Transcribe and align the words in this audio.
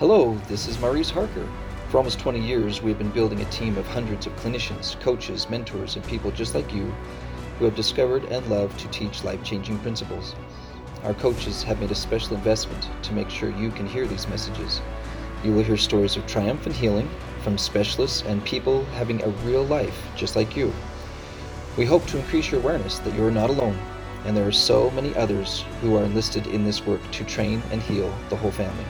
Hello, 0.00 0.36
this 0.48 0.66
is 0.66 0.80
Maurice 0.80 1.08
Harker. 1.08 1.48
For 1.88 1.98
almost 1.98 2.18
20 2.18 2.40
years, 2.40 2.82
we 2.82 2.90
have 2.90 2.98
been 2.98 3.12
building 3.12 3.40
a 3.40 3.50
team 3.52 3.78
of 3.78 3.86
hundreds 3.86 4.26
of 4.26 4.34
clinicians, 4.34 4.98
coaches, 4.98 5.48
mentors, 5.48 5.94
and 5.94 6.04
people 6.04 6.32
just 6.32 6.52
like 6.52 6.74
you 6.74 6.92
who 7.56 7.64
have 7.64 7.76
discovered 7.76 8.24
and 8.24 8.44
love 8.48 8.76
to 8.78 8.88
teach 8.88 9.22
life 9.22 9.44
changing 9.44 9.78
principles. 9.78 10.34
Our 11.04 11.14
coaches 11.14 11.62
have 11.62 11.78
made 11.78 11.92
a 11.92 11.94
special 11.94 12.34
investment 12.34 12.90
to 13.04 13.12
make 13.12 13.30
sure 13.30 13.50
you 13.50 13.70
can 13.70 13.86
hear 13.86 14.04
these 14.04 14.26
messages. 14.26 14.82
You 15.44 15.52
will 15.52 15.62
hear 15.62 15.76
stories 15.76 16.16
of 16.16 16.26
triumph 16.26 16.66
and 16.66 16.74
healing 16.74 17.08
from 17.42 17.56
specialists 17.56 18.22
and 18.22 18.44
people 18.44 18.84
having 18.96 19.22
a 19.22 19.28
real 19.46 19.62
life 19.64 20.08
just 20.16 20.34
like 20.34 20.56
you. 20.56 20.72
We 21.76 21.84
hope 21.84 22.04
to 22.06 22.18
increase 22.18 22.50
your 22.50 22.60
awareness 22.60 22.98
that 22.98 23.14
you 23.14 23.24
are 23.24 23.30
not 23.30 23.48
alone, 23.48 23.78
and 24.24 24.36
there 24.36 24.48
are 24.48 24.52
so 24.52 24.90
many 24.90 25.14
others 25.14 25.64
who 25.80 25.96
are 25.96 26.02
enlisted 26.02 26.48
in 26.48 26.64
this 26.64 26.84
work 26.84 27.08
to 27.12 27.22
train 27.22 27.62
and 27.70 27.80
heal 27.80 28.12
the 28.28 28.36
whole 28.36 28.50
family. 28.50 28.86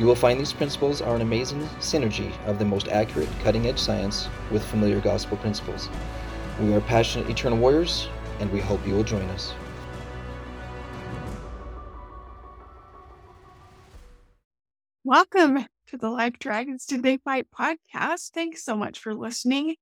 You 0.00 0.06
will 0.06 0.14
find 0.14 0.40
these 0.40 0.54
principles 0.54 1.02
are 1.02 1.14
an 1.14 1.20
amazing 1.20 1.60
synergy 1.78 2.32
of 2.46 2.58
the 2.58 2.64
most 2.64 2.88
accurate, 2.88 3.28
cutting 3.42 3.66
edge 3.66 3.78
science 3.78 4.30
with 4.50 4.64
familiar 4.64 4.98
gospel 4.98 5.36
principles. 5.36 5.90
We 6.58 6.72
are 6.72 6.80
passionate 6.80 7.28
eternal 7.28 7.58
warriors, 7.58 8.08
and 8.38 8.50
we 8.50 8.60
hope 8.60 8.80
you 8.86 8.94
will 8.94 9.04
join 9.04 9.24
us. 9.24 9.52
Welcome 15.04 15.66
to 15.88 15.98
the 15.98 16.08
Like 16.08 16.38
Dragons 16.38 16.86
Did 16.86 17.02
They 17.02 17.18
Fight 17.18 17.48
podcast. 17.50 18.30
Thanks 18.30 18.64
so 18.64 18.74
much 18.76 19.00
for 19.00 19.14
listening. 19.14 19.74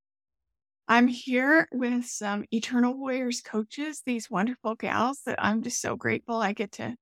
I'm 0.89 1.07
here 1.07 1.69
with 1.71 2.07
some 2.07 2.45
Eternal 2.51 2.99
Warriors 2.99 3.41
coaches, 3.41 4.03
these 4.05 4.29
wonderful 4.29 4.75
gals 4.75 5.21
that 5.27 5.39
I'm 5.39 5.63
just 5.63 5.81
so 5.81 5.95
grateful 5.95 6.39
I 6.39 6.55
get 6.55 6.73
to 6.73 6.97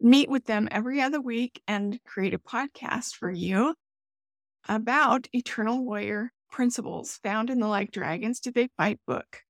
meet 0.00 0.28
with 0.30 0.44
them 0.44 0.68
every 0.70 1.00
other 1.00 1.20
week 1.20 1.62
and 1.68 2.02
create 2.04 2.34
a 2.34 2.38
podcast 2.38 3.14
for 3.14 3.30
you 3.30 3.74
about 4.68 5.28
Eternal 5.32 5.84
Warrior 5.84 6.32
principles 6.50 7.18
found 7.22 7.50
in 7.50 7.60
the 7.60 7.66
Like 7.66 7.90
Dragons 7.90 8.40
Did 8.40 8.54
They 8.54 8.68
Fight 8.76 9.00
book 9.06 9.42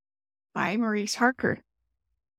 by 0.55 0.77
Maurice 0.77 1.15
Harker. 1.15 1.61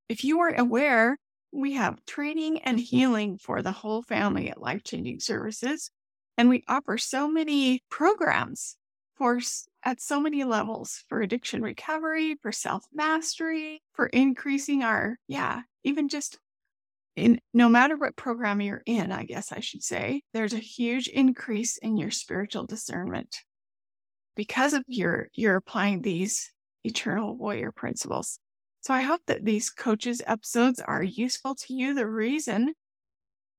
If 0.09 0.23
you 0.23 0.37
weren't 0.37 0.59
aware, 0.59 1.17
we 1.51 1.73
have 1.73 2.05
training 2.05 2.59
and 2.59 2.79
healing 2.79 3.37
for 3.37 3.61
the 3.61 3.71
whole 3.71 4.03
family 4.03 4.49
at 4.49 4.61
Life 4.61 4.83
Changing 4.83 5.19
Services. 5.19 5.89
And 6.37 6.49
we 6.49 6.63
offer 6.67 6.97
so 6.97 7.29
many 7.29 7.83
programs 7.89 8.77
for 9.15 9.39
at 9.83 10.01
so 10.01 10.19
many 10.19 10.43
levels 10.43 11.03
for 11.07 11.21
addiction 11.21 11.61
recovery, 11.61 12.35
for 12.41 12.51
self 12.51 12.85
mastery, 12.93 13.81
for 13.93 14.07
increasing 14.07 14.83
our, 14.83 15.17
yeah, 15.27 15.61
even 15.83 16.09
just 16.09 16.39
in 17.15 17.39
no 17.53 17.67
matter 17.67 17.97
what 17.97 18.15
program 18.15 18.61
you're 18.61 18.83
in, 18.85 19.11
I 19.11 19.25
guess 19.25 19.51
I 19.51 19.59
should 19.59 19.83
say, 19.83 20.23
there's 20.33 20.53
a 20.53 20.59
huge 20.59 21.07
increase 21.07 21.77
in 21.77 21.97
your 21.97 22.11
spiritual 22.11 22.65
discernment 22.65 23.35
because 24.35 24.73
of 24.73 24.83
your 24.87 25.27
you're 25.33 25.57
applying 25.57 26.01
these 26.01 26.51
eternal 26.83 27.35
warrior 27.35 27.71
principles. 27.71 28.39
So 28.81 28.93
I 28.93 29.01
hope 29.01 29.21
that 29.27 29.45
these 29.45 29.69
coaches 29.69 30.21
episodes 30.25 30.79
are 30.79 31.03
useful 31.03 31.55
to 31.55 31.73
you. 31.73 31.93
The 31.93 32.07
reason 32.07 32.73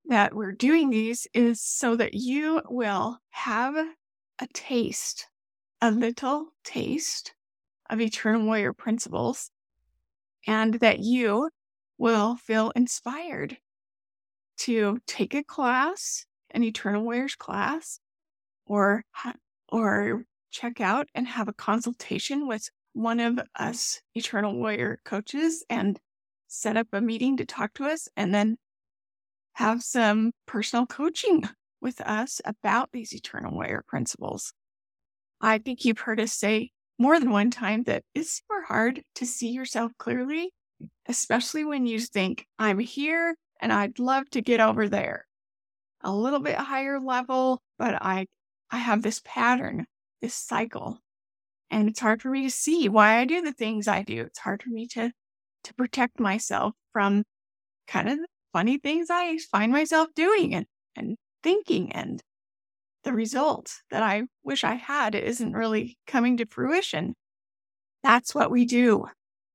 that 0.07 0.35
we're 0.35 0.53
doing 0.53 0.91
these 0.91 1.27
is 1.33 1.63
so 1.63 1.95
that 1.97 2.15
you 2.15 2.61
will 2.69 3.19
have 3.31 3.75
a 3.77 4.47
taste, 4.53 5.29
a 5.81 5.91
little 5.91 6.49
taste 6.65 7.35
of 7.89 8.01
eternal 8.01 8.45
warrior 8.45 8.73
principles 8.73 9.51
and 10.47 10.75
that 10.81 10.99
you 10.99 11.51
will 12.03 12.35
feel 12.35 12.73
inspired 12.75 13.57
to 14.59 14.99
take 15.07 15.35
a 15.35 15.45
class, 15.45 16.27
an 16.51 16.65
Eternal 16.65 17.05
Warriors 17.05 17.37
class, 17.37 18.01
or 18.67 19.05
or 19.69 20.25
check 20.51 20.81
out 20.81 21.07
and 21.15 21.29
have 21.29 21.47
a 21.47 21.53
consultation 21.53 22.49
with 22.49 22.69
one 22.93 23.21
of 23.21 23.39
us 23.57 24.01
Eternal 24.17 24.59
Warrior 24.59 24.99
coaches 25.05 25.65
and 25.71 25.97
set 26.49 26.77
up 26.77 26.89
a 26.93 27.01
meeting 27.01 27.37
to 27.37 27.47
talk 27.47 27.73
to 27.75 27.85
us 27.85 28.09
and 28.17 28.35
then 28.35 28.57
have 29.53 29.81
some 29.81 30.33
personal 30.45 30.87
coaching 30.87 31.49
with 31.81 32.01
us 32.01 32.41
about 32.45 32.91
these 32.93 33.15
Eternal 33.15 33.55
Warrior 33.55 33.85
principles. 33.87 34.53
I 35.41 35.59
think 35.59 35.85
you've 35.85 36.01
heard 36.01 36.19
us 36.19 36.33
say 36.33 36.73
more 36.99 37.21
than 37.21 37.31
one 37.31 37.53
time 37.53 37.85
that 37.85 38.03
it's 38.13 38.43
super 38.43 38.65
hard 38.67 39.03
to 39.15 39.25
see 39.25 39.51
yourself 39.51 39.93
clearly 39.99 40.51
especially 41.07 41.65
when 41.65 41.87
you 41.87 42.01
think, 42.01 42.47
I'm 42.59 42.79
here 42.79 43.37
and 43.61 43.73
I'd 43.73 43.99
love 43.99 44.31
to 44.31 44.43
get 44.43 44.61
over 44.61 44.89
there. 44.89 45.27
A 46.03 46.13
little 46.13 46.41
bit 46.41 46.57
higher 46.57 47.01
level, 47.01 47.63
but 47.79 47.97
I 48.03 48.27
I 48.71 48.79
have 48.79 49.03
this 49.03 49.21
pattern, 49.25 49.87
this 50.21 50.35
cycle. 50.35 51.01
And 51.71 51.89
it's 51.89 52.01
hard 52.01 52.23
for 52.23 52.31
me 52.31 52.43
to 52.45 52.51
see 52.51 52.89
why 52.89 53.19
I 53.19 53.25
do 53.27 53.43
the 53.43 53.53
things 53.53 53.89
I 53.89 54.03
do. 54.03 54.23
It's 54.23 54.39
hard 54.41 54.63
for 54.63 54.71
me 54.71 54.87
to 54.89 55.13
to 55.65 55.75
protect 55.75 56.21
myself 56.21 56.75
from 56.93 57.25
kind 57.87 58.09
of 58.09 58.19
funny 58.53 58.79
things 58.79 59.09
I 59.11 59.39
find 59.39 59.73
myself 59.73 60.09
doing 60.15 60.55
and, 60.55 60.67
and 60.97 61.17
thinking 61.43 61.93
and 61.93 62.23
the 63.05 63.13
result 63.13 63.83
that 63.91 64.03
I 64.03 64.25
wish 64.45 64.65
I 64.65 64.75
had 64.75 65.15
isn't 65.15 65.53
really 65.53 65.99
coming 66.07 66.37
to 66.39 66.47
fruition. 66.47 67.15
That's 68.03 68.35
what 68.35 68.51
we 68.51 68.65
do. 68.65 69.07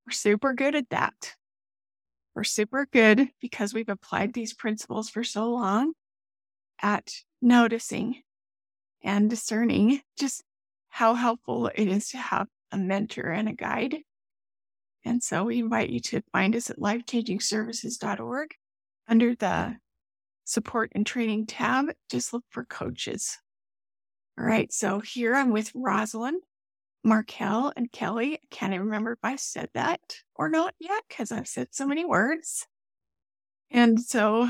We're 0.07 0.13
super 0.13 0.53
good 0.53 0.73
at 0.73 0.89
that. 0.91 1.35
We're 2.33 2.45
super 2.45 2.87
good 2.93 3.27
because 3.41 3.73
we've 3.73 3.89
applied 3.89 4.33
these 4.33 4.53
principles 4.53 5.09
for 5.09 5.25
so 5.25 5.49
long 5.51 5.91
at 6.81 7.11
noticing 7.41 8.21
and 9.03 9.29
discerning 9.29 9.99
just 10.17 10.43
how 10.87 11.13
helpful 11.13 11.67
it 11.67 11.89
is 11.89 12.09
to 12.09 12.17
have 12.17 12.47
a 12.71 12.77
mentor 12.77 13.27
and 13.31 13.49
a 13.49 13.53
guide. 13.53 13.97
And 15.03 15.21
so 15.21 15.43
we 15.43 15.59
invite 15.59 15.89
you 15.89 15.99
to 15.99 16.21
find 16.31 16.55
us 16.55 16.69
at 16.69 16.79
lifechangingservices.org 16.79 18.51
under 19.09 19.35
the 19.35 19.75
support 20.45 20.93
and 20.95 21.05
training 21.05 21.47
tab. 21.47 21.87
Just 22.09 22.31
look 22.31 22.45
for 22.49 22.63
coaches. 22.63 23.37
All 24.39 24.45
right. 24.45 24.71
So 24.71 25.01
here 25.01 25.35
I'm 25.35 25.51
with 25.51 25.71
Rosalind. 25.75 26.41
Markel 27.03 27.71
and 27.75 27.91
Kelly. 27.91 28.35
I 28.35 28.39
can't 28.51 28.73
even 28.73 28.85
remember 28.85 29.13
if 29.13 29.19
I 29.23 29.35
said 29.35 29.69
that 29.73 30.01
or 30.35 30.49
not 30.49 30.73
yet 30.79 31.03
because 31.07 31.31
I've 31.31 31.47
said 31.47 31.69
so 31.71 31.87
many 31.87 32.05
words. 32.05 32.67
And 33.71 33.99
so, 33.99 34.49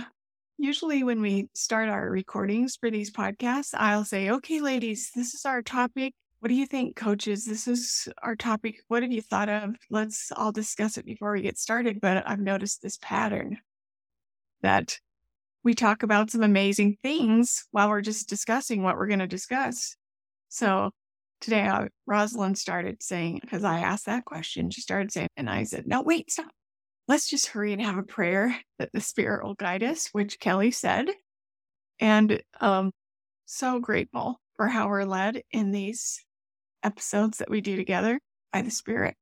usually 0.57 1.03
when 1.03 1.21
we 1.21 1.49
start 1.53 1.89
our 1.89 2.09
recordings 2.09 2.75
for 2.75 2.89
these 2.89 3.11
podcasts, 3.11 3.73
I'll 3.73 4.05
say, 4.05 4.29
okay, 4.29 4.59
ladies, 4.59 5.11
this 5.15 5.33
is 5.33 5.45
our 5.45 5.61
topic. 5.61 6.13
What 6.39 6.49
do 6.49 6.55
you 6.55 6.67
think, 6.67 6.95
coaches? 6.95 7.45
This 7.45 7.67
is 7.67 8.07
our 8.21 8.35
topic. 8.35 8.77
What 8.87 9.01
have 9.01 9.11
you 9.11 9.21
thought 9.21 9.49
of? 9.49 9.75
Let's 9.89 10.31
all 10.35 10.51
discuss 10.51 10.97
it 10.97 11.05
before 11.05 11.33
we 11.33 11.41
get 11.41 11.57
started. 11.57 11.99
But 11.99 12.27
I've 12.27 12.39
noticed 12.39 12.81
this 12.81 12.97
pattern 13.01 13.57
that 14.61 14.99
we 15.63 15.73
talk 15.73 16.03
about 16.03 16.31
some 16.31 16.43
amazing 16.43 16.97
things 17.01 17.65
while 17.71 17.89
we're 17.89 18.01
just 18.01 18.29
discussing 18.29 18.83
what 18.83 18.97
we're 18.97 19.07
going 19.07 19.19
to 19.19 19.27
discuss. 19.27 19.95
So 20.49 20.91
today 21.41 21.67
uh, 21.67 21.87
Rosalind 22.05 22.57
started 22.57 23.01
saying, 23.01 23.39
because 23.41 23.63
I 23.63 23.79
asked 23.79 24.05
that 24.05 24.25
question, 24.25 24.69
she 24.69 24.81
started 24.81 25.11
saying, 25.11 25.29
and 25.37 25.49
I 25.49 25.63
said, 25.63 25.87
no, 25.87 26.01
wait, 26.01 26.31
stop. 26.31 26.51
Let's 27.07 27.29
just 27.29 27.47
hurry 27.47 27.71
and 27.73 27.81
have 27.81 27.97
a 27.97 28.03
prayer 28.03 28.59
that 28.79 28.89
the 28.93 28.99
Spirit 28.99 29.45
will 29.45 29.53
guide 29.53 29.83
us, 29.83 30.09
which 30.11 30.39
Kelly 30.39 30.71
said. 30.71 31.07
And 31.99 32.43
um, 32.59 32.91
so 33.45 33.79
grateful 33.79 34.41
for 34.55 34.67
how 34.67 34.89
we're 34.89 35.05
led 35.05 35.41
in 35.51 35.71
these 35.71 36.23
episodes 36.83 37.37
that 37.37 37.49
we 37.49 37.61
do 37.61 37.75
together 37.75 38.19
by 38.51 38.61
the 38.61 38.71
Spirit. 38.71 39.15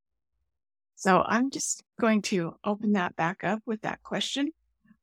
So 0.95 1.23
I'm 1.25 1.51
just 1.51 1.83
going 1.99 2.21
to 2.23 2.55
open 2.63 2.93
that 2.93 3.15
back 3.15 3.43
up 3.43 3.59
with 3.65 3.81
that 3.81 4.01
question. 4.01 4.51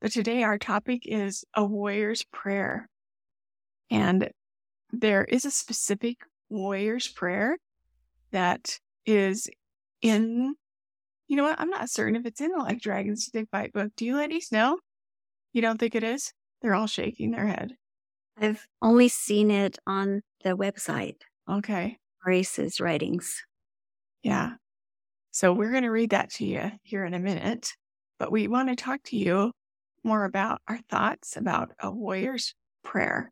But 0.00 0.10
today 0.10 0.42
our 0.42 0.58
topic 0.58 1.02
is 1.04 1.44
a 1.54 1.65
warrior's 1.65 2.24
prayer. 2.32 2.88
And 3.91 4.30
there 4.91 5.22
is 5.24 5.44
a 5.44 5.50
specific 5.50 6.18
warrior's 6.53 7.09
prayer 7.09 7.57
that 8.31 8.78
is 9.07 9.49
in, 10.01 10.54
you 11.28 11.37
know 11.37 11.45
what? 11.45 11.60
I'm 11.60 11.71
not 11.71 11.91
certain 11.91 12.16
if 12.16 12.27
it's 12.27 12.41
in 12.41 12.53
the 12.53 12.59
Like 12.59 12.81
Dragons 12.81 13.28
They 13.33 13.45
Fight 13.47 13.72
book. 13.72 13.93
Do 13.97 14.04
you 14.04 14.16
ladies 14.16 14.53
know? 14.53 14.78
You 15.53 15.63
don't 15.63 15.78
think 15.78 15.95
it 15.95 16.04
is? 16.04 16.33
They're 16.60 16.75
all 16.75 16.87
shaking 16.87 17.31
their 17.31 17.47
head. 17.47 17.72
I've 18.39 18.66
only 18.81 19.09
seen 19.09 19.51
it 19.51 19.78
on 19.87 20.22
the 20.43 20.57
website. 20.57 21.16
Okay. 21.51 21.99
Grace's 22.22 22.81
writings. 22.81 23.43
Yeah. 24.22 24.53
So 25.33 25.53
we're 25.53 25.71
going 25.71 25.83
to 25.83 25.91
read 25.91 26.10
that 26.10 26.31
to 26.34 26.45
you 26.45 26.71
here 26.83 27.04
in 27.04 27.15
a 27.15 27.19
minute, 27.19 27.72
but 28.19 28.31
we 28.31 28.49
want 28.49 28.69
to 28.69 28.77
talk 28.77 29.03
to 29.04 29.16
you 29.16 29.53
more 30.04 30.25
about 30.25 30.60
our 30.69 30.78
thoughts 30.89 31.37
about 31.37 31.72
a 31.81 31.91
warrior's 31.91 32.54
prayer. 32.84 33.31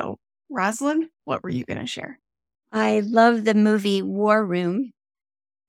So 0.00 0.18
Rosalind, 0.50 1.08
what 1.28 1.42
were 1.42 1.50
you 1.50 1.64
going 1.64 1.78
to 1.78 1.86
share? 1.86 2.18
I 2.72 3.00
love 3.04 3.44
the 3.44 3.54
movie 3.54 4.00
War 4.00 4.44
Room 4.44 4.92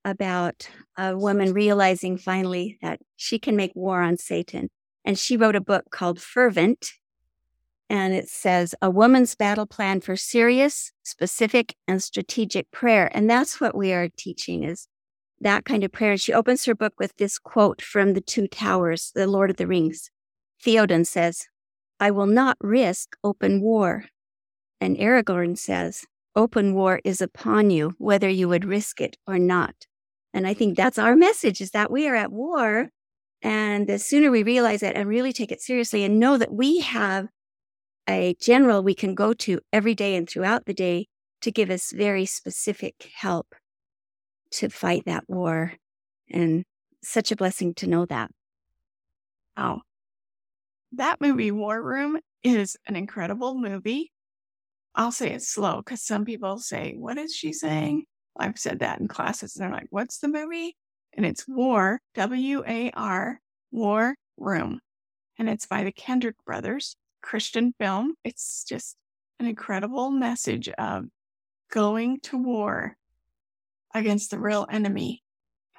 about 0.06 0.68
a 0.96 1.14
woman 1.14 1.52
realizing 1.52 2.16
finally 2.16 2.78
that 2.80 3.00
she 3.16 3.38
can 3.38 3.56
make 3.56 3.72
war 3.74 4.00
on 4.00 4.16
Satan. 4.16 4.70
And 5.04 5.18
she 5.18 5.36
wrote 5.36 5.56
a 5.56 5.60
book 5.60 5.84
called 5.90 6.18
Fervent. 6.18 6.92
And 7.90 8.14
it 8.14 8.28
says 8.28 8.74
a 8.80 8.90
woman's 8.90 9.34
battle 9.34 9.66
plan 9.66 10.00
for 10.00 10.16
serious, 10.16 10.92
specific, 11.02 11.74
and 11.86 12.02
strategic 12.02 12.70
prayer. 12.70 13.10
And 13.12 13.28
that's 13.28 13.60
what 13.60 13.76
we 13.76 13.92
are 13.92 14.08
teaching 14.16 14.64
is 14.64 14.88
that 15.42 15.66
kind 15.66 15.84
of 15.84 15.92
prayer. 15.92 16.12
And 16.12 16.20
she 16.20 16.32
opens 16.32 16.64
her 16.64 16.74
book 16.74 16.94
with 16.98 17.14
this 17.18 17.38
quote 17.38 17.82
from 17.82 18.14
the 18.14 18.22
Two 18.22 18.46
Towers, 18.46 19.12
the 19.14 19.26
Lord 19.26 19.50
of 19.50 19.56
the 19.56 19.66
Rings. 19.66 20.10
Theoden 20.64 21.06
says, 21.06 21.46
I 21.98 22.10
will 22.10 22.26
not 22.26 22.56
risk 22.60 23.16
open 23.22 23.60
war. 23.60 24.06
And 24.80 24.96
Aragorn 24.96 25.58
says, 25.58 26.06
open 26.34 26.74
war 26.74 27.00
is 27.04 27.20
upon 27.20 27.70
you, 27.70 27.92
whether 27.98 28.28
you 28.28 28.48
would 28.48 28.64
risk 28.64 29.00
it 29.00 29.16
or 29.26 29.38
not. 29.38 29.74
And 30.32 30.46
I 30.46 30.54
think 30.54 30.76
that's 30.76 30.98
our 30.98 31.16
message 31.16 31.60
is 31.60 31.72
that 31.72 31.90
we 31.90 32.08
are 32.08 32.14
at 32.14 32.32
war. 32.32 32.88
And 33.42 33.86
the 33.86 33.98
sooner 33.98 34.30
we 34.30 34.42
realize 34.42 34.80
that 34.80 34.96
and 34.96 35.08
really 35.08 35.32
take 35.32 35.50
it 35.50 35.60
seriously 35.60 36.04
and 36.04 36.20
know 36.20 36.38
that 36.38 36.52
we 36.52 36.80
have 36.80 37.26
a 38.08 38.36
general 38.40 38.82
we 38.82 38.94
can 38.94 39.14
go 39.14 39.32
to 39.32 39.60
every 39.72 39.94
day 39.94 40.14
and 40.14 40.28
throughout 40.28 40.66
the 40.66 40.74
day 40.74 41.08
to 41.42 41.50
give 41.50 41.70
us 41.70 41.92
very 41.92 42.26
specific 42.26 43.10
help 43.14 43.54
to 44.52 44.68
fight 44.68 45.04
that 45.06 45.24
war. 45.28 45.74
And 46.30 46.64
such 47.02 47.32
a 47.32 47.36
blessing 47.36 47.74
to 47.74 47.86
know 47.86 48.06
that. 48.06 48.30
Wow. 49.56 49.82
That 50.92 51.20
movie, 51.20 51.50
War 51.50 51.80
Room, 51.82 52.18
is 52.42 52.76
an 52.86 52.96
incredible 52.96 53.54
movie. 53.54 54.12
I'll 54.94 55.12
say 55.12 55.32
it's 55.32 55.48
slow 55.48 55.76
because 55.78 56.02
some 56.02 56.24
people 56.24 56.58
say, 56.58 56.94
What 56.96 57.18
is 57.18 57.34
she 57.34 57.52
saying? 57.52 58.04
I've 58.38 58.58
said 58.58 58.80
that 58.80 59.00
in 59.00 59.08
classes. 59.08 59.56
And 59.56 59.64
they're 59.64 59.72
like, 59.72 59.88
What's 59.90 60.18
the 60.18 60.28
movie? 60.28 60.76
And 61.14 61.26
it's 61.26 61.46
War, 61.48 62.00
W 62.14 62.64
A 62.66 62.90
R, 62.92 63.40
War 63.70 64.14
Room. 64.36 64.80
And 65.38 65.48
it's 65.48 65.66
by 65.66 65.84
the 65.84 65.92
Kendrick 65.92 66.36
brothers, 66.44 66.96
Christian 67.22 67.74
film. 67.78 68.14
It's 68.24 68.64
just 68.68 68.96
an 69.38 69.46
incredible 69.46 70.10
message 70.10 70.68
of 70.68 71.06
going 71.70 72.20
to 72.20 72.36
war 72.36 72.96
against 73.94 74.30
the 74.30 74.38
real 74.38 74.66
enemy 74.70 75.22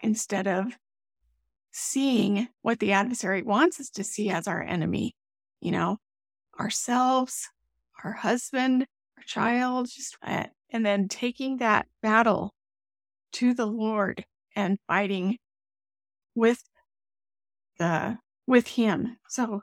instead 0.01 0.47
of 0.47 0.77
seeing 1.71 2.47
what 2.61 2.79
the 2.79 2.93
adversary 2.93 3.43
wants 3.43 3.79
us 3.79 3.89
to 3.91 4.03
see 4.03 4.29
as 4.29 4.47
our 4.47 4.61
enemy, 4.61 5.15
you 5.61 5.71
know, 5.71 5.97
ourselves, 6.59 7.49
our 8.03 8.11
husband, 8.11 8.85
our 9.21 9.25
child, 9.25 9.87
just 9.89 10.17
uh, 10.23 10.45
and 10.71 10.85
then 10.85 11.07
taking 11.07 11.57
that 11.57 11.87
battle 12.01 12.53
to 13.33 13.53
the 13.53 13.65
Lord 13.65 14.25
and 14.55 14.77
fighting 14.87 15.37
with 16.35 16.63
the 17.77 18.17
with 18.47 18.67
him. 18.67 19.17
So 19.29 19.61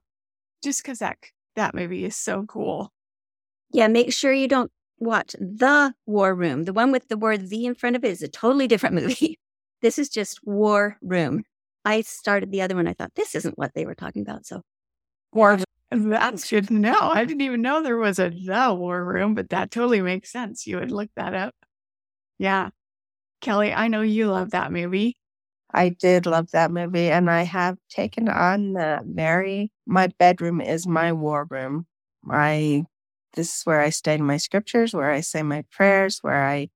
just 0.62 0.82
because 0.82 0.99
that 1.00 1.19
that 1.56 1.75
movie 1.75 2.05
is 2.05 2.16
so 2.16 2.44
cool. 2.44 2.93
Yeah, 3.70 3.88
make 3.88 4.12
sure 4.12 4.32
you 4.32 4.49
don't 4.49 4.70
watch 4.99 5.34
The 5.38 5.93
War 6.06 6.34
Room. 6.34 6.64
The 6.64 6.72
one 6.72 6.93
with 6.93 7.08
the 7.08 7.19
word 7.19 7.49
the 7.49 7.66
in 7.66 7.75
front 7.75 7.96
of 7.96 8.05
it 8.05 8.10
is 8.10 8.22
a 8.22 8.28
totally 8.28 8.66
different 8.66 8.94
movie. 8.94 9.38
this 9.82 9.99
is 9.99 10.08
just 10.08 10.40
War 10.44 10.96
Room. 11.02 11.44
I 11.84 12.02
started 12.02 12.50
the 12.50 12.62
other 12.62 12.76
one. 12.76 12.87
I 12.87 12.94
thought 12.94 13.14
this 13.14 13.34
isn't 13.34 13.58
what 13.58 13.72
they 13.75 13.87
were 13.87 13.94
talking 13.94 14.22
about. 14.22 14.46
So 14.46 14.62
War 15.32 15.58
that's 15.90 16.50
good 16.50 16.69
to 16.69 16.75
know. 16.75 16.99
I 16.99 17.25
didn't 17.25 17.40
even 17.43 17.62
know 17.62 17.82
there 17.82 17.96
was 17.96 18.19
a 18.19 18.31
The 18.31 18.75
War 18.75 19.05
Room, 19.05 19.35
but 19.35 19.50
that 19.50 19.70
totally 19.70 20.02
makes 20.02 20.31
sense. 20.31 20.67
You 20.67 20.79
would 20.79 20.90
look 20.90 21.11
that 21.17 21.35
up. 21.35 21.55
Yeah. 22.38 22.70
Kelly, 23.40 23.73
I 23.73 23.88
know 23.88 24.02
you 24.02 24.29
love 24.29 24.50
that 24.50 24.73
movie. 24.73 25.17
I 25.73 25.90
did 25.90 26.26
love 26.26 26.50
that 26.52 26.70
movie, 26.70 27.11
and 27.11 27.31
I 27.31 27.43
have 27.43 27.76
taken 27.90 28.29
on 28.29 28.73
the 28.73 29.02
Mary. 29.05 29.70
My 29.87 30.08
bedroom 30.19 30.61
is 30.61 30.87
my 30.87 31.12
war 31.12 31.46
room. 31.50 31.87
I 32.31 32.84
this 33.34 33.58
is 33.58 33.62
where 33.64 33.81
I 33.81 33.91
study 33.91 34.23
my 34.23 34.38
scriptures, 34.38 34.94
where 34.94 35.11
I 35.11 35.20
say 35.20 35.43
my 35.43 35.64
prayers, 35.70 36.19
where 36.23 36.46
I 36.46 36.70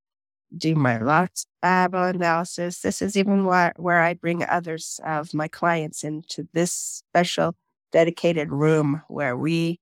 do 0.56 0.75
my 0.75 0.99
lots 0.99 1.47
Bible 1.62 2.05
analysis. 2.05 2.81
This 2.81 3.03
is 3.03 3.17
even 3.17 3.44
where, 3.47 3.73
where 3.76 4.00
I 4.03 4.15
bring 4.15 4.44
others 4.44 5.00
of 5.05 5.35
my 5.35 5.49
clients 5.49 6.05
into 6.05 6.49
this 6.53 6.73
special 6.73 7.56
dedicated 7.93 8.50
room 8.50 9.03
where 9.09 9.37
we 9.37 9.79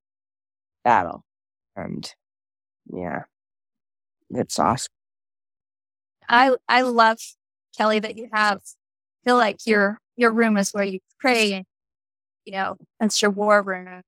battle. 0.85 1.25
And 1.77 2.13
yeah, 2.93 3.23
it's 4.31 4.59
awesome. 4.59 4.93
I 6.29 6.55
I 6.69 6.83
love 6.83 7.19
Kelly 7.77 7.99
that 8.01 8.17
you 8.17 8.29
have 8.33 8.61
feel 9.25 9.37
like 9.37 9.67
your 9.67 9.99
your 10.17 10.33
room 10.33 10.57
is 10.57 10.71
where 10.71 10.85
you 10.85 11.01
pray 11.19 11.53
and 11.53 11.65
you 12.45 12.53
know 12.53 12.77
that's 12.99 13.21
your 13.21 13.31
war 13.31 13.63
room 13.63 14.03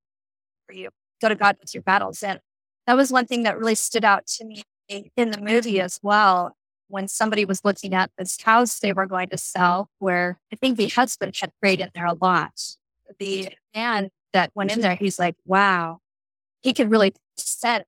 where 0.67 0.77
you 0.79 0.91
go 1.21 1.29
to 1.29 1.35
God 1.35 1.57
with 1.61 1.75
your 1.75 1.83
battles. 1.83 2.23
And 2.23 2.41
that 2.87 2.97
was 2.97 3.13
one 3.13 3.27
thing 3.27 3.45
that 3.45 3.59
really 3.59 3.75
stood 3.75 4.05
out 4.05 4.27
to 4.27 4.45
me 4.45 4.63
in 4.89 5.31
the 5.31 5.41
movie 5.41 5.81
as 5.81 5.99
well. 6.03 6.57
When 6.89 7.09
somebody 7.09 7.45
was 7.45 7.65
looking 7.65 7.95
at 7.95 8.11
this 8.19 8.41
house 8.43 8.79
they 8.79 8.93
were 8.93 9.07
going 9.07 9.29
to 9.31 9.39
sell, 9.39 9.89
where 9.99 10.39
I 10.53 10.57
think 10.57 10.77
the 10.77 10.89
husband 10.89 11.37
had 11.41 11.53
prayed 11.61 11.81
in 11.81 11.91
there 11.95 12.07
a 12.07 12.15
lot. 12.15 12.53
The 13.19 13.51
man 13.75 14.11
that 14.33 14.51
went 14.55 14.73
in 14.73 14.81
there, 14.81 14.97
he's 14.97 15.19
like, 15.19 15.37
wow, 15.45 15.99
he 16.63 16.73
could 16.73 16.91
really 16.91 17.15
sense 17.37 17.85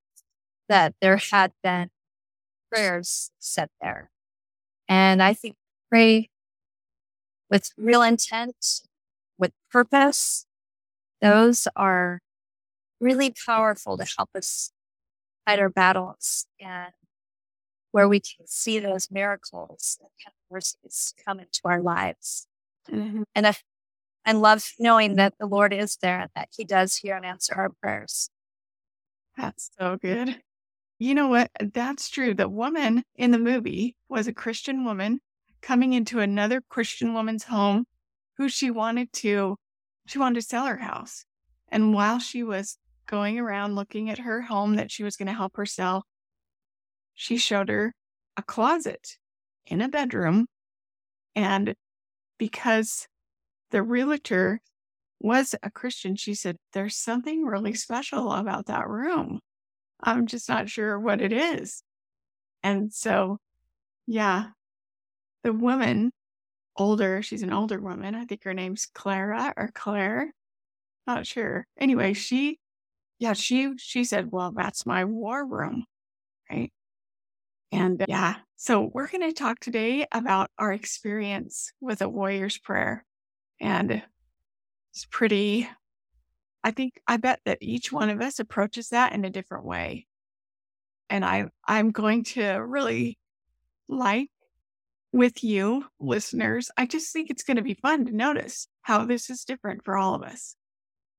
that 0.68 0.94
there 1.00 1.16
had 1.16 1.52
been 1.62 1.90
prayers 2.70 3.30
said 3.38 3.68
there. 3.80 4.10
And 4.88 5.22
I 5.22 5.34
think 5.34 5.56
pray 5.90 6.28
with 7.50 7.70
real 7.76 8.02
intent, 8.02 8.82
with 9.38 9.52
purpose, 9.70 10.46
those 11.20 11.68
are 11.76 12.20
really 13.00 13.32
powerful 13.46 13.96
to 13.96 14.04
help 14.16 14.30
us 14.34 14.72
fight 15.46 15.58
our 15.58 15.68
battles 15.68 16.46
and 16.60 16.92
where 17.92 18.08
we 18.08 18.18
can 18.18 18.46
see 18.46 18.78
those 18.78 19.10
miracles 19.10 19.98
and 20.02 20.34
mercies 20.50 21.14
come 21.24 21.38
into 21.38 21.60
our 21.64 21.80
lives. 21.80 22.48
Mm-hmm. 22.90 23.22
And 23.34 23.46
I, 23.46 23.54
I 24.26 24.32
love 24.32 24.64
knowing 24.78 25.16
that 25.16 25.34
the 25.38 25.46
Lord 25.46 25.72
is 25.72 25.96
there 25.96 26.20
and 26.20 26.30
that 26.34 26.48
He 26.56 26.64
does 26.64 26.96
hear 26.96 27.16
and 27.16 27.26
answer 27.26 27.54
our 27.54 27.70
prayers. 27.82 28.30
That's 29.36 29.70
so 29.78 29.96
good. 30.00 30.40
You 30.98 31.14
know 31.14 31.28
what? 31.28 31.50
That's 31.60 32.08
true. 32.08 32.34
The 32.34 32.48
woman 32.48 33.02
in 33.16 33.30
the 33.30 33.38
movie 33.38 33.96
was 34.08 34.26
a 34.26 34.32
Christian 34.32 34.84
woman 34.84 35.20
coming 35.60 35.92
into 35.92 36.20
another 36.20 36.60
Christian 36.60 37.14
woman's 37.14 37.44
home 37.44 37.84
who 38.36 38.48
she 38.48 38.70
wanted 38.70 39.12
to 39.14 39.56
she 40.06 40.18
wanted 40.18 40.40
to 40.40 40.46
sell 40.46 40.66
her 40.66 40.76
house. 40.76 41.24
And 41.68 41.94
while 41.94 42.18
she 42.18 42.42
was 42.42 42.76
going 43.06 43.38
around 43.38 43.74
looking 43.74 44.10
at 44.10 44.18
her 44.18 44.42
home 44.42 44.76
that 44.76 44.90
she 44.90 45.02
was 45.02 45.16
going 45.16 45.26
to 45.26 45.32
help 45.32 45.56
her 45.56 45.66
sell, 45.66 46.04
she 47.14 47.36
showed 47.36 47.68
her 47.68 47.94
a 48.36 48.42
closet 48.42 49.16
in 49.66 49.80
a 49.80 49.88
bedroom. 49.88 50.46
And 51.34 51.74
because 52.38 53.08
the 53.70 53.82
realtor 53.82 54.60
was 55.20 55.54
a 55.62 55.70
Christian, 55.70 56.16
she 56.16 56.34
said, 56.34 56.56
There's 56.72 56.96
something 56.96 57.44
really 57.44 57.74
special 57.74 58.32
about 58.32 58.66
that 58.66 58.88
room. 58.88 59.40
I'm 60.02 60.26
just 60.26 60.48
not 60.48 60.68
sure 60.68 60.98
what 60.98 61.20
it 61.20 61.32
is. 61.32 61.82
And 62.62 62.92
so, 62.92 63.38
yeah, 64.06 64.48
the 65.42 65.52
woman, 65.52 66.12
older, 66.76 67.22
she's 67.22 67.42
an 67.42 67.52
older 67.52 67.80
woman. 67.80 68.14
I 68.14 68.24
think 68.24 68.44
her 68.44 68.54
name's 68.54 68.86
Clara 68.86 69.54
or 69.56 69.70
Claire. 69.74 70.32
Not 71.06 71.26
sure. 71.26 71.66
Anyway, 71.78 72.14
she 72.14 72.58
yeah, 73.18 73.32
she 73.34 73.72
she 73.78 74.04
said, 74.04 74.32
"Well, 74.32 74.52
that's 74.52 74.86
my 74.86 75.04
war 75.04 75.46
room." 75.46 75.86
Right? 76.50 76.72
And 77.72 78.02
uh, 78.02 78.06
yeah, 78.08 78.36
so 78.56 78.90
we're 78.92 79.08
going 79.08 79.22
to 79.28 79.32
talk 79.32 79.60
today 79.60 80.06
about 80.12 80.50
our 80.58 80.72
experience 80.72 81.72
with 81.80 82.02
a 82.02 82.08
warrior's 82.08 82.58
prayer. 82.58 83.04
And 83.60 84.02
it's 84.92 85.06
pretty 85.10 85.68
I 86.62 86.70
think 86.70 86.98
I 87.06 87.18
bet 87.18 87.40
that 87.44 87.58
each 87.60 87.92
one 87.92 88.08
of 88.08 88.22
us 88.22 88.38
approaches 88.38 88.88
that 88.88 89.12
in 89.12 89.24
a 89.26 89.30
different 89.30 89.66
way. 89.66 90.06
And 91.10 91.24
I 91.24 91.46
I'm 91.66 91.90
going 91.90 92.24
to 92.24 92.52
really 92.54 93.18
like 93.88 94.30
with 95.12 95.44
you 95.44 95.84
listeners. 96.00 96.70
I 96.76 96.86
just 96.86 97.12
think 97.12 97.30
it's 97.30 97.44
going 97.44 97.58
to 97.58 97.62
be 97.62 97.74
fun 97.74 98.06
to 98.06 98.12
notice 98.12 98.66
how 98.82 99.04
this 99.04 99.30
is 99.30 99.44
different 99.44 99.84
for 99.84 99.96
all 99.96 100.14
of 100.14 100.22
us 100.22 100.56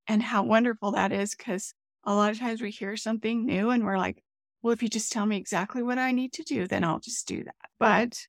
and 0.08 0.22
how 0.22 0.44
wonderful 0.44 0.92
that 0.92 1.12
is 1.12 1.36
because 1.36 1.74
a 2.04 2.14
lot 2.14 2.32
of 2.32 2.40
times 2.40 2.62
we 2.62 2.72
hear 2.72 2.98
something 2.98 3.46
new 3.46 3.70
and 3.70 3.84
we're 3.84 3.98
like, 3.98 4.22
well, 4.62 4.74
if 4.74 4.84
you 4.84 4.90
just 4.90 5.12
tell 5.12 5.26
me 5.26 5.38
exactly 5.38 5.84
what 5.84 5.98
I 5.98 6.12
need 6.12 6.34
to 6.34 6.44
do, 6.44 6.68
then 6.68 6.84
I'll 6.84 7.00
just 7.00 7.28
do 7.28 7.44
that. 7.44 7.56
But 7.80 8.20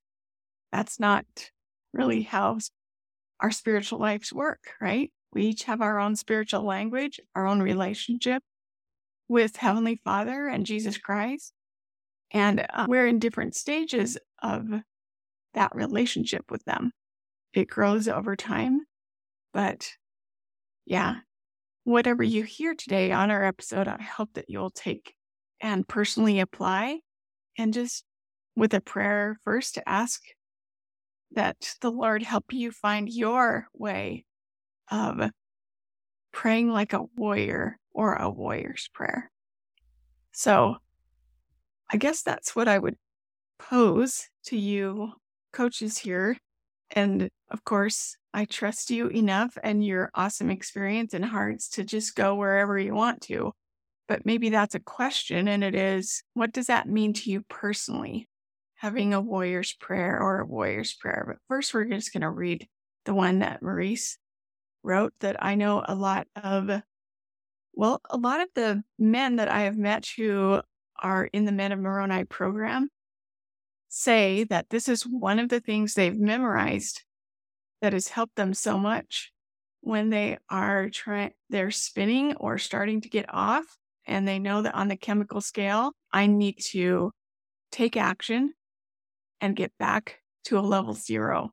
that's 0.70 1.00
not 1.00 1.24
really 1.92 2.22
how 2.22 2.58
our 3.40 3.50
spiritual 3.50 3.98
lives 3.98 4.32
work, 4.32 4.60
right? 4.80 5.12
We 5.32 5.42
each 5.42 5.64
have 5.64 5.82
our 5.82 5.98
own 5.98 6.16
spiritual 6.16 6.64
language, 6.64 7.20
our 7.34 7.46
own 7.46 7.60
relationship 7.60 8.42
with 9.28 9.56
Heavenly 9.56 10.00
Father 10.04 10.48
and 10.48 10.64
Jesus 10.64 10.98
Christ. 10.98 11.52
And 12.30 12.66
uh, 12.72 12.86
we're 12.88 13.06
in 13.06 13.18
different 13.18 13.54
stages 13.54 14.18
of 14.42 14.66
that 15.54 15.74
relationship 15.74 16.50
with 16.50 16.64
them. 16.64 16.92
It 17.52 17.68
grows 17.68 18.08
over 18.08 18.36
time. 18.36 18.80
But 19.52 19.90
yeah, 20.84 21.16
whatever 21.84 22.22
you 22.22 22.42
hear 22.42 22.74
today 22.74 23.12
on 23.12 23.30
our 23.30 23.44
episode, 23.44 23.88
I 23.88 24.02
hope 24.02 24.30
that 24.34 24.46
you'll 24.48 24.70
take 24.70 25.14
and 25.60 25.86
personally 25.86 26.40
apply 26.40 27.00
and 27.58 27.72
just 27.72 28.04
with 28.54 28.74
a 28.74 28.80
prayer 28.80 29.38
first 29.44 29.74
to 29.74 29.88
ask 29.88 30.20
that 31.32 31.74
the 31.80 31.90
Lord 31.90 32.22
help 32.22 32.52
you 32.52 32.70
find 32.70 33.08
your 33.08 33.68
way 33.74 34.24
of 34.90 35.30
praying 36.32 36.70
like 36.70 36.92
a 36.92 37.04
warrior 37.16 37.78
or 37.92 38.14
a 38.14 38.30
warrior's 38.30 38.88
prayer. 38.92 39.30
So 40.32 40.76
I 41.90 41.96
guess 41.96 42.22
that's 42.22 42.54
what 42.54 42.68
I 42.68 42.78
would 42.78 42.96
pose 43.58 44.28
to 44.46 44.56
you, 44.56 45.12
coaches 45.52 45.98
here. 45.98 46.36
And 46.90 47.30
of 47.50 47.64
course, 47.64 48.16
I 48.34 48.44
trust 48.44 48.90
you 48.90 49.08
enough 49.08 49.56
and 49.62 49.84
your 49.84 50.10
awesome 50.14 50.50
experience 50.50 51.14
and 51.14 51.24
hearts 51.24 51.68
to 51.70 51.84
just 51.84 52.14
go 52.14 52.34
wherever 52.34 52.78
you 52.78 52.94
want 52.94 53.22
to. 53.22 53.52
But 54.08 54.26
maybe 54.26 54.50
that's 54.50 54.74
a 54.74 54.80
question, 54.80 55.48
and 55.48 55.64
it 55.64 55.74
is 55.74 56.22
what 56.34 56.52
does 56.52 56.66
that 56.66 56.88
mean 56.88 57.12
to 57.14 57.30
you 57.30 57.42
personally? 57.48 58.28
Having 58.76 59.14
a 59.14 59.20
warrior's 59.20 59.72
prayer 59.72 60.20
or 60.20 60.40
a 60.40 60.46
warrior's 60.46 60.94
prayer. 60.94 61.24
But 61.26 61.38
first, 61.48 61.72
we're 61.72 61.84
just 61.84 62.12
going 62.12 62.22
to 62.22 62.30
read 62.30 62.66
the 63.04 63.14
one 63.14 63.38
that 63.38 63.62
Maurice 63.62 64.18
wrote 64.82 65.14
that 65.20 65.42
I 65.42 65.54
know 65.54 65.82
a 65.86 65.94
lot 65.94 66.26
of, 66.36 66.82
well, 67.72 68.00
a 68.10 68.16
lot 68.16 68.40
of 68.40 68.48
the 68.54 68.82
men 68.98 69.36
that 69.36 69.50
I 69.50 69.62
have 69.62 69.78
met 69.78 70.06
who 70.16 70.60
are 70.98 71.24
in 71.24 71.44
the 71.44 71.52
Men 71.52 71.72
of 71.72 71.78
Moroni 71.78 72.24
program 72.24 72.90
say 73.88 74.44
that 74.44 74.68
this 74.70 74.88
is 74.88 75.02
one 75.02 75.38
of 75.38 75.48
the 75.48 75.60
things 75.60 75.94
they've 75.94 76.18
memorized 76.18 77.02
that 77.80 77.92
has 77.92 78.08
helped 78.08 78.36
them 78.36 78.52
so 78.54 78.78
much 78.78 79.32
when 79.80 80.10
they 80.10 80.36
are 80.50 80.90
trying 80.90 81.30
they're 81.50 81.70
spinning 81.70 82.34
or 82.36 82.58
starting 82.58 83.00
to 83.00 83.08
get 83.08 83.26
off 83.32 83.64
and 84.06 84.26
they 84.26 84.38
know 84.38 84.62
that 84.62 84.74
on 84.74 84.88
the 84.88 84.96
chemical 84.96 85.40
scale 85.40 85.92
i 86.12 86.26
need 86.26 86.56
to 86.58 87.12
take 87.70 87.96
action 87.96 88.52
and 89.40 89.56
get 89.56 89.72
back 89.78 90.20
to 90.44 90.58
a 90.58 90.60
level 90.60 90.94
zero 90.94 91.50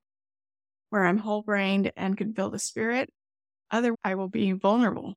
where 0.90 1.06
i'm 1.06 1.18
whole 1.18 1.42
brained 1.42 1.92
and 1.96 2.18
can 2.18 2.34
feel 2.34 2.50
the 2.50 2.60
spirit 2.60 3.10
other 3.72 3.96
i 4.04 4.16
will 4.16 4.30
be 4.30 4.52
vulnerable 4.52 5.16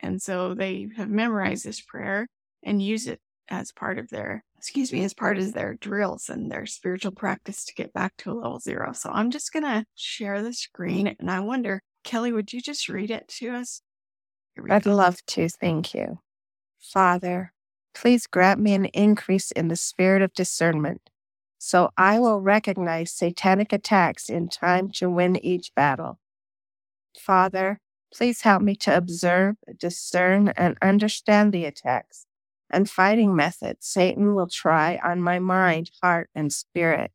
and 0.00 0.20
so 0.20 0.54
they 0.54 0.88
have 0.96 1.10
memorized 1.10 1.64
this 1.64 1.80
prayer 1.80 2.26
and 2.62 2.82
use 2.82 3.06
it 3.06 3.20
as 3.48 3.72
part 3.72 3.98
of 3.98 4.08
their 4.10 4.44
excuse 4.60 4.92
me, 4.92 5.02
as 5.04 5.14
part 5.14 5.38
of 5.38 5.54
their 5.54 5.72
drills 5.72 6.28
and 6.28 6.50
their 6.50 6.66
spiritual 6.66 7.12
practice 7.12 7.64
to 7.64 7.72
get 7.72 7.94
back 7.94 8.14
to 8.18 8.30
a 8.30 8.34
level 8.34 8.60
zero. 8.60 8.92
So 8.92 9.08
I'm 9.10 9.30
just 9.30 9.54
going 9.54 9.62
to 9.62 9.86
share 9.94 10.42
the 10.42 10.52
screen 10.52 11.16
and 11.18 11.30
I 11.30 11.40
wonder, 11.40 11.80
Kelly, 12.04 12.30
would 12.30 12.52
you 12.52 12.60
just 12.60 12.86
read 12.86 13.10
it 13.10 13.26
to 13.38 13.48
us? 13.52 13.80
I'd 14.68 14.82
go. 14.82 14.94
love 14.94 15.24
to. 15.28 15.48
Thank 15.48 15.94
you. 15.94 16.18
Father, 16.78 17.54
please 17.94 18.26
grant 18.26 18.60
me 18.60 18.74
an 18.74 18.84
increase 18.86 19.50
in 19.50 19.68
the 19.68 19.76
spirit 19.76 20.20
of 20.20 20.34
discernment 20.34 21.00
so 21.60 21.90
I 21.98 22.18
will 22.18 22.40
recognize 22.40 23.12
satanic 23.12 23.72
attacks 23.72 24.30
in 24.30 24.48
time 24.48 24.90
to 24.92 25.10
win 25.10 25.36
each 25.44 25.74
battle. 25.76 26.18
Father, 27.18 27.80
please 28.14 28.42
help 28.42 28.62
me 28.62 28.74
to 28.76 28.96
observe, 28.96 29.56
discern, 29.78 30.48
and 30.50 30.76
understand 30.82 31.52
the 31.52 31.64
attacks 31.64 32.26
and 32.72 32.88
fighting 32.88 33.34
methods 33.34 33.86
Satan 33.86 34.34
will 34.34 34.46
try 34.48 34.98
on 35.02 35.20
my 35.20 35.38
mind, 35.38 35.90
heart, 36.02 36.30
and 36.34 36.52
spirit. 36.52 37.12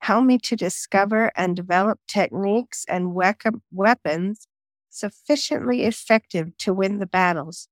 Help 0.00 0.24
me 0.24 0.38
to 0.38 0.56
discover 0.56 1.32
and 1.36 1.56
develop 1.56 2.00
techniques 2.08 2.84
and 2.88 3.14
we- 3.14 3.24
weapons 3.72 4.48
sufficiently 4.90 5.84
effective 5.84 6.56
to 6.58 6.74
win 6.74 6.98
the 6.98 7.06
battles 7.06 7.68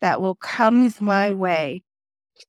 that 0.00 0.20
will 0.20 0.36
come 0.36 0.94
my 1.00 1.32
way. 1.32 1.84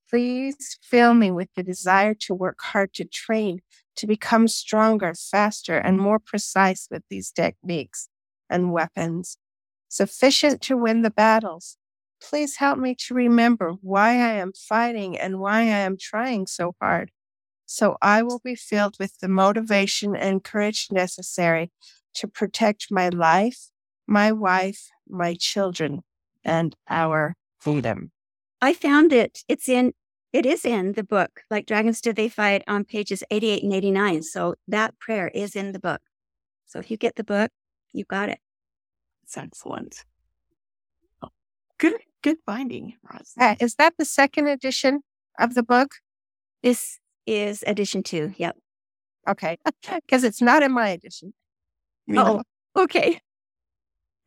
Please 0.10 0.77
fill 0.81 1.13
me 1.13 1.31
with 1.31 1.50
the 1.55 1.63
desire 1.63 2.13
to 2.21 2.33
work 2.33 2.60
hard 2.62 2.93
to 2.93 3.05
train, 3.05 3.60
to 3.95 4.07
become 4.07 4.48
stronger, 4.48 5.13
faster, 5.13 5.77
and 5.77 6.00
more 6.00 6.19
precise 6.19 6.88
with 6.89 7.03
these 7.10 7.31
techniques 7.31 8.10
and 8.50 8.71
weapons, 8.71 9.38
sufficient 9.88 10.62
to 10.62 10.77
win 10.77 11.01
the 11.01 11.12
battles 11.12 11.77
Please 12.21 12.57
help 12.57 12.77
me 12.77 12.95
to 12.95 13.13
remember 13.13 13.74
why 13.81 14.12
I 14.12 14.33
am 14.33 14.53
fighting 14.53 15.17
and 15.17 15.39
why 15.39 15.62
I 15.62 15.81
am 15.81 15.98
trying 16.00 16.45
so 16.45 16.75
hard. 16.79 17.12
So 17.65 17.98
I 18.01 18.21
will 18.21 18.39
be 18.43 18.55
filled 18.55 18.98
with 19.00 19.19
the 19.19 19.27
motivation 19.27 20.15
and 20.15 20.43
courage 20.43 20.89
necessary 20.91 21.71
to 22.15 22.27
protect 22.27 22.91
my 22.91 23.10
life, 23.10 23.69
my 24.07 24.31
wife, 24.31 24.89
my 25.10 25.36
children, 25.39 26.01
and 26.43 26.75
our 26.89 27.36
freedom. 27.60 28.12
I 28.61 28.73
found 28.73 29.11
it. 29.13 29.43
It's 29.47 29.67
in, 29.67 29.93
it 30.31 30.45
is 30.45 30.65
in 30.65 30.93
the 30.93 31.03
book. 31.03 31.41
Like 31.49 31.65
Dragons 31.65 32.01
Did 32.01 32.15
They 32.15 32.29
Fight 32.29 32.63
on 32.67 32.85
pages 32.85 33.23
88 33.31 33.63
and 33.63 33.73
89. 33.73 34.23
So 34.23 34.55
that 34.67 34.97
prayer 34.99 35.29
is 35.29 35.55
in 35.55 35.71
the 35.71 35.79
book. 35.79 36.01
So 36.67 36.79
if 36.79 36.91
you 36.91 36.97
get 36.97 37.15
the 37.15 37.23
book, 37.23 37.51
you 37.91 38.05
got 38.05 38.29
it. 38.29 38.39
It's 39.23 39.37
excellent. 39.37 40.05
Oh, 41.21 41.29
good 41.77 41.95
Good 42.21 42.37
finding, 42.45 42.97
Roz. 43.11 43.33
Uh, 43.39 43.55
is 43.59 43.75
that 43.75 43.95
the 43.97 44.05
second 44.05 44.47
edition 44.47 45.01
of 45.39 45.55
the 45.55 45.63
book? 45.63 45.95
This 46.61 46.99
is 47.25 47.63
edition 47.65 48.03
two. 48.03 48.33
Yep. 48.37 48.57
Okay. 49.27 49.57
Because 49.89 50.23
it's 50.23 50.41
not 50.41 50.61
in 50.61 50.71
my 50.71 50.89
edition. 50.89 51.33
Oh, 52.15 52.43
okay. 52.75 53.21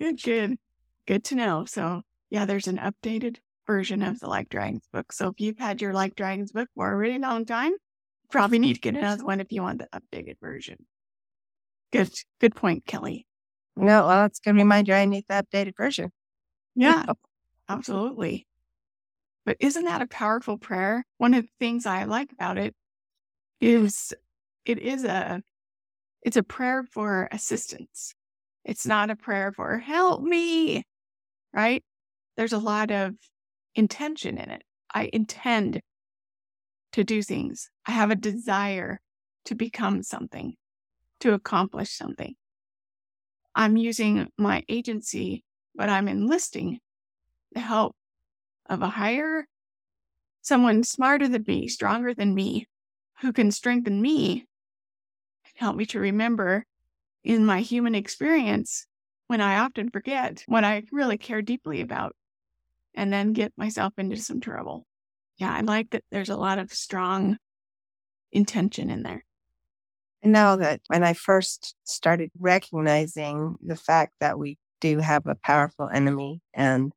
Good, 0.00 0.20
good. 0.22 0.58
Good 1.06 1.22
to 1.24 1.34
know. 1.36 1.64
So, 1.66 2.02
yeah, 2.30 2.44
there's 2.46 2.66
an 2.66 2.78
updated 2.78 3.36
version 3.66 4.02
of 4.02 4.18
the 4.20 4.28
Like 4.28 4.48
Dragons 4.48 4.86
book. 4.92 5.12
So, 5.12 5.28
if 5.28 5.40
you've 5.40 5.58
had 5.58 5.80
your 5.80 5.92
Like 5.92 6.14
Dragons 6.14 6.52
book 6.52 6.68
for 6.74 6.92
a 6.92 6.96
really 6.96 7.18
long 7.18 7.44
time, 7.44 7.72
probably 8.30 8.58
need 8.58 8.74
to 8.74 8.80
get 8.80 8.96
another 8.96 9.24
one 9.24 9.40
if 9.40 9.52
you 9.52 9.62
want 9.62 9.80
the 9.80 9.88
updated 9.94 10.38
version. 10.40 10.76
Good, 11.92 12.10
good 12.40 12.54
point, 12.56 12.86
Kelly. 12.86 13.26
No, 13.76 14.06
well, 14.06 14.28
to 14.44 14.52
remind 14.52 14.88
you 14.88 14.94
I 14.94 15.04
need 15.04 15.24
the 15.28 15.44
updated 15.44 15.76
version. 15.76 16.10
Yeah. 16.76 17.06
Absolutely. 17.68 18.48
But 19.46 19.56
isn't 19.60 19.84
that 19.84 20.02
a 20.02 20.08
powerful 20.08 20.58
prayer? 20.58 21.04
One 21.18 21.34
of 21.34 21.44
the 21.44 21.50
things 21.60 21.86
I 21.86 22.04
like 22.04 22.32
about 22.32 22.58
it 22.58 22.74
is 23.60 24.12
it 24.64 24.78
is 24.78 25.04
a 25.04 25.42
it's 26.22 26.36
a 26.36 26.42
prayer 26.42 26.84
for 26.84 27.28
assistance. 27.30 28.14
It's 28.64 28.86
not 28.86 29.10
a 29.10 29.16
prayer 29.16 29.52
for 29.52 29.78
help 29.78 30.22
me, 30.22 30.84
right? 31.52 31.84
There's 32.36 32.54
a 32.54 32.58
lot 32.58 32.90
of 32.90 33.14
intention 33.74 34.38
in 34.38 34.50
it. 34.50 34.62
I 34.92 35.10
intend 35.12 35.80
to 36.92 37.04
do 37.04 37.22
things. 37.22 37.70
I 37.86 37.92
have 37.92 38.10
a 38.10 38.16
desire 38.16 39.00
to 39.46 39.54
become 39.54 40.02
something, 40.02 40.54
to 41.20 41.32
accomplish 41.34 41.90
something. 41.90 42.34
I'm 43.54 43.76
using 43.76 44.28
my 44.38 44.64
agency, 44.68 45.44
but 45.74 45.88
I'm 45.88 46.08
enlisting 46.08 46.78
the 47.52 47.60
help 47.60 47.94
of 48.66 48.82
a 48.82 48.88
higher, 48.88 49.46
someone 50.42 50.82
smarter 50.82 51.28
than 51.28 51.44
me, 51.46 51.68
stronger 51.68 52.14
than 52.14 52.34
me, 52.34 52.66
who 53.20 53.32
can 53.32 53.50
strengthen 53.50 54.00
me 54.00 54.46
and 55.44 55.52
help 55.56 55.76
me 55.76 55.86
to 55.86 56.00
remember 56.00 56.64
in 57.22 57.44
my 57.44 57.60
human 57.60 57.94
experience 57.94 58.86
when 59.26 59.40
I 59.40 59.58
often 59.58 59.90
forget 59.90 60.44
what 60.46 60.64
I 60.64 60.82
really 60.92 61.16
care 61.16 61.42
deeply 61.42 61.80
about 61.80 62.14
and 62.94 63.12
then 63.12 63.32
get 63.32 63.52
myself 63.56 63.92
into 63.98 64.16
some 64.16 64.40
trouble. 64.40 64.86
Yeah, 65.38 65.52
I 65.52 65.60
like 65.60 65.90
that 65.90 66.04
there's 66.10 66.28
a 66.28 66.36
lot 66.36 66.58
of 66.58 66.72
strong 66.72 67.38
intention 68.32 68.90
in 68.90 69.02
there. 69.02 69.24
I 70.24 70.28
know 70.28 70.56
that 70.56 70.80
when 70.86 71.02
I 71.02 71.12
first 71.12 71.74
started 71.84 72.30
recognizing 72.38 73.56
the 73.64 73.76
fact 73.76 74.14
that 74.20 74.38
we 74.38 74.58
do 74.80 74.98
have 74.98 75.26
a 75.26 75.34
powerful 75.34 75.88
enemy 75.92 76.40
and 76.54 76.92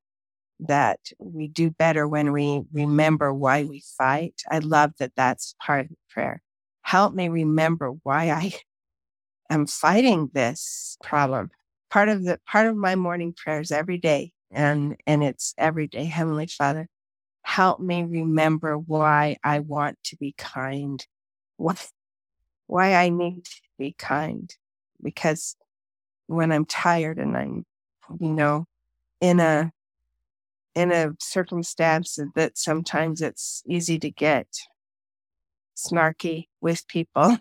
that 0.59 0.99
we 1.19 1.47
do 1.47 1.69
better 1.69 2.07
when 2.07 2.31
we 2.31 2.63
remember 2.71 3.33
why 3.33 3.63
we 3.63 3.83
fight. 3.97 4.41
I 4.49 4.59
love 4.59 4.91
that 4.99 5.13
that's 5.15 5.55
part 5.61 5.81
of 5.81 5.89
the 5.89 5.95
prayer. 6.09 6.41
Help 6.81 7.13
me 7.13 7.29
remember 7.29 7.91
why 8.03 8.29
I 8.31 8.53
am 9.49 9.67
fighting 9.67 10.29
this 10.33 10.97
problem. 11.03 11.49
Part 11.89 12.09
of 12.09 12.23
the 12.23 12.39
part 12.49 12.67
of 12.67 12.75
my 12.75 12.95
morning 12.95 13.33
prayers 13.35 13.71
every 13.71 13.97
day, 13.97 14.31
and 14.51 14.97
and 15.05 15.23
it's 15.23 15.53
every 15.57 15.87
day. 15.87 16.05
Heavenly 16.05 16.47
Father, 16.47 16.87
help 17.43 17.79
me 17.79 18.03
remember 18.03 18.77
why 18.77 19.37
I 19.43 19.59
want 19.59 19.97
to 20.05 20.17
be 20.17 20.33
kind. 20.37 21.05
What 21.57 21.89
why 22.67 22.95
I 22.95 23.09
need 23.09 23.45
to 23.45 23.61
be 23.77 23.95
kind. 23.97 24.53
Because 25.01 25.55
when 26.27 26.51
I'm 26.51 26.65
tired 26.65 27.17
and 27.17 27.37
I'm, 27.37 27.65
you 28.19 28.33
know, 28.33 28.65
in 29.21 29.39
a 29.39 29.71
in 30.75 30.91
a 30.91 31.13
circumstance 31.19 32.19
that 32.35 32.57
sometimes 32.57 33.21
it's 33.21 33.63
easy 33.67 33.97
to 33.99 34.11
get 34.11 34.47
snarky 35.75 36.47
with 36.61 36.87
people. 36.87 37.37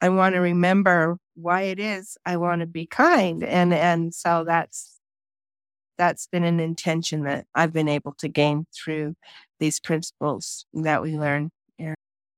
I 0.00 0.10
want 0.10 0.34
to 0.34 0.40
remember 0.40 1.18
why 1.34 1.62
it 1.62 1.80
is 1.80 2.16
I 2.26 2.36
want 2.36 2.60
to 2.60 2.66
be 2.66 2.86
kind. 2.86 3.42
And, 3.42 3.72
and 3.72 4.14
so 4.14 4.44
that's, 4.46 4.97
that's 5.98 6.26
been 6.26 6.44
an 6.44 6.60
intention 6.60 7.24
that 7.24 7.46
I've 7.54 7.72
been 7.72 7.88
able 7.88 8.14
to 8.18 8.28
gain 8.28 8.66
through 8.74 9.16
these 9.60 9.80
principles 9.80 10.64
that 10.72 11.02
we 11.02 11.18
learn 11.18 11.50
and 11.78 11.94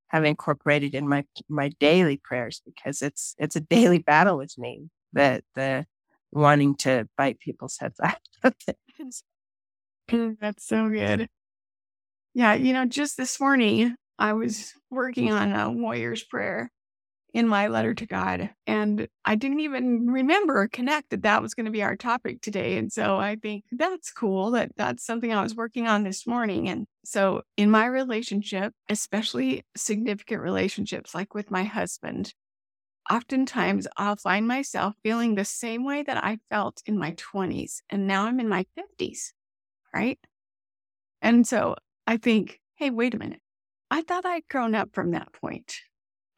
have 0.08 0.24
incorporated 0.24 0.94
in 0.94 1.08
my 1.08 1.24
my 1.48 1.70
daily 1.80 2.20
prayers 2.22 2.62
because 2.64 3.02
it's 3.02 3.34
it's 3.38 3.56
a 3.56 3.60
daily 3.60 3.98
battle 3.98 4.36
with 4.38 4.56
me 4.58 4.88
that 5.12 5.44
the 5.54 5.86
wanting 6.32 6.74
to 6.76 7.08
bite 7.16 7.38
people's 7.40 7.76
heads 7.78 8.00
off. 8.04 8.18
That's 10.40 10.66
so 10.66 10.88
good. 10.88 11.28
Yeah, 12.34 12.54
you 12.54 12.72
know, 12.72 12.86
just 12.86 13.16
this 13.16 13.40
morning 13.40 13.96
I 14.18 14.32
was 14.32 14.72
working 14.90 15.32
on 15.32 15.52
a 15.52 15.70
warrior's 15.70 16.22
prayer 16.22 16.70
in 17.32 17.46
my 17.46 17.68
letter 17.68 17.94
to 17.94 18.06
God. 18.06 18.50
And 18.66 19.08
I 19.24 19.34
didn't 19.34 19.60
even 19.60 20.06
remember 20.06 20.60
or 20.60 20.68
connect 20.68 21.10
that 21.10 21.22
that 21.22 21.42
was 21.42 21.54
going 21.54 21.66
to 21.66 21.72
be 21.72 21.82
our 21.82 21.96
topic 21.96 22.40
today. 22.40 22.76
And 22.76 22.92
so 22.92 23.16
I 23.18 23.36
think 23.36 23.64
that's 23.72 24.12
cool 24.12 24.52
that 24.52 24.72
that's 24.76 25.04
something 25.04 25.32
I 25.32 25.42
was 25.42 25.54
working 25.54 25.86
on 25.86 26.04
this 26.04 26.26
morning. 26.26 26.68
And 26.68 26.86
so 27.04 27.42
in 27.56 27.70
my 27.70 27.86
relationship, 27.86 28.72
especially 28.88 29.64
significant 29.76 30.42
relationships 30.42 31.14
like 31.14 31.34
with 31.34 31.50
my 31.50 31.64
husband, 31.64 32.34
oftentimes 33.10 33.86
I'll 33.96 34.16
find 34.16 34.46
myself 34.46 34.94
feeling 35.02 35.34
the 35.34 35.44
same 35.44 35.84
way 35.84 36.02
that 36.02 36.22
I 36.22 36.38
felt 36.50 36.82
in 36.86 36.98
my 36.98 37.12
20s. 37.12 37.80
And 37.90 38.06
now 38.06 38.26
I'm 38.26 38.40
in 38.40 38.48
my 38.48 38.66
50s, 38.78 39.32
right? 39.94 40.18
And 41.22 41.46
so 41.46 41.76
I 42.06 42.16
think, 42.16 42.60
hey, 42.76 42.90
wait 42.90 43.14
a 43.14 43.18
minute. 43.18 43.40
I 43.90 44.02
thought 44.02 44.24
I'd 44.24 44.46
grown 44.48 44.74
up 44.74 44.90
from 44.92 45.12
that 45.12 45.32
point. 45.32 45.74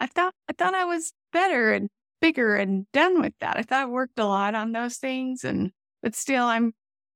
I 0.02 0.06
thought 0.06 0.34
I 0.48 0.52
thought 0.52 0.74
I 0.74 0.84
was 0.84 1.12
better 1.32 1.72
and 1.72 1.88
bigger 2.20 2.56
and 2.56 2.86
done 2.92 3.20
with 3.20 3.34
that. 3.38 3.56
I 3.56 3.62
thought 3.62 3.82
I 3.82 3.86
worked 3.86 4.18
a 4.18 4.26
lot 4.26 4.56
on 4.56 4.72
those 4.72 4.96
things 4.96 5.44
and 5.44 5.70
but 6.02 6.16
still 6.16 6.44
I'm 6.44 6.72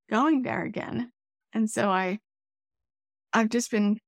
going 0.08 0.42
there 0.42 0.62
again. 0.62 1.10
And 1.52 1.68
so 1.68 1.90
I 1.90 2.20
I've 3.32 3.48
just 3.48 3.72
been 3.72 3.98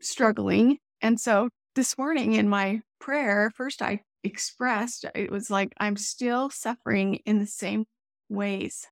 struggling. 0.00 0.78
And 1.00 1.20
so 1.20 1.48
this 1.76 1.96
morning 1.96 2.32
in 2.32 2.48
my 2.48 2.80
prayer, 2.98 3.52
first 3.54 3.80
I 3.80 4.00
expressed 4.24 5.04
it 5.14 5.30
was 5.30 5.48
like 5.48 5.72
I'm 5.78 5.96
still 5.96 6.50
suffering 6.50 7.20
in 7.26 7.38
the 7.38 7.46
same 7.46 7.84
ways. 8.28 8.88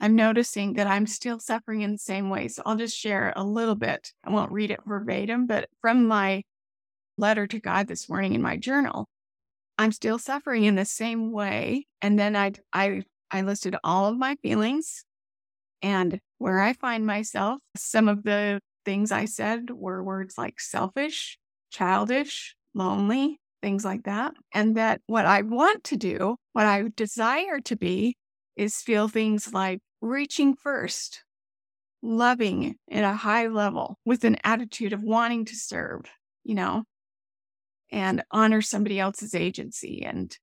I'm 0.00 0.16
noticing 0.16 0.74
that 0.74 0.86
I'm 0.86 1.06
still 1.06 1.38
suffering 1.38 1.80
in 1.80 1.92
the 1.92 1.98
same 1.98 2.28
ways. 2.28 2.56
So 2.56 2.62
I'll 2.66 2.76
just 2.76 2.98
share 2.98 3.32
a 3.36 3.42
little 3.42 3.74
bit. 3.74 4.12
I 4.22 4.30
won't 4.30 4.52
read 4.52 4.70
it 4.70 4.80
verbatim, 4.84 5.46
but 5.46 5.70
from 5.80 6.06
my 6.06 6.42
letter 7.18 7.46
to 7.46 7.60
God 7.60 7.88
this 7.88 8.08
morning 8.08 8.34
in 8.34 8.42
my 8.42 8.56
journal, 8.56 9.08
I'm 9.78 9.92
still 9.92 10.18
suffering 10.18 10.64
in 10.64 10.74
the 10.74 10.84
same 10.84 11.32
way. 11.32 11.86
And 12.00 12.18
then 12.18 12.36
I, 12.36 12.52
I, 12.72 13.02
I 13.30 13.42
listed 13.42 13.76
all 13.82 14.06
of 14.06 14.18
my 14.18 14.36
feelings 14.42 15.04
and 15.82 16.20
where 16.38 16.60
I 16.60 16.72
find 16.72 17.06
myself. 17.06 17.58
Some 17.76 18.08
of 18.08 18.22
the 18.22 18.60
things 18.84 19.12
I 19.12 19.24
said 19.24 19.70
were 19.70 20.02
words 20.02 20.36
like 20.36 20.60
selfish, 20.60 21.38
childish, 21.70 22.54
lonely, 22.74 23.40
things 23.62 23.84
like 23.84 24.04
that. 24.04 24.34
And 24.52 24.76
that 24.76 25.00
what 25.06 25.26
I 25.26 25.42
want 25.42 25.84
to 25.84 25.96
do, 25.96 26.36
what 26.52 26.66
I 26.66 26.84
desire 26.94 27.60
to 27.60 27.76
be, 27.76 28.16
is 28.56 28.76
feel 28.76 29.08
things 29.08 29.52
like 29.52 29.80
reaching 30.00 30.54
first, 30.54 31.24
loving 32.02 32.76
at 32.90 33.04
a 33.04 33.14
high 33.14 33.46
level 33.46 33.98
with 34.04 34.24
an 34.24 34.36
attitude 34.44 34.92
of 34.92 35.02
wanting 35.02 35.44
to 35.46 35.56
serve, 35.56 36.02
you 36.44 36.54
know, 36.54 36.84
and 37.92 38.24
honor 38.30 38.62
somebody 38.62 38.98
else's 38.98 39.34
agency 39.34 40.02
and 40.04 40.36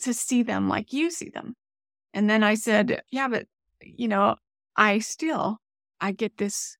to 0.00 0.12
see 0.12 0.42
them 0.42 0.68
like 0.68 0.92
you 0.92 1.10
see 1.10 1.28
them. 1.28 1.54
And 2.14 2.28
then 2.28 2.42
I 2.42 2.54
said, 2.54 3.02
yeah, 3.12 3.28
but 3.28 3.46
you 3.82 4.08
know, 4.08 4.36
I 4.74 4.98
still 4.98 5.58
I 6.00 6.12
get 6.12 6.36
this 6.36 6.76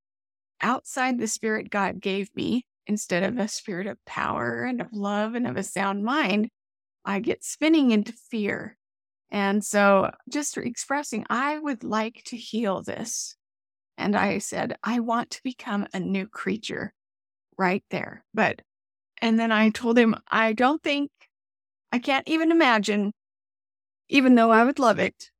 outside 0.61 1.19
the 1.19 1.27
spirit 1.27 1.71
God 1.71 2.01
gave 2.01 2.35
me 2.35 2.65
instead 2.87 3.23
of 3.23 3.39
a 3.39 3.49
spirit 3.49 3.87
of 3.87 4.05
power 4.07 4.65
and 4.65 4.81
of 4.81 4.89
love 4.93 5.35
and 5.35 5.47
of 5.47 5.57
a 5.57 5.63
sound 5.63 6.05
mind, 6.05 6.49
I 7.05 7.21
get 7.21 7.45
spinning 7.45 7.91
into 7.91 8.13
fear. 8.31 8.77
And 9.31 9.63
so 9.63 10.11
just 10.29 10.57
expressing, 10.57 11.27
I 11.29 11.59
would 11.59 11.85
like 11.85 12.23
to 12.27 12.37
heal 12.37 12.83
this. 12.83 13.37
And 13.99 14.17
I 14.17 14.39
said, 14.39 14.79
I 14.83 15.01
want 15.01 15.31
to 15.33 15.43
become 15.45 15.87
a 15.93 16.01
new 16.01 16.27
creature 16.27 16.95
right 17.59 17.85
there. 17.91 18.25
But 18.33 18.63
and 19.21 19.39
then 19.39 19.53
I 19.53 19.71
told 19.71 19.99
him, 19.99 20.15
I 20.29 20.53
don't 20.53 20.83
think, 20.83 21.11
I 21.93 21.99
can't 21.99 22.29
even 22.29 22.51
imagine, 22.51 23.13
even 24.09 24.35
though 24.35 24.51
I 24.51 24.65
would 24.65 24.79
love 24.79 24.99
it, 24.99 25.31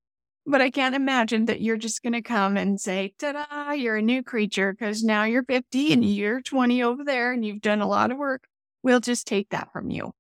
but 0.47 0.63
I 0.63 0.71
can't 0.71 0.95
imagine 0.95 1.45
that 1.47 1.61
you're 1.61 1.77
just 1.77 2.03
going 2.03 2.15
to 2.15 2.23
come 2.23 2.57
and 2.57 2.81
say, 2.81 3.15
ta 3.19 3.33
da, 3.33 3.73
you're 3.73 3.97
a 3.97 4.03
new 4.03 4.23
creature 4.23 4.73
because 4.73 5.05
now 5.05 5.25
you're 5.25 5.45
50 5.45 5.93
and 5.93 6.05
you're 6.05 6.41
20 6.41 6.83
over 6.83 7.05
there 7.05 7.33
and 7.33 7.45
you've 7.45 7.61
done 7.61 7.81
a 7.81 7.89
lot 7.89 8.11
of 8.11 8.19
work. 8.19 8.45
We'll 8.83 9.01
just 9.01 9.27
take 9.27 9.51
that 9.51 9.73
from 9.73 9.91
you. 9.91 10.13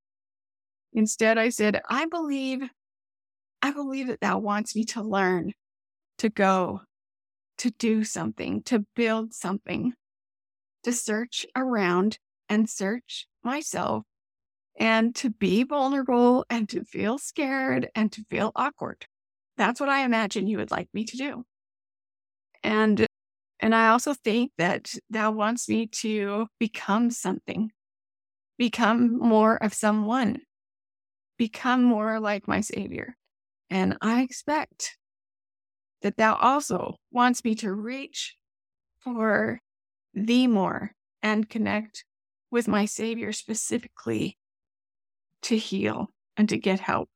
Instead, 0.93 1.39
I 1.39 1.49
said, 1.49 1.81
I 1.89 2.07
believe, 2.07 2.61
I 3.63 3.73
believe 3.73 4.09
that 4.09 4.21
thou 4.21 4.39
wants 4.39 4.77
me 4.77 4.85
to 4.87 5.03
learn, 5.03 5.53
to 6.19 6.29
go, 6.29 6.83
to 7.59 7.71
do 7.71 8.05
something, 8.05 8.63
to 8.65 8.85
build 8.95 9.33
something, 9.33 9.95
to 10.83 10.93
search 10.93 11.47
around 11.57 12.19
and 12.49 12.69
search 12.69 13.28
myself 13.43 14.05
and 14.79 15.15
to 15.17 15.31
be 15.31 15.65
vulnerable 15.65 16.45
and 16.49 16.69
to 16.69 16.85
feel 16.85 17.19
scared 17.19 17.89
and 17.95 18.13
to 18.13 18.25
feel 18.25 18.53
awkward. 18.55 19.07
That's 19.57 19.81
what 19.81 19.89
I 19.89 20.05
imagine 20.05 20.47
you 20.47 20.59
would 20.59 20.71
like 20.71 20.89
me 20.93 21.05
to 21.05 21.17
do. 21.17 21.45
And 22.63 23.07
and 23.61 23.75
I 23.75 23.89
also 23.89 24.15
think 24.15 24.53
that 24.59 24.95
thou 25.11 25.33
wants 25.33 25.69
me 25.69 25.89
to 26.03 26.47
become 26.61 27.11
something, 27.11 27.73
become 28.57 29.19
more 29.19 29.57
of 29.57 29.75
someone, 29.75 30.43
become 31.39 31.83
more 31.83 32.21
like 32.21 32.47
my 32.47 32.61
Savior. 32.61 33.17
And 33.69 33.97
I 34.01 34.23
expect 34.23 34.97
that 36.03 36.17
thou 36.17 36.35
also 36.37 36.97
wants 37.11 37.45
me 37.45 37.57
to 37.57 37.73
reach 37.73 38.37
for 39.01 39.61
thee 40.15 40.47
more 40.47 40.93
and 41.23 41.49
connect 41.49 42.05
with 42.51 42.69
my 42.69 42.85
Savior 42.85 43.33
specifically 43.33 44.39
to 45.43 45.57
heal 45.57 46.11
and 46.37 46.49
to 46.49 46.59
get 46.59 46.81
help. 46.81 47.09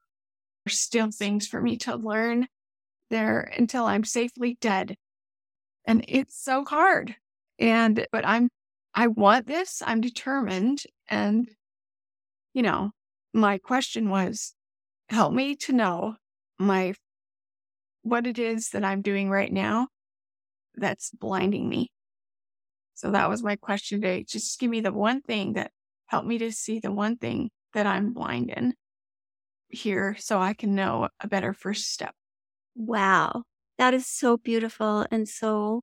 There's 0.65 0.79
still 0.79 1.11
things 1.11 1.47
for 1.47 1.61
me 1.61 1.77
to 1.79 1.97
learn 1.97 2.47
there 3.11 3.41
until 3.57 3.85
I'm 3.85 4.05
safely 4.05 4.57
dead. 4.61 4.97
And 5.85 6.05
it's 6.09 6.41
so 6.43 6.65
hard. 6.65 7.17
And, 7.59 8.07
but 8.13 8.27
I'm, 8.27 8.49
I 8.95 9.09
want 9.09 9.47
this. 9.47 9.83
I'm 9.85 10.01
determined. 10.01 10.83
And, 11.09 11.49
you 12.55 12.63
know, 12.63 12.91
my 13.33 13.59
question 13.59 14.11
was 14.11 14.55
help 15.09 15.33
me 15.33 15.57
to 15.57 15.73
know 15.73 16.17
my, 16.59 16.95
what 18.03 18.27
it 18.27 18.39
is 18.39 18.71
that 18.71 18.85
I'm 18.85 19.03
doing 19.03 19.31
right 19.31 19.53
now 19.53 19.89
that's 20.75 21.11
blinding 21.11 21.69
me 21.69 21.91
so 22.95 23.11
that 23.11 23.29
was 23.29 23.43
my 23.43 23.57
question 23.57 24.01
today. 24.01 24.25
Just 24.25 24.59
give 24.61 24.71
me 24.71 24.81
the 24.81 24.93
one 24.93 25.21
thing 25.23 25.55
that 25.55 25.71
helped 26.07 26.27
me 26.27 26.39
to 26.39 26.53
see 26.53 26.79
the 26.79 26.93
one 26.93 27.17
thing 27.17 27.51
that 27.75 27.87
I'm 27.87 28.13
blind 28.13 28.51
in 28.51 28.75
here 29.69 30.17
so 30.19 30.39
I 30.39 30.53
can 30.55 30.75
know 30.75 31.09
a 31.21 31.27
better 31.27 31.53
first 31.53 31.93
step. 31.93 32.15
Wow. 32.75 33.45
That 33.79 33.95
is 33.95 34.07
so 34.07 34.37
beautiful 34.37 35.07
and 35.11 35.29
so 35.29 35.83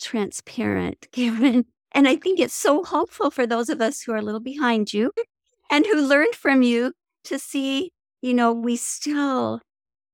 transparent, 0.00 1.06
Karen. 1.12 1.66
And 1.92 2.08
I 2.08 2.16
think 2.16 2.40
it's 2.40 2.54
so 2.54 2.82
hopeful 2.82 3.30
for 3.30 3.46
those 3.46 3.68
of 3.68 3.80
us 3.80 4.02
who 4.02 4.12
are 4.12 4.16
a 4.16 4.22
little 4.22 4.40
behind 4.40 4.92
you 4.92 5.12
and 5.70 5.86
who 5.86 6.06
learned 6.06 6.34
from 6.34 6.62
you 6.62 6.92
to 7.24 7.38
see, 7.38 7.92
you 8.20 8.34
know, 8.34 8.52
we 8.52 8.76
still, 8.76 9.60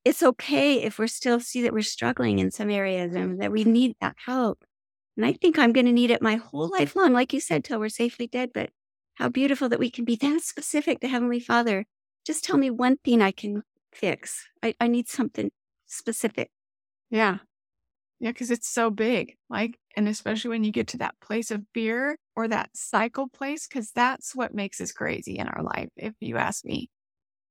it's 0.05 0.23
okay 0.23 0.83
if 0.83 0.99
we're 0.99 1.07
still 1.07 1.41
see 1.41 1.63
that 1.63 1.73
we're 1.73 1.83
struggling 1.83 2.39
in 2.39 2.51
some 2.51 2.71
areas 2.71 3.15
and 3.15 3.41
that 3.41 3.51
we 3.51 3.65
need 3.65 3.97
that 4.01 4.17
help. 4.27 4.63
And 5.21 5.27
I 5.27 5.35
think 5.35 5.59
I'm 5.59 5.75
going 5.75 5.85
to 5.85 5.93
need 5.93 6.11
it 6.11 6.23
my 6.23 6.37
whole 6.37 6.71
life 6.71 6.97
long, 6.97 7.13
like 7.13 7.35
you 7.35 7.41
said, 7.41 7.63
till 7.63 7.79
we're 7.79 7.91
safely 7.91 8.27
dead. 8.27 8.53
But 8.55 8.71
how 9.17 9.29
beautiful 9.29 9.69
that 9.69 9.79
we 9.79 9.91
can 9.91 10.07
be 10.07 10.17
that 10.17 10.41
specific 10.45 11.01
to 11.01 11.09
Heavenly 11.09 11.41
Father. 11.41 11.85
Just 12.27 12.43
tell 12.43 12.57
me 12.57 12.71
one 12.71 12.97
thing 13.05 13.21
I 13.21 13.31
can 13.31 13.63
fix. 13.93 14.47
I, 14.63 14.75
I 14.81 14.89
need 14.89 15.09
something 15.09 15.51
specific. 15.85 16.49
Yeah. 17.11 17.41
Yeah, 18.19 18.31
because 18.31 18.51
it's 18.51 18.67
so 18.67 18.89
big. 18.89 19.37
Like, 19.51 19.79
and 19.95 20.09
especially 20.09 20.49
when 20.49 20.65
you 20.65 20.73
get 20.73 20.89
to 20.89 20.99
that 20.99 21.21
place 21.21 21.51
of 21.51 21.67
fear 21.75 22.17
or 22.35 22.49
that 22.49 22.71
cycle 22.73 23.29
place, 23.29 23.69
because 23.69 23.91
that's 23.91 24.35
what 24.35 24.55
makes 24.55 24.81
us 24.81 24.91
crazy 24.91 25.37
in 25.37 25.49
our 25.49 25.63
life, 25.63 25.91
if 25.99 26.15
you 26.21 26.39
ask 26.39 26.65
me. 26.65 26.89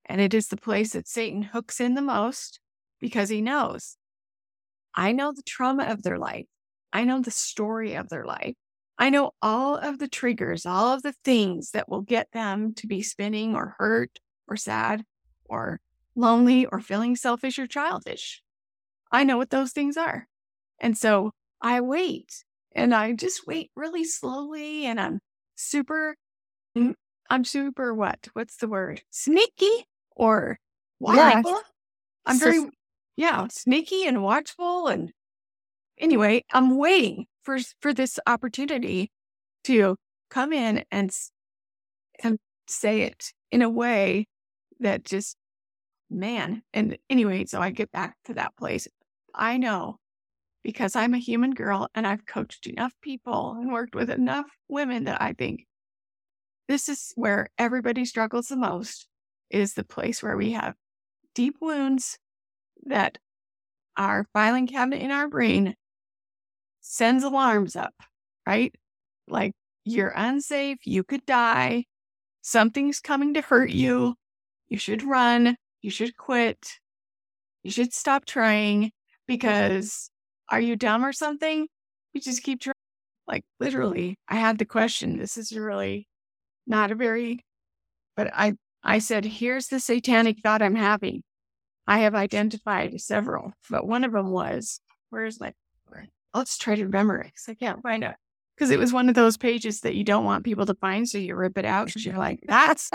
And 0.05 0.19
it 0.19 0.34
is 0.34 0.47
the 0.47 0.58
place 0.58 0.93
that 0.93 1.08
Satan 1.08 1.43
hooks 1.43 1.79
in 1.79 1.93
the 1.93 2.01
most 2.01 2.60
because 2.99 3.29
he 3.29 3.41
knows 3.41 3.95
I 4.95 5.12
know 5.12 5.32
the 5.32 5.43
trauma 5.43 5.84
of 5.84 6.01
their 6.01 6.17
life. 6.17 6.47
I 6.93 7.04
know 7.04 7.21
the 7.21 7.32
story 7.32 7.95
of 7.95 8.10
their 8.10 8.25
life. 8.25 8.56
I 8.97 9.10
know 9.10 9.32
all 9.41 9.78
of 9.78 9.99
the 9.99 10.08
triggers, 10.08 10.65
all 10.65 10.93
of 10.93 11.04
the 11.04 11.13
things 11.23 11.71
that 11.71 11.88
will 11.88 12.02
get 12.02 12.32
them 12.34 12.73
to 12.75 12.88
be 12.88 13.02
spinning 13.02 13.56
or 13.56 13.75
hurt 13.78 14.19
or 14.47 14.58
sad 14.58 15.04
or 15.45 15.80
lonely 16.15 16.65
or 16.65 16.82
feeling 16.82 17.15
selfish 17.15 17.58
or 17.60 17.67
childish. 17.67 18.41
I 19.12 19.23
know 19.23 19.38
what 19.38 19.49
those 19.52 19.71
things 19.71 19.95
are. 19.97 20.28
And 20.80 20.97
so 20.97 21.32
I 21.62 21.82
wait 21.82 22.43
and 22.75 22.93
I 22.93 23.13
just 23.13 23.47
wait 23.47 23.71
really 23.75 24.04
slowly 24.04 24.86
and 24.86 24.99
I'm 24.99 25.19
super, 25.56 26.15
mm, 26.78 26.95
I'm 27.30 27.45
super 27.45 27.93
what? 27.93 28.28
What's 28.34 28.58
the 28.58 28.67
word? 28.67 29.02
Sneaky 29.12 29.86
or 30.12 30.60
watchful? 30.99 31.62
I'm 32.25 32.38
very, 32.39 32.69
yeah, 33.15 33.47
sneaky 33.49 34.06
and 34.06 34.23
watchful. 34.23 34.88
And 34.88 35.12
anyway, 35.99 36.43
I'm 36.51 36.77
waiting 36.77 37.25
for, 37.43 37.57
for 37.81 37.93
this 37.93 38.19
opportunity 38.25 39.12
to 39.65 39.95
come 40.29 40.53
in 40.53 40.83
and, 40.91 41.12
and 42.23 42.38
say 42.67 43.01
it 43.01 43.33
in 43.51 43.62
a 43.62 43.69
way 43.69 44.27
that 44.79 45.03
just, 45.03 45.35
man. 46.09 46.62
And 46.73 46.97
anyway, 47.09 47.45
so 47.45 47.62
I 47.62 47.71
get 47.71 47.91
back 47.91 48.15
to 48.25 48.33
that 48.35 48.55
place. 48.57 48.88
I 49.33 49.57
know 49.57 49.97
because 50.63 50.95
I'm 50.95 51.13
a 51.13 51.19
human 51.19 51.51
girl 51.51 51.88
and 51.95 52.05
I've 52.05 52.25
coached 52.25 52.67
enough 52.67 52.93
people 53.01 53.55
and 53.59 53.71
worked 53.71 53.95
with 53.95 54.09
enough 54.09 54.47
women 54.67 55.05
that 55.05 55.21
I 55.21 55.33
think 55.33 55.65
this 56.67 56.89
is 56.89 57.13
where 57.15 57.49
everybody 57.57 58.05
struggles 58.05 58.47
the 58.47 58.55
most 58.55 59.07
is 59.49 59.73
the 59.73 59.83
place 59.83 60.21
where 60.21 60.38
we 60.38 60.51
have 60.51 60.75
deep 61.33 61.55
wounds 61.62 62.19
that 62.85 63.17
our 63.97 64.25
filing 64.33 64.67
cabinet 64.67 65.01
in 65.01 65.12
our 65.12 65.27
brain 65.27 65.75
sends 66.82 67.24
alarms 67.24 67.76
up, 67.76 67.94
right? 68.48 68.74
Like 69.28 69.54
you're 69.86 70.13
unsafe, 70.15 70.80
you 70.86 71.04
could 71.04 71.26
die, 71.26 71.86
something's 72.42 73.00
coming 73.00 73.34
to 73.36 73.42
hurt 73.42 73.70
you, 73.70 74.15
you 74.68 74.78
should 74.78 75.04
run, 75.04 75.56
you 75.82 75.92
should 75.92 76.15
quit, 76.18 76.80
you 77.63 77.72
should 77.72 77.94
stop 77.94 78.26
trying 78.26 78.92
because 79.28 80.10
are 80.50 80.62
you 80.62 80.76
dumb 80.76 81.06
or 81.06 81.13
something? 81.13 81.68
You 82.13 82.22
just 82.22 82.44
keep 82.44 82.62
trying. 82.62 82.74
Like 83.28 83.44
literally, 83.60 84.18
I 84.28 84.36
had 84.36 84.58
the 84.58 84.65
question. 84.65 85.18
This 85.18 85.38
is 85.38 85.56
really 85.56 86.08
not 86.65 86.92
a 86.92 86.96
very, 86.96 87.46
but 88.15 88.32
I, 88.34 88.54
I 88.84 89.00
said, 89.00 89.26
here's 89.26 89.68
the 89.68 89.80
satanic 89.80 90.39
thought 90.42 90.62
I'm 90.62 90.76
having. 90.76 91.22
I 91.86 92.00
have 92.00 92.15
identified 92.15 93.00
several, 93.02 93.54
but 93.70 93.88
one 93.88 94.04
of 94.04 94.12
them 94.12 94.32
was, 94.32 94.80
where's 95.10 95.39
my, 95.39 95.54
let's 96.34 96.58
try 96.58 96.76
to 96.76 96.86
remember 96.86 97.20
it 97.20 97.28
because 97.28 97.48
I 97.48 97.54
can't 97.54 97.82
find 97.82 98.04
it. 98.04 98.15
Because 98.56 98.72
it 98.72 98.80
was 98.80 98.92
one 98.92 99.08
of 99.08 99.15
those 99.15 99.38
pages 99.38 99.82
that 99.82 99.96
you 99.96 100.04
don't 100.04 100.26
want 100.26 100.44
people 100.44 100.65
to 100.65 100.74
find. 100.74 101.08
So 101.08 101.18
you 101.18 101.36
rip 101.36 101.58
it 101.58 101.65
out 101.65 101.88
because 101.88 102.06
you're 102.06 102.18
like, 102.18 102.42
that's, 102.46 102.92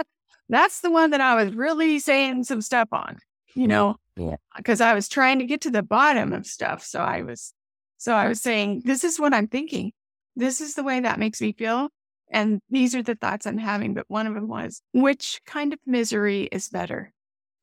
that's 0.51 0.83
the 0.83 0.91
one 0.91 1.11
that 1.11 1.23
I 1.23 1.43
was 1.43 1.55
really 1.55 1.99
saying 1.99 2.45
some 2.45 2.61
stuff 2.61 2.89
on, 2.93 3.17
you 3.55 3.67
know? 3.67 3.97
Yeah. 4.17 4.37
Because 4.57 4.83
I 4.83 4.93
was 4.93 5.09
trying 5.09 5.39
to 5.39 5.47
get 5.47 5.63
to 5.63 5.71
the 5.71 5.83
bottom 5.83 6.35
of 6.35 6.47
stuff. 6.47 6.85
So 6.85 7.01
I 7.01 7.23
was, 7.23 7.55
so 7.97 8.13
I 8.13 8.29
was 8.29 8.43
saying, 8.43 8.83
this 8.85 9.05
is 9.05 9.19
what 9.19 9.33
I'm 9.33 9.47
thinking. 9.47 9.93
This 10.37 10.61
is 10.61 10.75
the 10.75 10.83
way 10.83 11.01
that 11.01 11.19
makes 11.19 11.41
me 11.41 11.53
feel. 11.53 11.89
And 12.31 12.61
these 12.69 12.95
are 12.95 13.03
the 13.03 13.15
thoughts 13.15 13.47
I'm 13.47 13.57
having. 13.57 13.95
But 13.95 14.05
one 14.09 14.27
of 14.27 14.35
them 14.35 14.49
was, 14.49 14.83
which 14.93 15.41
kind 15.47 15.73
of 15.73 15.79
misery 15.87 16.43
is 16.53 16.69
better? 16.69 17.11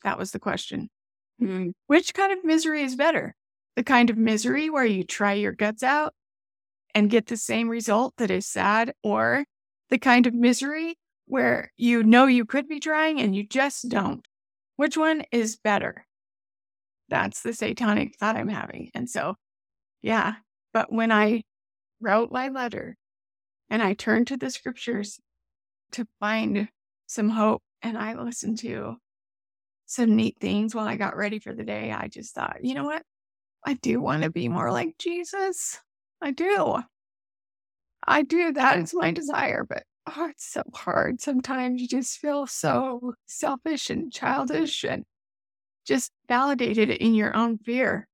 That 0.04 0.18
was 0.18 0.32
the 0.32 0.40
question. 0.40 0.90
Mm. 1.40 1.74
Which 1.86 2.16
kind 2.16 2.34
of 2.34 2.44
misery 2.44 2.82
is 2.82 2.96
better? 2.96 3.36
The 3.76 3.84
kind 3.84 4.10
of 4.10 4.18
misery 4.18 4.70
where 4.70 4.86
you 4.86 5.04
try 5.04 5.34
your 5.34 5.54
guts 5.54 5.84
out 5.84 6.14
and 6.94 7.10
get 7.10 7.28
the 7.28 7.38
same 7.38 7.70
result 7.70 8.14
that 8.18 8.32
is 8.32 8.46
sad, 8.46 8.94
or 9.02 9.46
the 9.90 9.98
kind 9.98 10.28
of 10.28 10.34
misery 10.34 10.96
where 11.26 11.72
you 11.78 12.04
know 12.04 12.26
you 12.26 12.46
could 12.46 12.68
be 12.68 12.80
trying 12.80 13.22
and 13.22 13.34
you 13.36 13.48
just 13.48 13.88
don't? 13.88 14.26
Which 14.76 14.98
one 14.98 15.24
is 15.32 15.56
better? 15.56 16.06
That's 17.08 17.42
the 17.42 17.54
satanic 17.54 18.16
thought 18.20 18.36
I'm 18.36 18.50
having. 18.50 18.90
And 18.94 19.10
so, 19.10 19.36
yeah. 20.02 20.36
But 20.74 20.92
when 20.92 21.12
I 21.12 21.44
wrote 22.02 22.32
my 22.32 22.50
letter 22.50 22.98
and 23.70 23.82
I 23.82 23.94
turned 23.94 24.28
to 24.28 24.38
the 24.38 24.50
scriptures 24.50 25.20
to 25.94 26.08
find 26.20 26.68
some 27.08 27.30
hope 27.30 27.62
and 27.82 27.98
I 27.98 28.22
listened 28.22 28.60
to 28.60 28.96
some 29.86 30.16
neat 30.16 30.38
things 30.40 30.74
while 30.74 30.88
I 30.88 30.96
got 30.96 31.18
ready 31.18 31.40
for 31.40 31.54
the 31.54 31.64
day, 31.64 31.92
I 31.92 32.08
just 32.08 32.34
thought, 32.34 32.64
you 32.64 32.74
know 32.74 32.86
what? 32.86 33.04
I 33.65 33.74
do 33.74 34.00
want 34.02 34.24
to 34.24 34.30
be 34.30 34.47
more 34.50 34.71
like 34.71 34.97
Jesus. 35.00 35.82
I 36.21 36.32
do. 36.32 36.84
I 38.06 38.21
do. 38.24 38.52
That 38.54 38.80
is 38.80 38.93
my 38.93 39.12
desire, 39.12 39.63
but 39.67 39.84
oh, 40.08 40.28
it's 40.30 40.45
so 40.45 40.63
hard. 40.74 41.21
Sometimes 41.21 41.82
you 41.82 41.88
just 41.88 42.17
feel 42.19 42.47
so 42.47 43.13
selfish 43.28 43.89
and 43.89 44.12
childish 44.12 44.84
and 44.84 45.06
just 45.86 46.12
validated 46.28 46.89
in 46.91 47.13
your 47.15 47.36
own 47.36 47.58
fear. 47.60 48.08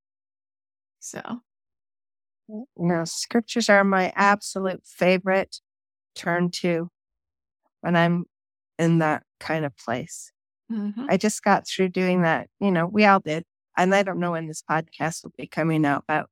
So, 0.99 1.41
you 2.47 2.65
know, 2.77 3.03
scriptures 3.05 3.69
are 3.69 3.83
my 3.83 4.11
absolute 4.15 4.81
favorite 4.85 5.59
turn 6.15 6.51
to 6.51 6.89
when 7.81 7.95
I'm 7.95 8.25
in 8.79 8.99
that 8.99 9.23
kind 9.39 9.65
of 9.65 9.75
place. 9.77 10.31
mhm. 10.71 11.07
I 11.09 11.17
just 11.17 11.43
got 11.43 11.67
through 11.67 11.89
doing 11.89 12.23
that. 12.23 12.49
You 12.59 12.71
know, 12.71 12.87
we 12.87 13.05
all 13.05 13.19
did. 13.19 13.45
And 13.77 13.93
I 13.93 14.03
don't 14.03 14.19
know 14.19 14.31
when 14.31 14.47
this 14.47 14.63
podcast 14.67 15.23
will 15.23 15.33
be 15.37 15.47
coming 15.47 15.85
out, 15.85 16.03
but 16.07 16.25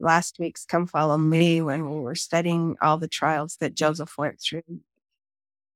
last 0.00 0.38
week's 0.38 0.64
Come 0.64 0.86
Follow 0.86 1.16
Me, 1.16 1.62
when 1.62 1.88
we 1.88 2.00
were 2.00 2.16
studying 2.16 2.76
all 2.82 2.98
the 2.98 3.08
trials 3.08 3.56
that 3.60 3.74
Joseph 3.74 4.18
went 4.18 4.40
through, 4.40 4.62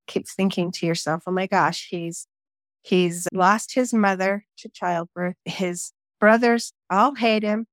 keep 0.07 0.29
thinking 0.29 0.73
to 0.73 0.87
yourself, 0.87 1.23
oh 1.27 1.33
my 1.33 1.47
gosh, 1.47 1.89
he's 1.91 2.27
he's 2.83 3.29
lost 3.33 3.75
his 3.75 3.95
mother 3.95 4.45
to 4.59 4.69
childbirth. 4.69 5.37
His 5.45 5.93
brothers 6.19 6.73
all 6.91 7.15
hate 7.15 7.43
him. 7.43 7.67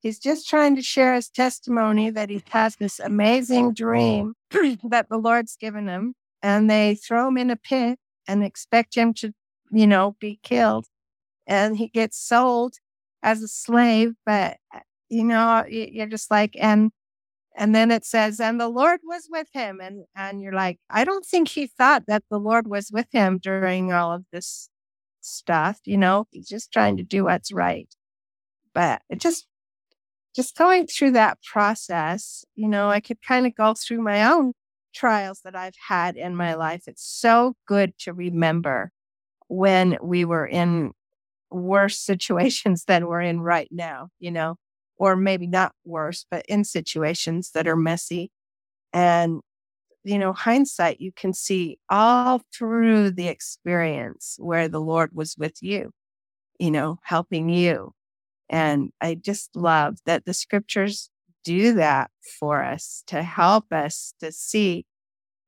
He's 0.00 0.18
just 0.18 0.48
trying 0.48 0.76
to 0.76 0.82
share 0.82 1.14
his 1.14 1.28
testimony 1.28 2.10
that 2.10 2.30
he 2.30 2.42
has 2.50 2.76
this 2.76 3.00
amazing 3.00 3.72
dream 3.74 4.34
that 4.84 5.08
the 5.08 5.16
Lord's 5.16 5.56
given 5.56 5.88
him. 5.88 6.14
And 6.42 6.70
they 6.70 6.94
throw 6.94 7.28
him 7.28 7.38
in 7.38 7.50
a 7.50 7.56
pit 7.56 7.98
and 8.28 8.44
expect 8.44 8.94
him 8.94 9.14
to, 9.14 9.32
you 9.72 9.86
know, 9.86 10.14
be 10.20 10.38
killed. 10.42 10.86
And 11.46 11.76
he 11.76 11.88
gets 11.88 12.18
sold 12.18 12.74
as 13.22 13.42
a 13.42 13.48
slave. 13.48 14.14
But, 14.24 14.58
uh, 14.74 14.80
you 15.08 15.24
know, 15.24 15.64
you're 15.68 16.06
just 16.06 16.30
like, 16.30 16.56
and 16.58 16.90
and 17.56 17.74
then 17.74 17.90
it 17.90 18.04
says, 18.04 18.38
and 18.40 18.60
the 18.60 18.68
Lord 18.68 19.00
was 19.04 19.28
with 19.30 19.48
him. 19.52 19.80
And 19.80 20.04
and 20.16 20.42
you're 20.42 20.52
like, 20.52 20.78
I 20.90 21.04
don't 21.04 21.24
think 21.24 21.48
he 21.48 21.66
thought 21.66 22.04
that 22.06 22.24
the 22.30 22.38
Lord 22.38 22.66
was 22.68 22.90
with 22.92 23.08
him 23.12 23.38
during 23.38 23.92
all 23.92 24.12
of 24.12 24.24
this 24.32 24.68
stuff. 25.20 25.80
You 25.84 25.98
know, 25.98 26.26
he's 26.30 26.48
just 26.48 26.72
trying 26.72 26.96
to 26.98 27.02
do 27.02 27.24
what's 27.24 27.52
right. 27.52 27.88
But 28.74 29.02
it 29.10 29.20
just 29.20 29.46
just 30.34 30.56
going 30.56 30.86
through 30.86 31.12
that 31.12 31.38
process, 31.42 32.44
you 32.54 32.68
know, 32.68 32.90
I 32.90 33.00
could 33.00 33.22
kind 33.22 33.46
of 33.46 33.54
go 33.54 33.74
through 33.74 34.02
my 34.02 34.24
own 34.30 34.52
trials 34.94 35.40
that 35.44 35.56
I've 35.56 35.76
had 35.88 36.16
in 36.16 36.36
my 36.36 36.54
life. 36.54 36.84
It's 36.86 37.04
so 37.04 37.54
good 37.66 37.96
to 38.00 38.12
remember 38.12 38.92
when 39.48 39.96
we 40.02 40.24
were 40.24 40.46
in 40.46 40.92
worse 41.50 41.98
situations 41.98 42.84
than 42.86 43.06
we're 43.06 43.20
in 43.20 43.40
right 43.40 43.68
now, 43.70 44.08
you 44.18 44.30
know, 44.30 44.56
or 44.98 45.16
maybe 45.16 45.46
not 45.46 45.72
worse, 45.84 46.26
but 46.30 46.44
in 46.48 46.64
situations 46.64 47.50
that 47.52 47.68
are 47.68 47.76
messy. 47.76 48.30
And, 48.92 49.40
you 50.04 50.18
know, 50.18 50.32
hindsight, 50.32 51.00
you 51.00 51.12
can 51.12 51.32
see 51.32 51.78
all 51.90 52.42
through 52.56 53.10
the 53.10 53.28
experience 53.28 54.36
where 54.38 54.68
the 54.68 54.80
Lord 54.80 55.10
was 55.12 55.36
with 55.36 55.62
you, 55.62 55.90
you 56.58 56.70
know, 56.70 56.98
helping 57.02 57.48
you. 57.48 57.92
And 58.48 58.90
I 59.00 59.14
just 59.14 59.54
love 59.54 59.98
that 60.06 60.24
the 60.24 60.34
scriptures 60.34 61.10
do 61.44 61.74
that 61.74 62.10
for 62.40 62.62
us 62.62 63.04
to 63.08 63.22
help 63.22 63.72
us 63.72 64.14
to 64.20 64.32
see, 64.32 64.86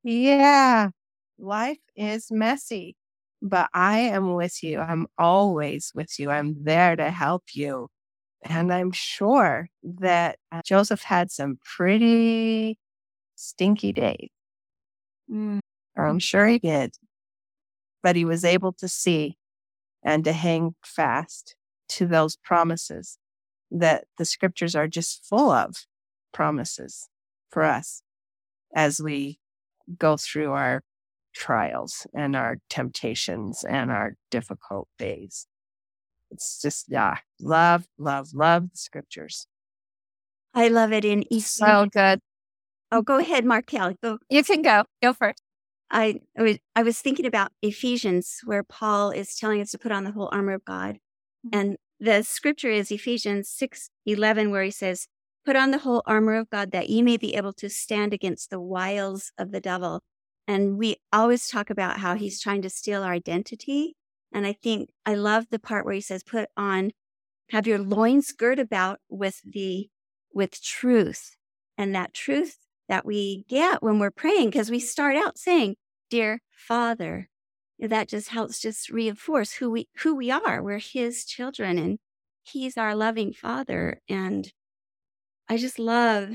yeah, 0.03 0.91
life 1.39 1.79
is 1.97 2.31
messy, 2.31 2.97
but 3.43 3.69
I 3.75 4.01
am 4.01 4.35
with 4.35 4.63
you. 4.63 4.81
I'm 4.81 5.07
always 5.19 5.93
with 5.95 6.19
you. 6.19 6.31
I'm 6.31 6.65
there 6.65 6.97
to 6.97 7.11
help 7.11 7.45
you. 7.55 7.89
And 8.43 8.73
I'm 8.73 8.93
sure 8.93 9.69
that 9.83 10.39
uh, 10.53 10.63
Joseph 10.65 11.03
had 11.03 11.31
some 11.31 11.59
pretty 11.65 12.79
stinky 13.35 13.93
days, 13.93 14.29
Mm. 15.31 15.61
or 15.97 16.07
I'm 16.07 16.19
sure 16.21 16.47
he 16.47 16.59
did, 16.59 16.97
but 18.03 18.17
he 18.17 18.25
was 18.25 18.45
able 18.45 18.73
to 18.75 18.89
see 18.89 19.37
and 20.03 20.25
to 20.25 20.33
hang 20.33 20.75
fast 20.85 21.57
to 21.91 22.07
those 22.07 22.37
promises 22.37 23.19
that 23.71 24.05
the 24.17 24.25
scriptures 24.25 24.75
are 24.75 24.89
just 24.89 25.25
full 25.25 25.51
of 25.51 25.87
promises 26.33 27.09
for 27.51 27.63
us 27.65 28.03
as 28.75 29.01
we 29.01 29.39
go 29.99 30.17
through 30.17 30.53
our 30.53 30.83
trials 31.39 32.07
and 32.15 32.37
our 32.37 32.59
temptations 32.69 33.65
and 33.65 33.91
our 33.91 34.15
difficult 34.31 34.89
days. 34.99 35.47
It's 36.31 36.61
just, 36.61 36.87
yeah, 36.89 37.19
love, 37.41 37.87
love, 37.99 38.29
love 38.35 38.71
the 38.71 38.77
scriptures. 38.77 39.47
I 40.53 40.69
love 40.69 40.93
it 40.93 41.05
in 41.05 41.23
So 41.23 41.31
Ephesians. 41.31 41.91
good. 41.93 42.21
Oh, 42.91 43.03
go 43.03 43.19
ahead, 43.19 43.45
Markel. 43.45 43.95
Go. 44.03 44.19
You 44.29 44.43
can 44.43 44.63
go. 44.63 44.85
Go 45.03 45.13
first. 45.13 45.43
I, 45.91 46.21
I 46.37 46.43
was 46.43 46.59
I 46.77 46.83
was 46.83 46.99
thinking 47.01 47.27
about 47.27 47.53
Ephesians, 47.63 48.41
where 48.45 48.63
Paul 48.63 49.11
is 49.11 49.37
telling 49.37 49.61
us 49.61 49.71
to 49.71 49.79
put 49.79 49.93
on 49.93 50.05
the 50.05 50.13
whole 50.13 50.29
armor 50.33 50.55
of 50.55 50.65
God, 50.65 50.97
mm-hmm. 51.47 51.59
and 51.59 51.77
the 52.01 52.23
scripture 52.23 52.71
is 52.71 52.91
Ephesians 52.91 53.49
six 53.49 53.91
eleven, 54.05 54.51
where 54.51 54.65
he 54.65 54.71
says, 54.71 55.07
Put 55.47 55.57
on 55.57 55.71
the 55.71 55.79
whole 55.79 56.03
armor 56.07 56.37
of 56.37 56.51
God 56.51 56.73
that 56.73 56.91
ye 56.91 57.01
may 57.03 57.17
be 57.17 57.35
able 57.35 57.55
to 57.55 57.71
stand 57.71 58.13
against 58.13 58.51
the 58.51 58.61
wiles 58.61 59.33
of 59.39 59.51
the 59.51 59.61
devil. 59.61 60.03
And 60.49 60.79
we 60.79 60.97
always 61.13 61.47
talk 61.47 61.69
about 61.69 61.99
how 61.99 62.15
he's 62.15 62.41
trying 62.41 62.63
to 62.63 62.71
steal 62.71 63.03
our 63.03 63.13
identity. 63.13 63.97
And 64.33 64.47
I 64.47 64.55
think 64.55 64.91
I 65.05 65.15
love 65.15 65.47
the 65.51 65.59
part 65.59 65.85
where 65.85 65.95
he 65.95 66.01
says, 66.01 66.23
put 66.23 66.49
on, 66.57 66.93
have 67.51 67.67
your 67.67 67.79
loins 67.79 68.33
girt 68.33 68.59
about 68.59 68.99
with 69.11 69.43
the, 69.45 69.91
with 70.33 70.63
truth. 70.63 71.37
And 71.77 71.95
that 71.95 72.15
truth 72.15 72.57
that 72.89 73.05
we 73.05 73.45
get 73.47 73.83
when 73.83 73.99
we're 73.99 74.11
praying, 74.11 74.49
because 74.49 74.71
we 74.71 74.81
start 74.81 75.17
out 75.17 75.39
saying, 75.39 75.77
dear 76.09 76.41
Father, 76.51 77.29
that 77.79 78.09
just 78.09 78.31
helps 78.31 78.59
just 78.59 78.89
reinforce 78.89 79.53
who 79.53 79.71
we, 79.71 79.89
who 79.99 80.17
we 80.17 80.31
are. 80.31 80.63
We're 80.63 80.79
his 80.79 81.27
children 81.27 81.79
and 81.79 81.99
he's 82.43 82.79
our 82.79 82.95
loving 82.95 83.35
father. 83.35 84.01
And 84.09 84.51
I 85.47 85.59
just 85.59 85.79
love 85.79 86.31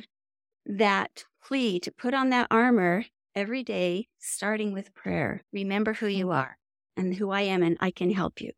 that 0.68 1.26
plea 1.44 1.80
to 1.80 1.92
put 1.92 2.14
on 2.14 2.30
that 2.30 2.48
armor 2.52 3.06
every 3.36 3.64
day, 3.64 4.08
starting 4.20 4.74
with 4.74 4.94
prayer. 4.94 5.44
Remember 5.52 5.94
who 5.94 6.08
you 6.08 6.32
are 6.32 6.58
and 6.96 7.14
who 7.16 7.32
I 7.32 7.42
am, 7.42 7.64
and 7.64 7.78
I 7.80 7.92
can 7.92 8.12
help 8.12 8.42
you. 8.42 8.52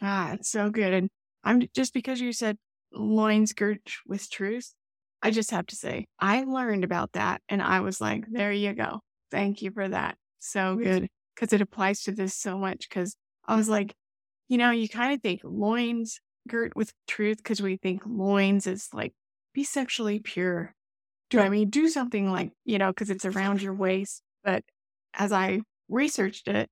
Ah, 0.00 0.32
it's 0.32 0.50
so 0.50 0.70
good. 0.70 0.92
And 0.92 1.08
I'm 1.44 1.62
just 1.74 1.94
because 1.94 2.20
you 2.20 2.32
said 2.32 2.58
loins 2.92 3.52
girt 3.52 3.80
with 4.06 4.30
truth, 4.30 4.74
I 5.22 5.30
just 5.30 5.50
have 5.52 5.66
to 5.66 5.76
say, 5.76 6.06
I 6.18 6.42
learned 6.42 6.84
about 6.84 7.12
that 7.12 7.40
and 7.48 7.62
I 7.62 7.80
was 7.80 8.00
like, 8.00 8.24
there 8.30 8.52
you 8.52 8.72
go. 8.74 9.00
Thank 9.30 9.62
you 9.62 9.70
for 9.70 9.88
that. 9.88 10.16
So 10.40 10.76
good. 10.76 11.08
Because 11.34 11.52
it 11.52 11.60
applies 11.60 12.02
to 12.02 12.12
this 12.12 12.34
so 12.34 12.58
much. 12.58 12.88
Because 12.88 13.16
I 13.46 13.56
was 13.56 13.68
like, 13.68 13.94
you 14.48 14.58
know, 14.58 14.70
you 14.70 14.88
kind 14.88 15.14
of 15.14 15.22
think 15.22 15.40
loins 15.44 16.20
girt 16.48 16.74
with 16.74 16.92
truth 17.06 17.38
because 17.38 17.62
we 17.62 17.76
think 17.76 18.02
loins 18.04 18.66
is 18.66 18.88
like 18.92 19.14
be 19.54 19.64
sexually 19.64 20.18
pure. 20.18 20.74
Do 21.32 21.40
I 21.40 21.48
mean 21.48 21.70
do 21.70 21.88
something 21.88 22.30
like, 22.30 22.52
you 22.66 22.76
know, 22.76 22.90
because 22.90 23.08
it's 23.08 23.24
around 23.24 23.62
your 23.62 23.72
waist. 23.72 24.20
But 24.44 24.64
as 25.14 25.32
I 25.32 25.60
researched 25.88 26.46
it, 26.46 26.68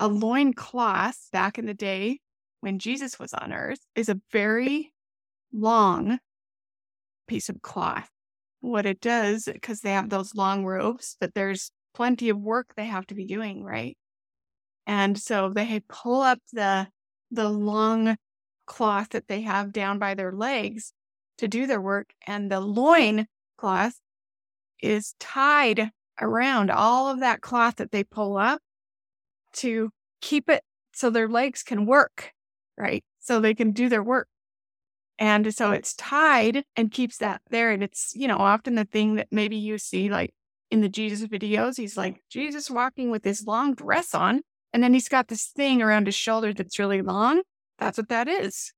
a 0.00 0.08
loin 0.08 0.52
cloth 0.52 1.28
back 1.32 1.58
in 1.58 1.66
the 1.66 1.74
day 1.74 2.18
when 2.60 2.80
Jesus 2.80 3.20
was 3.20 3.32
on 3.32 3.52
earth 3.52 3.78
is 3.94 4.08
a 4.08 4.20
very 4.32 4.92
long 5.52 6.18
piece 7.28 7.48
of 7.48 7.62
cloth. 7.62 8.08
What 8.60 8.84
it 8.84 9.00
does, 9.00 9.44
because 9.44 9.82
they 9.82 9.92
have 9.92 10.10
those 10.10 10.34
long 10.34 10.64
robes, 10.64 11.16
but 11.20 11.34
there's 11.34 11.70
plenty 11.94 12.30
of 12.30 12.38
work 12.40 12.74
they 12.76 12.86
have 12.86 13.06
to 13.06 13.14
be 13.14 13.24
doing, 13.24 13.62
right? 13.62 13.96
And 14.88 15.16
so 15.16 15.50
they 15.50 15.82
pull 15.88 16.20
up 16.20 16.40
the 16.52 16.88
the 17.30 17.48
long 17.48 18.16
cloth 18.66 19.10
that 19.10 19.28
they 19.28 19.42
have 19.42 19.72
down 19.72 20.00
by 20.00 20.14
their 20.14 20.32
legs 20.32 20.92
to 21.38 21.46
do 21.46 21.68
their 21.68 21.80
work. 21.80 22.10
And 22.26 22.50
the 22.50 22.58
loin 22.58 23.28
cloth 23.60 24.00
is 24.82 25.14
tied 25.20 25.90
around 26.20 26.70
all 26.70 27.10
of 27.10 27.20
that 27.20 27.40
cloth 27.40 27.76
that 27.76 27.92
they 27.92 28.04
pull 28.04 28.36
up 28.36 28.60
to 29.52 29.90
keep 30.20 30.48
it 30.48 30.62
so 30.92 31.10
their 31.10 31.28
legs 31.28 31.62
can 31.62 31.86
work, 31.86 32.32
right? 32.78 33.04
So 33.20 33.40
they 33.40 33.54
can 33.54 33.72
do 33.72 33.88
their 33.88 34.02
work. 34.02 34.28
And 35.18 35.54
so 35.54 35.72
it's 35.72 35.94
tied 35.94 36.64
and 36.76 36.90
keeps 36.90 37.18
that 37.18 37.42
there. 37.50 37.70
And 37.70 37.82
it's, 37.82 38.12
you 38.14 38.26
know, 38.26 38.38
often 38.38 38.74
the 38.74 38.86
thing 38.86 39.16
that 39.16 39.28
maybe 39.30 39.56
you 39.56 39.76
see 39.76 40.08
like 40.08 40.32
in 40.70 40.80
the 40.80 40.88
Jesus 40.88 41.28
videos, 41.28 41.76
he's 41.76 41.96
like 41.96 42.22
Jesus 42.30 42.70
walking 42.70 43.10
with 43.10 43.22
this 43.22 43.46
long 43.46 43.74
dress 43.74 44.14
on. 44.14 44.40
And 44.72 44.82
then 44.82 44.94
he's 44.94 45.08
got 45.08 45.28
this 45.28 45.46
thing 45.46 45.82
around 45.82 46.06
his 46.06 46.14
shoulder 46.14 46.54
that's 46.54 46.78
really 46.78 47.02
long. 47.02 47.42
That's 47.78 47.98
what 47.98 48.08
that 48.08 48.28
is. 48.28 48.72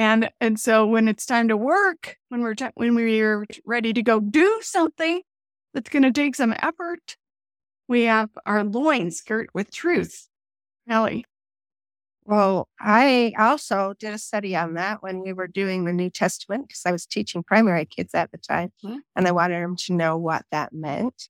And 0.00 0.30
and 0.40 0.58
so 0.58 0.86
when 0.86 1.08
it's 1.08 1.26
time 1.26 1.48
to 1.48 1.58
work, 1.58 2.16
when 2.30 2.40
we're 2.40 2.54
t- 2.54 2.68
when 2.74 2.94
we're 2.94 3.46
ready 3.66 3.92
to 3.92 4.02
go 4.02 4.18
do 4.18 4.60
something 4.62 5.20
that's 5.74 5.90
going 5.90 6.04
to 6.04 6.10
take 6.10 6.34
some 6.34 6.54
effort, 6.62 7.18
we 7.86 8.04
have 8.04 8.30
our 8.46 8.64
loins 8.64 9.20
girt 9.20 9.50
with 9.52 9.70
truth. 9.70 10.28
Ellie. 10.88 11.26
Well, 12.24 12.68
I 12.80 13.34
also 13.38 13.92
did 13.98 14.14
a 14.14 14.18
study 14.18 14.56
on 14.56 14.72
that 14.74 15.02
when 15.02 15.20
we 15.20 15.34
were 15.34 15.46
doing 15.46 15.84
the 15.84 15.92
New 15.92 16.08
Testament 16.08 16.68
because 16.68 16.86
I 16.86 16.92
was 16.92 17.04
teaching 17.04 17.42
primary 17.42 17.84
kids 17.84 18.14
at 18.14 18.30
the 18.32 18.38
time 18.38 18.72
Mhm. 18.82 19.00
and 19.16 19.28
I 19.28 19.32
wanted 19.32 19.62
them 19.62 19.76
to 19.76 19.92
know 19.92 20.16
what 20.16 20.46
that 20.50 20.72
meant. 20.72 21.28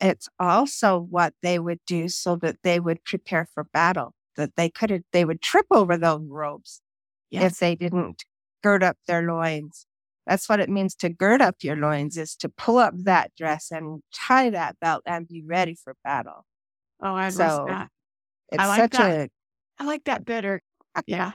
It's 0.00 0.28
also 0.40 0.98
what 0.98 1.34
they 1.42 1.60
would 1.60 1.80
do 1.86 2.08
so 2.08 2.34
that 2.36 2.58
they 2.64 2.80
would 2.80 3.04
prepare 3.04 3.46
for 3.46 3.64
battle, 3.64 4.14
that 4.36 4.56
they 4.56 4.68
could 4.68 5.04
they 5.12 5.24
would 5.24 5.42
trip 5.42 5.66
over 5.70 5.96
those 5.96 6.22
robes 7.32 7.44
if 7.54 7.58
they 7.58 7.74
didn't 7.74 8.24
gird 8.62 8.82
up 8.82 8.96
their 9.06 9.22
loins. 9.22 9.86
That's 10.26 10.48
what 10.48 10.60
it 10.60 10.68
means 10.68 10.94
to 10.96 11.08
gird 11.08 11.40
up 11.40 11.56
your 11.62 11.76
loins 11.76 12.18
is 12.18 12.36
to 12.36 12.48
pull 12.50 12.76
up 12.78 12.92
that 13.04 13.32
dress 13.36 13.70
and 13.70 14.02
tie 14.14 14.50
that 14.50 14.78
belt 14.80 15.02
and 15.06 15.26
be 15.26 15.42
ready 15.42 15.74
for 15.74 15.94
battle. 16.04 16.44
Oh, 17.02 17.14
I 17.14 17.30
So- 17.30 17.46
love 17.46 17.68
that. 17.68 17.88
It's 18.50 18.58
like 18.58 18.80
such 18.80 18.92
that. 18.92 19.10
a 19.10 19.82
I 19.82 19.84
like 19.84 20.04
that 20.04 20.24
better. 20.24 20.60
Yeah. 21.06 21.32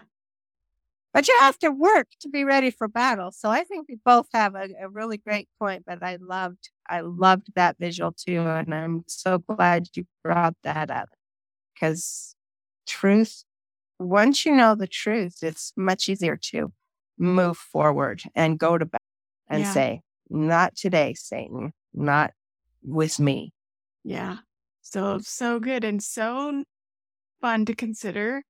but 1.13 1.27
you 1.27 1.38
have 1.39 1.58
to 1.60 1.69
work 1.69 2.08
to 2.19 2.27
be 2.29 2.43
ready 2.43 2.69
for 2.71 2.88
battle. 2.88 3.32
So 3.32 3.49
I 3.49 3.63
think 3.63 3.88
we 3.88 3.97
both 4.03 4.27
have 4.34 4.56
a, 4.56 4.67
a 4.82 4.89
really 4.89 5.17
great 5.17 5.47
point, 5.60 5.84
but 5.86 6.03
I 6.03 6.17
loved 6.19 6.69
I 6.89 7.01
loved 7.01 7.53
that 7.56 7.77
visual 7.79 8.12
too. 8.12 8.41
And 8.41 8.73
I'm 8.73 9.03
so 9.08 9.38
glad 9.39 9.88
you 9.95 10.06
brought 10.23 10.56
that 10.63 10.89
up. 10.91 11.10
Because 11.73 12.36
truth, 12.88 13.43
once 14.03 14.45
you 14.45 14.55
know 14.55 14.75
the 14.75 14.87
truth, 14.87 15.37
it's 15.41 15.73
much 15.75 16.09
easier 16.09 16.37
to 16.51 16.71
move 17.17 17.57
forward 17.57 18.23
and 18.35 18.59
go 18.59 18.77
to 18.77 18.85
battle 18.85 18.99
and 19.49 19.61
Yeah. 19.61 19.73
say, 19.73 20.01
Not 20.29 20.75
today, 20.75 21.13
Satan, 21.13 21.73
not 21.93 22.33
with 22.83 23.19
me. 23.19 23.53
Yeah. 24.03 24.37
So, 24.81 25.19
so 25.19 25.59
good 25.59 25.83
and 25.83 26.01
so 26.03 26.63
fun 27.41 27.65
to 27.65 27.75
consider 27.75 28.43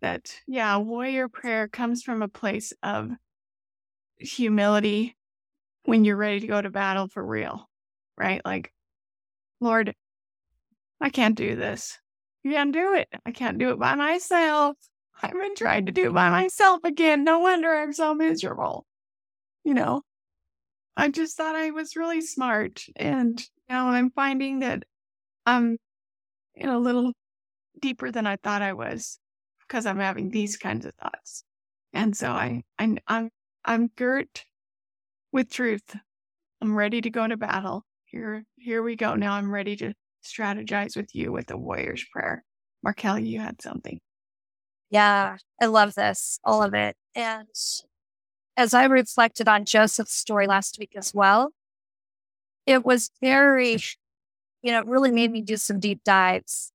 that, 0.00 0.36
yeah, 0.46 0.76
warrior 0.76 1.28
prayer 1.28 1.66
comes 1.68 2.02
from 2.02 2.22
a 2.22 2.28
place 2.28 2.72
of 2.82 3.10
humility 4.18 5.16
when 5.84 6.04
you're 6.04 6.16
ready 6.16 6.40
to 6.40 6.46
go 6.46 6.60
to 6.60 6.70
battle 6.70 7.08
for 7.08 7.24
real, 7.24 7.68
right? 8.16 8.40
Like, 8.44 8.72
Lord, 9.60 9.94
I 11.00 11.10
can't 11.10 11.36
do 11.36 11.56
this. 11.56 11.98
You 12.42 12.52
can't 12.52 12.72
do 12.72 12.94
it. 12.94 13.08
I 13.26 13.32
can't 13.32 13.58
do 13.58 13.70
it 13.70 13.78
by 13.78 13.94
myself. 13.94 14.76
I've 15.22 15.32
been 15.32 15.56
trying 15.56 15.86
to 15.86 15.92
do 15.92 16.06
it 16.06 16.14
by 16.14 16.30
myself 16.30 16.84
again. 16.84 17.24
No 17.24 17.40
wonder 17.40 17.74
I'm 17.74 17.92
so 17.92 18.14
miserable. 18.14 18.86
You 19.64 19.74
know, 19.74 20.02
I 20.96 21.08
just 21.08 21.36
thought 21.36 21.56
I 21.56 21.70
was 21.70 21.96
really 21.96 22.20
smart. 22.20 22.84
And 22.96 23.42
now 23.68 23.88
I'm 23.88 24.10
finding 24.10 24.60
that 24.60 24.84
I'm 25.46 25.78
in 26.54 26.68
a 26.68 26.78
little 26.78 27.12
deeper 27.80 28.10
than 28.10 28.26
I 28.26 28.36
thought 28.36 28.62
I 28.62 28.72
was 28.72 29.18
because 29.66 29.86
I'm 29.86 29.98
having 29.98 30.30
these 30.30 30.56
kinds 30.56 30.86
of 30.86 30.94
thoughts. 30.94 31.44
And 31.92 32.16
so 32.16 32.30
I, 32.30 32.62
I 32.78 32.96
I'm 33.06 33.30
I'm 33.64 33.90
girt 33.96 34.44
with 35.32 35.50
truth. 35.50 35.96
I'm 36.60 36.74
ready 36.74 37.00
to 37.00 37.10
go 37.10 37.26
to 37.26 37.36
battle. 37.36 37.84
Here 38.04 38.44
here 38.56 38.82
we 38.82 38.96
go. 38.96 39.14
Now 39.14 39.34
I'm 39.34 39.50
ready 39.50 39.76
to 39.76 39.94
strategize 40.24 40.96
with 40.96 41.14
you 41.14 41.32
with 41.32 41.46
the 41.46 41.56
warrior's 41.56 42.04
prayer. 42.12 42.44
Markel, 42.82 43.18
you 43.18 43.40
had 43.40 43.60
something. 43.60 44.00
Yeah, 44.90 45.36
I 45.60 45.66
love 45.66 45.94
this, 45.94 46.38
all 46.44 46.62
of 46.62 46.74
it. 46.74 46.96
And 47.14 47.48
as 48.56 48.74
I 48.74 48.84
reflected 48.84 49.48
on 49.48 49.64
Joseph's 49.64 50.14
story 50.14 50.46
last 50.46 50.78
week 50.78 50.92
as 50.96 51.12
well, 51.12 51.52
it 52.66 52.84
was 52.84 53.10
very, 53.20 53.78
you 54.62 54.72
know, 54.72 54.80
it 54.80 54.86
really 54.86 55.10
made 55.10 55.30
me 55.30 55.40
do 55.42 55.56
some 55.56 55.80
deep 55.80 56.02
dives 56.04 56.72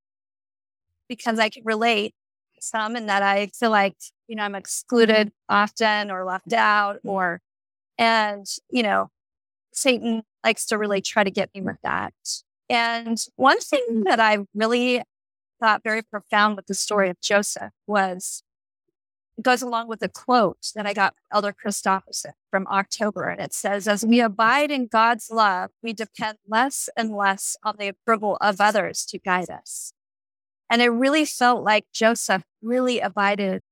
because 1.08 1.38
I 1.38 1.48
could 1.48 1.64
relate 1.64 2.14
some 2.60 2.96
in 2.96 3.06
that 3.06 3.22
I 3.22 3.48
feel 3.48 3.70
like, 3.70 3.96
you 4.26 4.36
know, 4.36 4.42
I'm 4.42 4.54
excluded 4.54 5.32
often 5.48 6.10
or 6.10 6.24
left 6.24 6.52
out 6.52 6.96
mm-hmm. 6.96 7.08
or, 7.08 7.40
and, 7.98 8.46
you 8.70 8.82
know, 8.82 9.10
Satan 9.72 10.22
likes 10.44 10.66
to 10.66 10.78
really 10.78 11.00
try 11.00 11.24
to 11.24 11.30
get 11.30 11.50
me 11.54 11.60
with 11.60 11.76
that. 11.82 12.14
And 12.68 13.18
one 13.36 13.60
thing 13.60 13.84
mm-hmm. 13.90 14.02
that 14.04 14.20
I 14.20 14.38
really 14.54 15.02
thought 15.60 15.82
very 15.82 16.02
profound 16.02 16.56
with 16.56 16.66
the 16.66 16.74
story 16.74 17.10
of 17.10 17.20
Joseph 17.20 17.72
was 17.86 18.42
it 19.36 19.42
goes 19.42 19.62
along 19.62 19.88
with 19.88 20.02
a 20.02 20.08
quote 20.08 20.70
that 20.74 20.86
I 20.86 20.92
got 20.92 21.14
Elder 21.32 21.52
Christofferson 21.52 22.32
from 22.50 22.66
October. 22.68 23.28
And 23.28 23.40
it 23.40 23.52
says, 23.52 23.88
As 23.88 24.04
we 24.04 24.20
abide 24.20 24.70
in 24.70 24.86
God's 24.86 25.28
love, 25.30 25.70
we 25.82 25.92
depend 25.92 26.38
less 26.48 26.88
and 26.96 27.16
less 27.16 27.56
on 27.64 27.74
the 27.78 27.88
approval 27.88 28.38
of 28.40 28.60
others 28.60 29.04
to 29.06 29.18
guide 29.18 29.50
us. 29.50 29.92
And 30.70 30.80
it 30.80 30.88
really 30.88 31.24
felt 31.24 31.64
like 31.64 31.86
Joseph 31.92 32.42
really 32.62 33.00
abided 33.00 33.62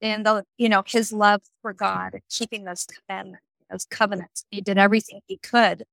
in 0.00 0.24
the, 0.24 0.44
you 0.58 0.68
know, 0.68 0.82
his 0.86 1.12
love 1.12 1.42
for 1.62 1.72
God 1.72 2.14
and 2.14 2.22
keeping 2.28 2.64
those 2.64 2.86
commandments, 2.86 3.44
those 3.70 3.84
covenants. 3.84 4.44
He 4.50 4.60
did 4.60 4.76
everything 4.76 5.20
he 5.26 5.38
could. 5.38 5.84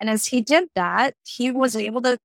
And 0.00 0.10
as 0.10 0.26
he 0.26 0.40
did 0.40 0.68
that, 0.74 1.14
he 1.24 1.50
was 1.50 1.76
able 1.76 2.02
to 2.02 2.18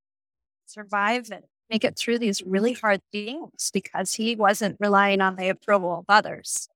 survive 0.68 1.30
and 1.32 1.44
make 1.70 1.84
it 1.84 1.98
through 1.98 2.20
these 2.20 2.42
really 2.44 2.74
hard 2.74 3.02
things 3.12 3.72
because 3.74 4.14
he 4.16 4.36
wasn't 4.36 4.78
relying 4.80 5.22
on 5.22 5.36
the 5.38 5.50
approval 5.50 6.00
of 6.00 6.06
others. 6.10 6.68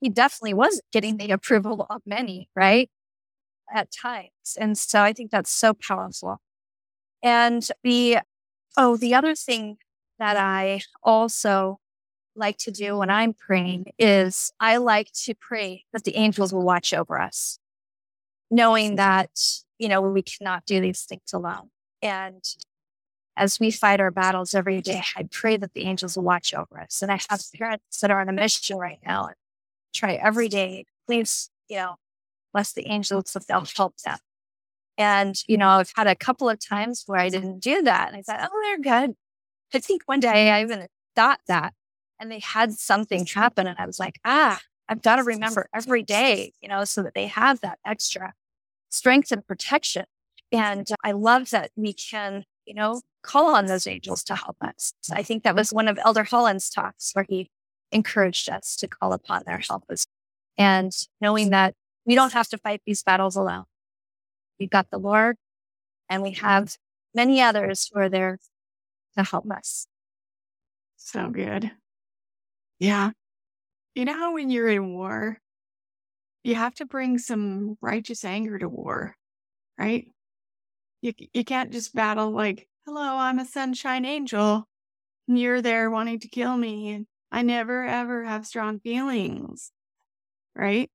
he 0.00 0.08
definitely 0.08 0.54
was 0.54 0.80
getting 0.92 1.16
the 1.18 1.30
approval 1.30 1.86
of 1.90 2.02
many, 2.06 2.48
right? 2.56 2.90
At 3.74 3.90
times. 3.92 4.30
And 4.58 4.76
so 4.78 5.02
I 5.02 5.12
think 5.12 5.30
that's 5.30 5.50
so 5.52 5.74
powerful. 5.74 6.38
And 7.22 7.66
the, 7.84 8.18
oh, 8.76 8.96
the 8.96 9.14
other 9.14 9.34
thing 9.34 9.78
that 10.18 10.36
I 10.36 10.82
also 11.02 11.78
like 12.36 12.58
to 12.58 12.70
do 12.70 12.98
when 12.98 13.10
I'm 13.10 13.34
praying 13.34 13.86
is 13.98 14.52
I 14.60 14.78
like 14.78 15.12
to 15.24 15.34
pray 15.34 15.84
that 15.92 16.04
the 16.04 16.16
angels 16.16 16.52
will 16.52 16.62
watch 16.64 16.94
over 16.94 17.20
us, 17.20 17.58
knowing 18.50 18.96
that, 18.96 19.30
you 19.78 19.88
know, 19.88 20.00
we 20.00 20.22
cannot 20.22 20.66
do 20.66 20.80
these 20.80 21.02
things 21.02 21.32
alone. 21.32 21.70
And 22.02 22.42
as 23.36 23.60
we 23.60 23.70
fight 23.70 24.00
our 24.00 24.10
battles 24.10 24.54
every 24.54 24.80
day, 24.80 25.02
I 25.16 25.28
pray 25.30 25.56
that 25.56 25.72
the 25.72 25.84
angels 25.84 26.16
will 26.16 26.24
watch 26.24 26.52
over 26.52 26.80
us. 26.80 27.00
And 27.02 27.10
I 27.10 27.20
have 27.30 27.42
parents 27.56 28.00
that 28.00 28.10
are 28.10 28.20
on 28.20 28.28
a 28.28 28.32
mission 28.32 28.76
right 28.76 28.98
now 29.06 29.26
and 29.26 29.36
try 29.94 30.14
every 30.14 30.48
day, 30.48 30.86
please, 31.06 31.50
you 31.68 31.76
know, 31.76 31.96
bless 32.52 32.72
the 32.72 32.86
angels 32.88 33.34
if 33.36 33.46
they'll 33.46 33.66
help 33.76 33.96
them. 33.98 34.18
And, 34.98 35.36
you 35.46 35.56
know, 35.56 35.68
I've 35.68 35.92
had 35.96 36.06
a 36.06 36.14
couple 36.14 36.50
of 36.50 36.58
times 36.58 37.04
where 37.06 37.18
I 37.18 37.30
didn't 37.30 37.60
do 37.60 37.82
that. 37.82 38.08
And 38.08 38.16
I 38.16 38.22
thought, 38.22 38.50
oh, 38.52 38.60
they're 38.64 39.06
good. 39.06 39.14
I 39.72 39.78
think 39.78 40.02
one 40.06 40.20
day 40.20 40.50
I 40.50 40.62
even 40.62 40.88
thought 41.14 41.40
that 41.46 41.72
and 42.18 42.30
they 42.30 42.40
had 42.40 42.72
something 42.72 43.24
happen. 43.24 43.66
And 43.66 43.78
I 43.78 43.86
was 43.86 43.98
like, 43.98 44.20
ah, 44.24 44.60
I've 44.88 45.02
got 45.02 45.16
to 45.16 45.22
remember 45.22 45.68
every 45.72 46.02
day, 46.02 46.52
you 46.60 46.68
know, 46.68 46.84
so 46.84 47.02
that 47.02 47.14
they 47.14 47.28
have 47.28 47.60
that 47.60 47.78
extra 47.86 48.34
strength 48.90 49.32
and 49.32 49.46
protection. 49.46 50.04
And 50.52 50.86
I 51.02 51.12
love 51.12 51.50
that 51.50 51.70
we 51.76 51.92
can, 51.92 52.44
you 52.66 52.74
know, 52.74 53.00
call 53.22 53.54
on 53.54 53.66
those 53.66 53.86
angels 53.86 54.22
to 54.24 54.34
help 54.34 54.56
us. 54.60 54.92
I 55.12 55.22
think 55.22 55.44
that 55.44 55.54
was 55.54 55.72
one 55.72 55.88
of 55.88 55.98
Elder 56.04 56.24
Holland's 56.24 56.68
talks 56.68 57.12
where 57.14 57.26
he 57.28 57.50
encouraged 57.92 58.48
us 58.48 58.76
to 58.76 58.88
call 58.88 59.12
upon 59.12 59.42
their 59.46 59.58
help 59.58 59.84
and 60.58 60.92
knowing 61.20 61.50
that 61.50 61.74
we 62.04 62.14
don't 62.14 62.32
have 62.32 62.48
to 62.48 62.58
fight 62.58 62.82
these 62.86 63.02
battles 63.02 63.36
alone. 63.36 63.64
We've 64.58 64.70
got 64.70 64.90
the 64.90 64.98
Lord 64.98 65.36
and 66.08 66.22
we 66.22 66.32
have 66.32 66.76
many 67.14 67.40
others 67.40 67.88
who 67.92 68.00
are 68.00 68.08
there 68.08 68.38
to 69.16 69.24
help 69.24 69.50
us. 69.50 69.86
So 70.96 71.30
good. 71.30 71.70
Yeah. 72.78 73.10
You 73.94 74.04
know 74.04 74.14
how 74.14 74.34
when 74.34 74.50
you're 74.50 74.68
in 74.68 74.94
war, 74.94 75.38
you 76.42 76.54
have 76.54 76.74
to 76.76 76.86
bring 76.86 77.18
some 77.18 77.76
righteous 77.80 78.24
anger 78.24 78.58
to 78.58 78.68
war, 78.68 79.16
right? 79.78 80.08
You, 81.02 81.12
you 81.32 81.44
can't 81.44 81.72
just 81.72 81.94
battle 81.94 82.30
like 82.30 82.68
hello, 82.86 83.16
I'm 83.16 83.38
a 83.38 83.44
sunshine 83.44 84.04
angel. 84.04 84.66
And 85.28 85.38
you're 85.38 85.62
there 85.62 85.90
wanting 85.90 86.20
to 86.20 86.28
kill 86.28 86.56
me. 86.56 86.90
And 86.90 87.06
I 87.30 87.42
never 87.42 87.84
ever 87.86 88.24
have 88.24 88.46
strong 88.46 88.80
feelings. 88.80 89.72
Right. 90.54 90.90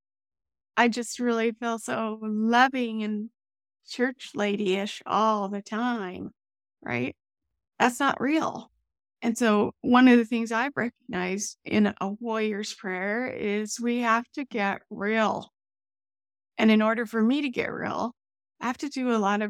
I 0.78 0.90
just 0.90 1.20
really 1.20 1.52
feel 1.52 1.80
so 1.80 2.20
loving 2.22 3.04
and 3.04 3.30
church 3.88 4.32
ladyish 4.36 5.02
all 5.06 5.48
the 5.50 5.62
time. 5.62 6.32
Right. 6.84 7.16
That's 7.80 8.00
not 8.00 8.22
real. 8.22 8.72
And 9.26 9.36
so, 9.36 9.72
one 9.82 10.08
of 10.08 10.20
the 10.20 10.24
things 10.24 10.52
I've 10.52 10.78
recognized 10.78 11.58
in 11.66 11.92
a 12.00 12.10
warrior's 12.10 12.76
prayer 12.76 13.26
is 13.26 13.80
we 13.80 14.02
have 14.02 14.24
to 14.36 14.46
get 14.46 14.82
real. 14.92 15.52
And 16.60 16.70
in 16.70 16.80
order 16.80 17.08
for 17.08 17.24
me 17.24 17.42
to 17.42 17.50
get 17.50 17.74
real, 17.74 18.14
I 18.62 18.68
have 18.68 18.78
to 18.78 18.88
do 18.88 19.12
a 19.12 19.18
lot 19.18 19.42
of 19.42 19.50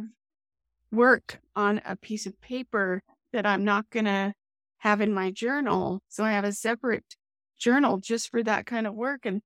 work 0.94 1.42
on 1.58 1.82
a 1.84 1.98
piece 1.98 2.26
of 2.26 2.40
paper 2.40 3.04
that 3.34 3.46
I'm 3.46 3.66
not 3.66 3.90
going 3.90 4.06
to 4.06 4.34
have 4.78 5.02
in 5.02 5.14
my 5.14 5.30
journal. 5.32 6.02
So 6.08 6.24
I 6.24 6.32
have 6.32 6.46
a 6.46 6.54
separate 6.54 7.18
journal 7.60 7.98
just 7.98 8.30
for 8.30 8.42
that 8.44 8.66
kind 8.66 8.88
of 8.88 8.94
work. 8.94 9.26
And 9.26 9.42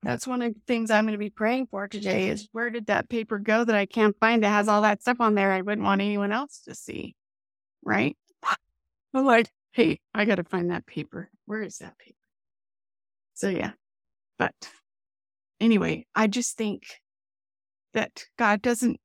that's 0.00 0.28
one 0.28 0.42
of 0.42 0.54
the 0.54 0.60
things 0.68 0.92
I'm 0.92 1.06
going 1.06 1.14
to 1.14 1.18
be 1.18 1.28
praying 1.28 1.66
for 1.72 1.88
today 1.88 2.28
is 2.28 2.48
where 2.52 2.70
did 2.70 2.86
that 2.86 3.08
paper 3.08 3.40
go 3.40 3.64
that 3.64 3.74
I 3.74 3.86
can't 3.86 4.16
find 4.20 4.44
that 4.44 4.48
has 4.50 4.68
all 4.68 4.82
that 4.82 5.02
stuff 5.02 5.16
on 5.18 5.34
there 5.34 5.50
I 5.50 5.62
wouldn't 5.62 5.84
want 5.84 6.02
anyone 6.02 6.30
else 6.30 6.60
to 6.66 6.74
see. 6.76 7.16
Right. 7.84 8.16
I'm 9.12 9.26
like, 9.26 9.50
hey, 9.72 10.00
I 10.14 10.24
got 10.24 10.36
to 10.36 10.44
find 10.44 10.70
that 10.70 10.86
paper. 10.86 11.30
Where 11.46 11.62
is 11.62 11.78
that 11.78 11.98
paper? 11.98 12.16
So 13.34 13.48
yeah. 13.48 13.72
But 14.38 14.54
anyway, 15.60 16.06
I 16.14 16.26
just 16.26 16.56
think 16.56 16.82
that 17.94 18.24
God 18.38 18.62
doesn't 18.62 19.00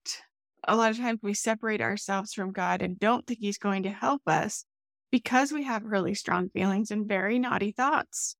a 0.68 0.76
lot 0.76 0.92
of 0.92 0.98
times 0.98 1.20
we 1.24 1.34
separate 1.34 1.82
ourselves 1.82 2.34
from 2.34 2.52
God 2.52 2.82
and 2.82 3.00
don't 3.00 3.26
think 3.26 3.40
He's 3.40 3.58
going 3.58 3.84
to 3.84 3.90
help 3.90 4.22
us 4.28 4.66
because 5.12 5.52
we 5.52 5.64
have 5.64 5.84
really 5.84 6.14
strong 6.14 6.50
feelings 6.50 6.92
and 6.92 7.08
very 7.08 7.40
naughty 7.40 7.72
thoughts 7.72 8.36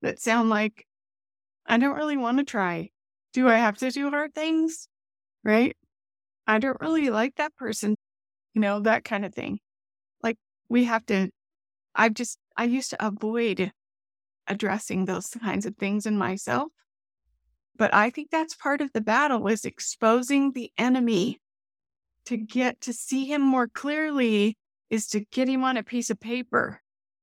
that 0.00 0.20
sound 0.20 0.48
like, 0.48 0.86
I 1.66 1.76
don't 1.76 1.96
really 1.96 2.16
want 2.16 2.38
to 2.38 2.44
try. 2.44 2.90
Do 3.34 3.48
I 3.48 3.56
have 3.56 3.76
to 3.78 3.90
do 3.90 4.10
hard 4.10 4.34
things? 4.34 4.88
Right? 5.44 5.76
I 6.46 6.58
don't 6.58 6.80
really 6.80 7.10
like 7.10 7.34
that 7.36 7.54
person. 7.56 7.94
You 8.54 8.62
know, 8.62 8.80
that 8.80 9.04
kind 9.04 9.26
of 9.26 9.34
thing. 9.34 9.58
We 10.68 10.84
have 10.84 11.04
to, 11.06 11.30
I've 11.94 12.14
just, 12.14 12.38
I 12.56 12.64
used 12.64 12.90
to 12.90 13.06
avoid 13.06 13.72
addressing 14.46 15.04
those 15.04 15.28
kinds 15.28 15.66
of 15.66 15.76
things 15.76 16.06
in 16.06 16.16
myself 16.16 16.68
but 17.78 17.94
I 17.94 18.10
think 18.10 18.30
that's 18.30 18.54
part 18.56 18.80
of 18.80 18.92
the 18.92 19.00
battle 19.00 19.46
is 19.46 19.64
exposing 19.64 20.52
the 20.52 20.72
enemy 20.76 21.40
to 22.26 22.36
get 22.36 22.80
to 22.82 22.92
see 22.92 23.24
him 23.24 23.40
more 23.40 23.68
clearly 23.68 24.58
is 24.90 25.06
to 25.08 25.20
get 25.20 25.48
him 25.48 25.62
on 25.64 25.76
a 25.76 25.84
piece 25.84 26.10
of 26.10 26.20
paper. 26.20 26.82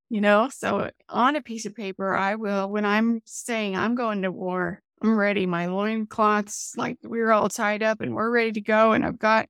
You 0.10 0.22
know, 0.22 0.50
so 0.54 0.92
on 1.10 1.36
a 1.36 1.42
piece 1.42 1.66
of 1.66 1.76
paper, 1.76 2.16
I 2.16 2.36
will, 2.36 2.70
when 2.70 2.86
I'm 2.86 3.22
saying 3.26 3.76
I'm 3.76 3.96
going 3.96 4.22
to 4.22 4.32
war, 4.32 4.82
I'm 5.02 5.18
ready. 5.18 5.46
My 5.46 5.66
loincloths, 5.66 6.74
like 6.78 6.98
we're 7.04 7.32
all 7.32 7.50
tied 7.50 7.84
up 7.84 8.02
and 8.02 8.16
we're 8.16 8.32
ready 8.32 8.54
to 8.54 8.62
go. 8.62 8.94
And 8.94 9.04
I've 9.04 9.20
got 9.20 9.50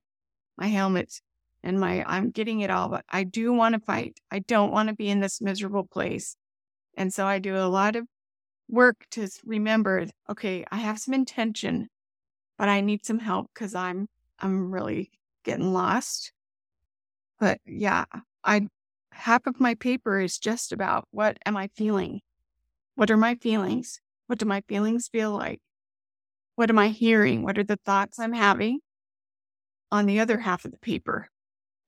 my 0.56 0.66
helmet 0.66 1.20
and 1.66 1.80
my, 1.80 2.04
I'm 2.06 2.30
getting 2.30 2.60
it 2.60 2.70
all, 2.70 2.88
but 2.88 3.04
I 3.10 3.24
do 3.24 3.52
want 3.52 3.74
to 3.74 3.80
fight. 3.80 4.20
I 4.30 4.38
don't 4.38 4.70
want 4.70 4.88
to 4.88 4.94
be 4.94 5.08
in 5.08 5.18
this 5.18 5.40
miserable 5.40 5.82
place. 5.82 6.36
And 6.96 7.12
so 7.12 7.26
I 7.26 7.40
do 7.40 7.56
a 7.56 7.66
lot 7.66 7.96
of 7.96 8.06
work 8.68 9.04
to 9.10 9.28
remember, 9.44 10.06
okay, 10.30 10.64
I 10.70 10.76
have 10.76 11.00
some 11.00 11.12
intention, 11.12 11.88
but 12.56 12.68
I 12.68 12.80
need 12.82 13.04
some 13.04 13.18
help 13.18 13.50
because 13.52 13.74
I'm 13.74 14.06
I'm 14.38 14.70
really 14.70 15.10
getting 15.44 15.72
lost. 15.72 16.32
But 17.40 17.58
yeah, 17.66 18.04
I 18.44 18.68
half 19.10 19.48
of 19.48 19.58
my 19.58 19.74
paper 19.74 20.20
is 20.20 20.38
just 20.38 20.70
about 20.70 21.08
what 21.10 21.36
am 21.44 21.56
I 21.56 21.68
feeling? 21.74 22.20
What 22.94 23.10
are 23.10 23.16
my 23.16 23.34
feelings? 23.34 24.00
What 24.28 24.38
do 24.38 24.46
my 24.46 24.62
feelings 24.68 25.08
feel 25.08 25.32
like? 25.32 25.60
What 26.54 26.70
am 26.70 26.78
I 26.78 26.88
hearing? 26.90 27.42
What 27.42 27.58
are 27.58 27.64
the 27.64 27.80
thoughts 27.84 28.20
I'm 28.20 28.34
having? 28.34 28.78
On 29.90 30.06
the 30.06 30.20
other 30.20 30.38
half 30.38 30.64
of 30.64 30.70
the 30.70 30.78
paper. 30.78 31.28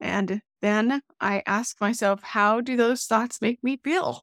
And 0.01 0.41
then 0.63 1.03
I 1.21 1.43
ask 1.47 1.81
myself, 1.81 2.23
how 2.23 2.61
do 2.61 2.77
those 2.77 3.05
thoughts 3.05 3.41
make 3.41 3.63
me 3.63 3.79
feel? 3.83 4.23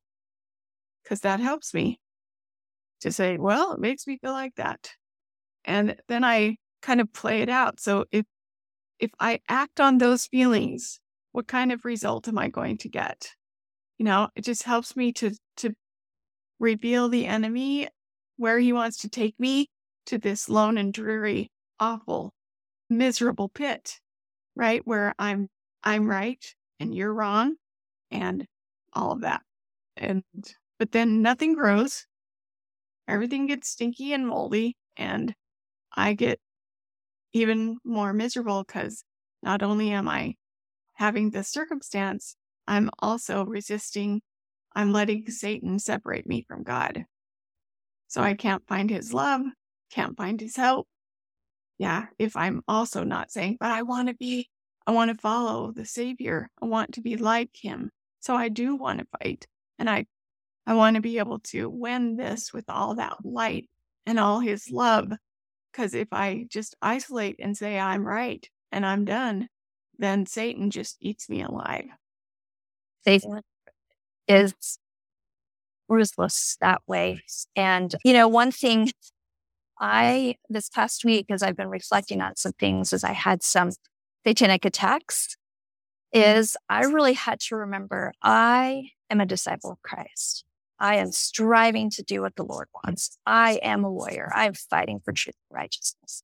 Because 1.04 1.22
that 1.22 1.40
helps 1.40 1.74
me 1.74 2.00
to 3.02 3.12
say, 3.12 3.38
well, 3.38 3.74
it 3.74 3.80
makes 3.80 4.08
me 4.08 4.18
feel 4.18 4.32
like 4.32 4.56
that. 4.56 4.92
And 5.64 5.96
then 6.08 6.24
I 6.24 6.58
kind 6.82 7.02
of 7.02 7.12
play 7.14 7.42
it 7.42 7.50
out. 7.50 7.80
So 7.80 8.06
if 8.12 8.26
if 9.00 9.12
I 9.20 9.42
act 9.50 9.82
on 9.82 9.98
those 9.98 10.26
feelings, 10.26 11.00
what 11.34 11.48
kind 11.48 11.72
of 11.72 11.84
result 11.84 12.28
am 12.28 12.38
I 12.38 12.48
going 12.48 12.78
to 12.80 12.90
get? 12.90 13.32
You 13.98 14.06
know, 14.06 14.30
it 14.36 14.46
just 14.46 14.64
helps 14.64 14.96
me 14.96 15.12
to 15.14 15.32
to 15.58 15.74
reveal 16.60 17.10
the 17.10 17.26
enemy 17.26 17.90
where 18.38 18.60
he 18.60 18.74
wants 18.74 18.98
to 19.00 19.10
take 19.10 19.40
me 19.40 19.68
to 20.06 20.18
this 20.18 20.50
lone 20.50 20.78
and 20.78 20.94
dreary, 20.94 21.52
awful, 21.80 22.34
miserable 22.90 23.50
pit, 23.50 24.00
right? 24.56 24.82
Where 24.86 25.14
I'm 25.20 25.50
I'm 25.86 26.08
right 26.10 26.44
and 26.80 26.94
you're 26.94 27.14
wrong 27.14 27.56
and 28.12 28.46
all 28.94 29.12
of 29.12 29.22
that. 29.22 29.42
And 29.96 30.24
but 30.80 30.92
then 30.92 31.22
nothing 31.22 31.54
grows 31.54 32.06
everything 33.08 33.48
gets 33.48 33.70
stinky 33.70 34.14
and 34.14 34.28
moldy, 34.28 34.76
and 34.98 35.34
I 35.96 36.14
get 36.14 36.40
even 37.34 37.78
more 37.84 38.14
miserable 38.14 38.64
because 38.64 39.04
not 39.44 39.62
only 39.62 39.92
am 39.92 40.08
I 40.08 40.36
having 40.96 41.30
this 41.30 41.50
circumstance, 41.50 42.36
I'm 42.68 42.90
also 43.00 43.46
resisting, 43.46 44.22
I'm 44.76 44.92
letting 44.92 45.30
Satan 45.30 45.80
separate 45.80 46.28
me 46.28 46.46
from 46.48 46.64
God. 46.64 47.06
So 48.08 48.22
I 48.22 48.34
can't 48.34 48.66
find 48.68 48.90
his 48.90 49.14
love, 49.14 49.42
can't 49.92 50.18
find 50.18 50.40
his 50.40 50.56
help. 50.56 50.88
Yeah, 51.78 52.06
if 52.18 52.38
I'm 52.38 52.62
also 52.68 53.04
not 53.04 53.32
saying, 53.32 53.58
but 53.60 53.72
I 53.72 53.82
want 53.82 54.08
to 54.08 54.14
be, 54.16 54.50
I 54.88 54.92
want 54.92 55.12
to 55.12 55.18
follow 55.18 55.72
the 55.72 55.86
Savior, 55.86 56.50
I 56.62 56.66
want 56.66 56.94
to 56.94 57.02
be 57.02 57.18
like 57.18 57.52
him. 57.54 57.92
So 58.20 58.36
I 58.36 58.50
do 58.50 58.76
want 58.76 59.00
to 59.00 59.08
fight. 59.20 59.48
And 59.80 59.90
I 59.90 60.06
I 60.68 60.74
want 60.74 60.96
to 60.96 61.02
be 61.02 61.20
able 61.20 61.40
to 61.40 61.70
win 61.70 62.18
this 62.18 62.52
with 62.54 62.66
all 62.70 62.96
that 62.96 63.18
light 63.24 63.70
and 64.06 64.20
all 64.20 64.40
his 64.40 64.72
love. 64.72 65.12
Because 65.72 65.94
if 65.94 66.08
I 66.12 66.48
just 66.50 66.76
isolate 66.82 67.36
and 67.40 67.56
say 67.56 67.80
I'm 67.80 68.06
right 68.06 68.48
and 68.72 68.86
I'm 68.86 69.06
done, 69.06 69.50
then 69.98 70.26
Satan 70.26 70.72
just 70.72 70.98
eats 71.00 71.30
me 71.30 71.44
alive. 71.44 71.86
Satan 73.04 73.42
is 74.28 74.80
ruthless 75.88 76.58
that 76.62 76.82
way. 76.88 77.22
And, 77.56 77.94
you 78.04 78.14
know, 78.14 78.28
one 78.28 78.52
thing 78.52 78.92
I, 79.80 80.38
this 80.50 80.70
past 80.70 81.06
week, 81.06 81.28
as 81.30 81.44
I've 81.44 81.58
been 81.58 81.70
reflecting 81.70 82.22
on 82.22 82.36
some 82.38 82.54
things, 82.54 82.94
is 82.94 83.04
I 83.04 83.12
had 83.12 83.44
some 83.44 83.72
satanic 84.26 84.66
attacks, 84.66 85.38
mm-hmm. 86.14 86.40
is 86.40 86.58
I 86.70 86.82
really 86.86 87.14
had 87.14 87.40
to 87.42 87.56
remember 87.56 88.14
I 88.22 88.90
am 89.10 89.22
a 89.22 89.26
disciple 89.26 89.72
of 89.72 89.82
Christ. 89.82 90.46
I 90.80 90.96
am 90.98 91.12
striving 91.12 91.90
to 91.92 92.04
do 92.04 92.22
what 92.22 92.36
the 92.36 92.44
Lord 92.44 92.68
wants. 92.84 93.18
I 93.26 93.60
am 93.64 93.86
a 93.86 93.92
warrior. 93.92 94.30
I'm 94.36 94.54
fighting 94.54 95.00
for 95.04 95.14
truth 95.14 95.36
and 95.50 95.58
righteousness. 95.58 96.22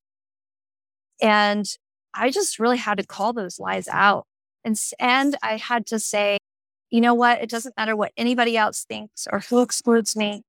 And 1.22 1.66
I 2.14 2.32
just 2.32 2.60
really 2.60 2.78
had 2.78 2.98
to 2.98 3.06
call 3.06 3.32
those 3.32 3.60
lies 3.60 3.88
out. 3.88 4.26
And, 4.66 4.78
and 5.00 5.38
I 5.42 5.56
had 5.58 5.86
to 5.88 6.00
say, 6.00 6.38
you 6.90 7.00
know 7.00 7.14
what? 7.14 7.42
It 7.42 7.50
doesn't 7.50 7.78
matter 7.78 7.96
what 7.96 8.12
anybody 8.18 8.58
else 8.58 8.84
thinks 8.84 9.26
or 9.32 9.40
who 9.40 9.62
excludes 9.62 10.16
me. 10.16 10.44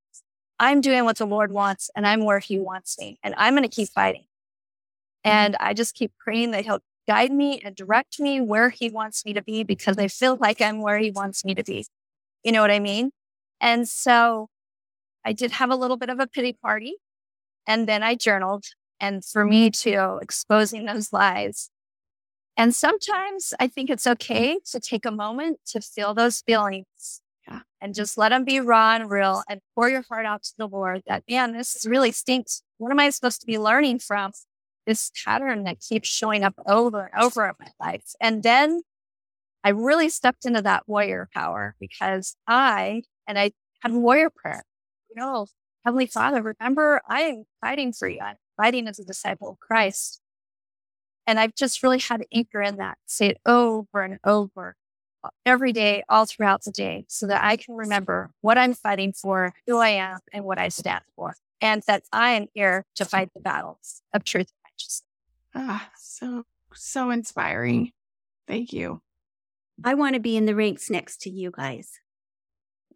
I'm 0.59 0.81
doing 0.81 1.05
what 1.05 1.19
the 1.19 1.27
Lord 1.27 1.53
wants 1.53 1.89
and 1.95 2.07
I'm 2.07 2.25
where 2.25 2.41
he 2.41 2.59
wants 2.59 2.99
me 2.99 3.19
and 3.23 3.35
I'm 3.37 3.55
going 3.55 3.69
to 3.69 3.75
keep 3.75 3.89
fighting. 3.91 4.23
Mm-hmm. 5.25 5.37
And 5.37 5.57
I 5.61 5.75
just 5.75 5.95
keep 5.95 6.13
praying 6.19 6.51
that 6.51 6.65
he'll 6.65 6.81
guide 7.09 7.33
me 7.33 7.61
and 7.65 7.75
direct 7.75 8.21
me 8.21 8.41
where 8.41 8.71
he 8.71 8.89
wants 8.89 9.25
me 9.25 9.33
to 9.35 9.43
be 9.43 9.65
because 9.65 9.99
I 9.99 10.09
feel 10.09 10.37
like 10.41 10.61
I'm 10.61 10.81
where 10.81 10.99
he 10.99 11.11
wants 11.11 11.45
me 11.45 11.55
to 11.55 11.65
be. 11.65 11.87
You 12.45 12.53
know 12.53 12.61
what 12.61 12.71
I 12.71 12.79
mean? 12.79 13.11
And 13.61 13.89
so 13.89 14.49
I 15.25 15.33
did 15.33 15.53
have 15.53 15.71
a 15.71 15.77
little 15.77 15.97
bit 15.97 16.11
of 16.11 16.21
a 16.21 16.27
pity 16.27 16.53
party 16.53 16.95
and 17.67 17.89
then 17.89 18.03
I 18.03 18.15
journaled. 18.15 18.65
And 19.01 19.25
for 19.25 19.45
me 19.45 19.69
to 19.71 20.19
exposing 20.23 20.85
those 20.87 21.13
lies 21.13 21.71
and 22.57 22.75
sometimes 22.75 23.55
I 23.59 23.67
think 23.69 23.89
it's 23.89 24.07
okay 24.07 24.59
to 24.71 24.81
take 24.81 25.07
a 25.07 25.11
moment 25.11 25.61
to 25.69 25.81
feel 25.81 26.15
those 26.15 26.43
feelings 26.43 27.23
yeah. 27.49 27.61
and 27.81 27.95
just 27.95 28.19
let 28.19 28.29
them 28.29 28.45
be 28.45 28.61
raw 28.61 28.95
and 28.95 29.11
real 29.11 29.43
and 29.49 29.61
pour 29.75 29.89
your 29.89 30.03
heart 30.03 30.27
out 30.27 30.43
to 30.45 30.53
the 30.59 30.69
Lord 30.69 31.03
that, 31.07 31.25
man, 31.29 31.53
this 31.53 31.87
really 31.89 32.13
stinks. 32.13 32.63
What 32.79 32.93
am 32.93 33.01
I 33.01 33.11
supposed 33.11 33.41
to 33.41 33.47
be 33.47 33.59
learning 33.59 34.01
from 34.01 34.33
this 34.87 35.11
pattern 35.25 35.65
that 35.65 35.81
keeps 35.81 36.09
showing 36.09 36.45
up 36.45 36.55
over 36.67 37.11
and 37.13 37.23
over 37.23 37.47
in 37.47 37.55
my 37.59 37.71
life? 37.81 38.13
And 38.21 38.43
then 38.43 38.83
I 39.65 39.71
really 39.71 40.09
stepped 40.09 40.45
into 40.45 40.63
that 40.63 40.85
warrior 40.87 41.29
power 41.35 41.77
because 41.81 42.37
I, 42.47 43.03
and 43.27 43.39
I 43.39 43.53
had 43.81 43.93
a 43.93 43.99
warrior 43.99 44.31
prayer, 44.31 44.65
you 45.09 45.21
know, 45.21 45.47
Heavenly 45.85 46.07
Father, 46.07 46.43
remember 46.43 47.01
I 47.09 47.23
am 47.23 47.45
fighting 47.61 47.93
for 47.93 48.09
you. 48.09 48.21
I'm 48.21 48.37
fighting 48.57 48.87
as 48.87 48.99
a 48.99 49.05
disciple 49.05 49.51
of 49.51 49.59
Christ. 49.59 50.21
And 51.27 51.39
I've 51.39 51.55
just 51.55 51.83
really 51.83 51.99
had 51.99 52.21
to 52.21 52.27
anchor 52.33 52.63
in 52.63 52.77
that, 52.77 52.99
say 53.07 53.29
it 53.29 53.39
over 53.47 54.03
and 54.03 54.19
over 54.25 54.77
uh, 55.25 55.31
every 55.47 55.73
day, 55.73 56.03
all 56.09 56.27
throughout 56.27 56.65
the 56.65 56.73
day, 56.73 57.05
so 57.09 57.27
that 57.29 57.45
I 57.45 57.57
can 57.57 57.77
remember 57.77 58.31
what 58.41 58.59
I'm 58.59 58.75
fighting 58.75 59.13
for, 59.13 59.55
who 59.67 59.79
I 59.79 59.91
am, 59.91 60.19
and 60.33 60.45
what 60.45 60.59
I 60.59 60.69
stand 60.69 61.05
for, 61.15 61.37
and 61.61 61.83
that 61.87 62.03
I 62.13 62.31
am 62.31 62.47
here 62.55 62.87
to 62.97 63.05
fight 63.05 63.31
the 63.35 63.41
battles 63.41 64.03
of 64.13 64.25
truth 64.25 64.49
and 64.73 64.81
righteousness. 64.81 65.03
Ah, 65.55 65.91
so, 65.99 66.45
so 66.75 67.11
inspiring. 67.11 67.93
Thank 68.47 68.73
you. 68.73 69.01
I 69.85 69.95
want 69.95 70.15
to 70.15 70.21
be 70.21 70.37
in 70.37 70.47
the 70.47 70.55
ranks 70.55 70.91
next 70.91 71.23
to 71.23 71.31
you 71.31 71.51
guys. 71.51 71.91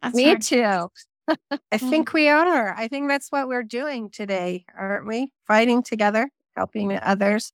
That's 0.02 0.14
Me 0.14 0.24
hard. 0.24 0.42
too. 0.42 0.88
I 1.72 1.78
think 1.78 2.12
we 2.12 2.28
are. 2.28 2.74
I 2.74 2.88
think 2.88 3.08
that's 3.08 3.30
what 3.30 3.48
we're 3.48 3.64
doing 3.64 4.10
today, 4.10 4.64
aren't 4.78 5.06
we? 5.06 5.32
Fighting 5.46 5.82
together, 5.82 6.28
helping 6.56 6.96
others. 6.98 7.52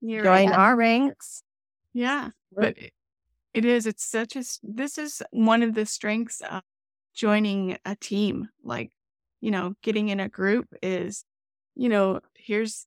You're 0.00 0.22
join 0.22 0.50
right. 0.50 0.58
our 0.58 0.76
ranks. 0.76 1.42
Yeah, 1.92 2.28
but 2.52 2.76
it 3.52 3.64
is. 3.64 3.86
It's 3.86 4.04
such 4.04 4.36
a. 4.36 4.44
This 4.62 4.98
is 4.98 5.22
one 5.32 5.62
of 5.62 5.74
the 5.74 5.86
strengths 5.86 6.40
of 6.40 6.62
joining 7.14 7.78
a 7.84 7.96
team. 7.96 8.48
Like, 8.62 8.92
you 9.40 9.50
know, 9.50 9.74
getting 9.82 10.08
in 10.08 10.20
a 10.20 10.28
group 10.28 10.68
is, 10.82 11.24
you 11.74 11.88
know, 11.88 12.20
here's 12.36 12.86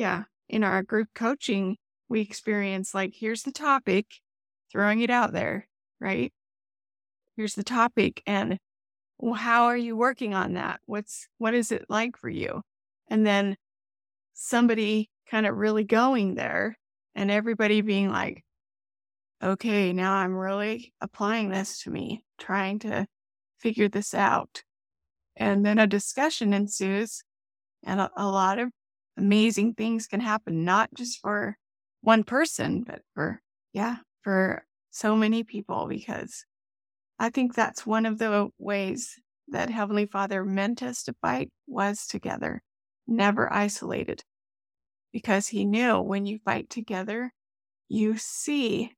yeah, 0.00 0.22
in 0.48 0.64
our 0.64 0.82
group 0.82 1.08
coaching, 1.14 1.76
we 2.08 2.22
experience 2.22 2.94
like, 2.94 3.12
here's 3.14 3.42
the 3.42 3.52
topic, 3.52 4.06
throwing 4.72 5.02
it 5.02 5.10
out 5.10 5.34
there, 5.34 5.68
right? 6.00 6.32
Here's 7.36 7.54
the 7.54 7.62
topic, 7.62 8.22
and 8.26 8.56
how 9.36 9.64
are 9.64 9.76
you 9.76 9.94
working 9.94 10.32
on 10.32 10.54
that? 10.54 10.80
What's 10.86 11.28
what 11.36 11.52
is 11.52 11.70
it 11.70 11.84
like 11.90 12.16
for 12.16 12.30
you? 12.30 12.62
And 13.08 13.26
then 13.26 13.56
somebody 14.32 15.10
kind 15.30 15.44
of 15.44 15.54
really 15.54 15.84
going 15.84 16.34
there 16.34 16.78
and 17.14 17.30
everybody 17.30 17.82
being 17.82 18.08
like, 18.08 18.42
okay, 19.42 19.92
now 19.92 20.14
I'm 20.14 20.34
really 20.34 20.94
applying 21.02 21.50
this 21.50 21.82
to 21.82 21.90
me, 21.90 22.24
trying 22.38 22.78
to 22.80 23.06
figure 23.58 23.90
this 23.90 24.14
out. 24.14 24.62
And 25.36 25.62
then 25.64 25.78
a 25.78 25.86
discussion 25.86 26.54
ensues, 26.54 27.22
and 27.84 28.00
a, 28.00 28.10
a, 28.16 28.26
lot 28.26 28.58
of 28.58 28.70
amazing 29.20 29.74
things 29.74 30.06
can 30.06 30.20
happen, 30.20 30.64
not 30.64 30.90
just 30.94 31.20
for 31.20 31.56
one 32.00 32.24
person, 32.24 32.82
but 32.82 33.02
for, 33.14 33.40
yeah, 33.72 33.96
for 34.22 34.64
so 34.90 35.14
many 35.14 35.44
people, 35.44 35.86
because 35.88 36.44
I 37.18 37.30
think 37.30 37.54
that's 37.54 37.86
one 37.86 38.06
of 38.06 38.18
the 38.18 38.48
ways 38.58 39.14
that 39.48 39.70
Heavenly 39.70 40.06
Father 40.06 40.44
meant 40.44 40.82
us 40.82 41.02
to 41.04 41.14
fight 41.20 41.50
was 41.66 42.06
together, 42.06 42.62
never 43.06 43.52
isolated 43.52 44.22
because 45.12 45.48
he 45.48 45.64
knew 45.64 46.00
when 46.00 46.26
you 46.26 46.38
fight 46.44 46.70
together, 46.70 47.32
you 47.88 48.16
see 48.16 48.92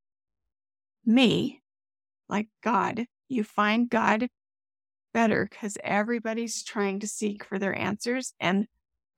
me 1.05 1.62
like 2.29 2.49
God. 2.62 3.07
You 3.29 3.45
find 3.45 3.89
God 3.89 4.29
better 5.14 5.49
because 5.51 5.79
everybody's 5.83 6.62
trying 6.62 7.01
to 7.01 7.07
seek 7.07 7.45
for 7.45 7.59
their 7.59 7.77
answers 7.77 8.35
and 8.39 8.66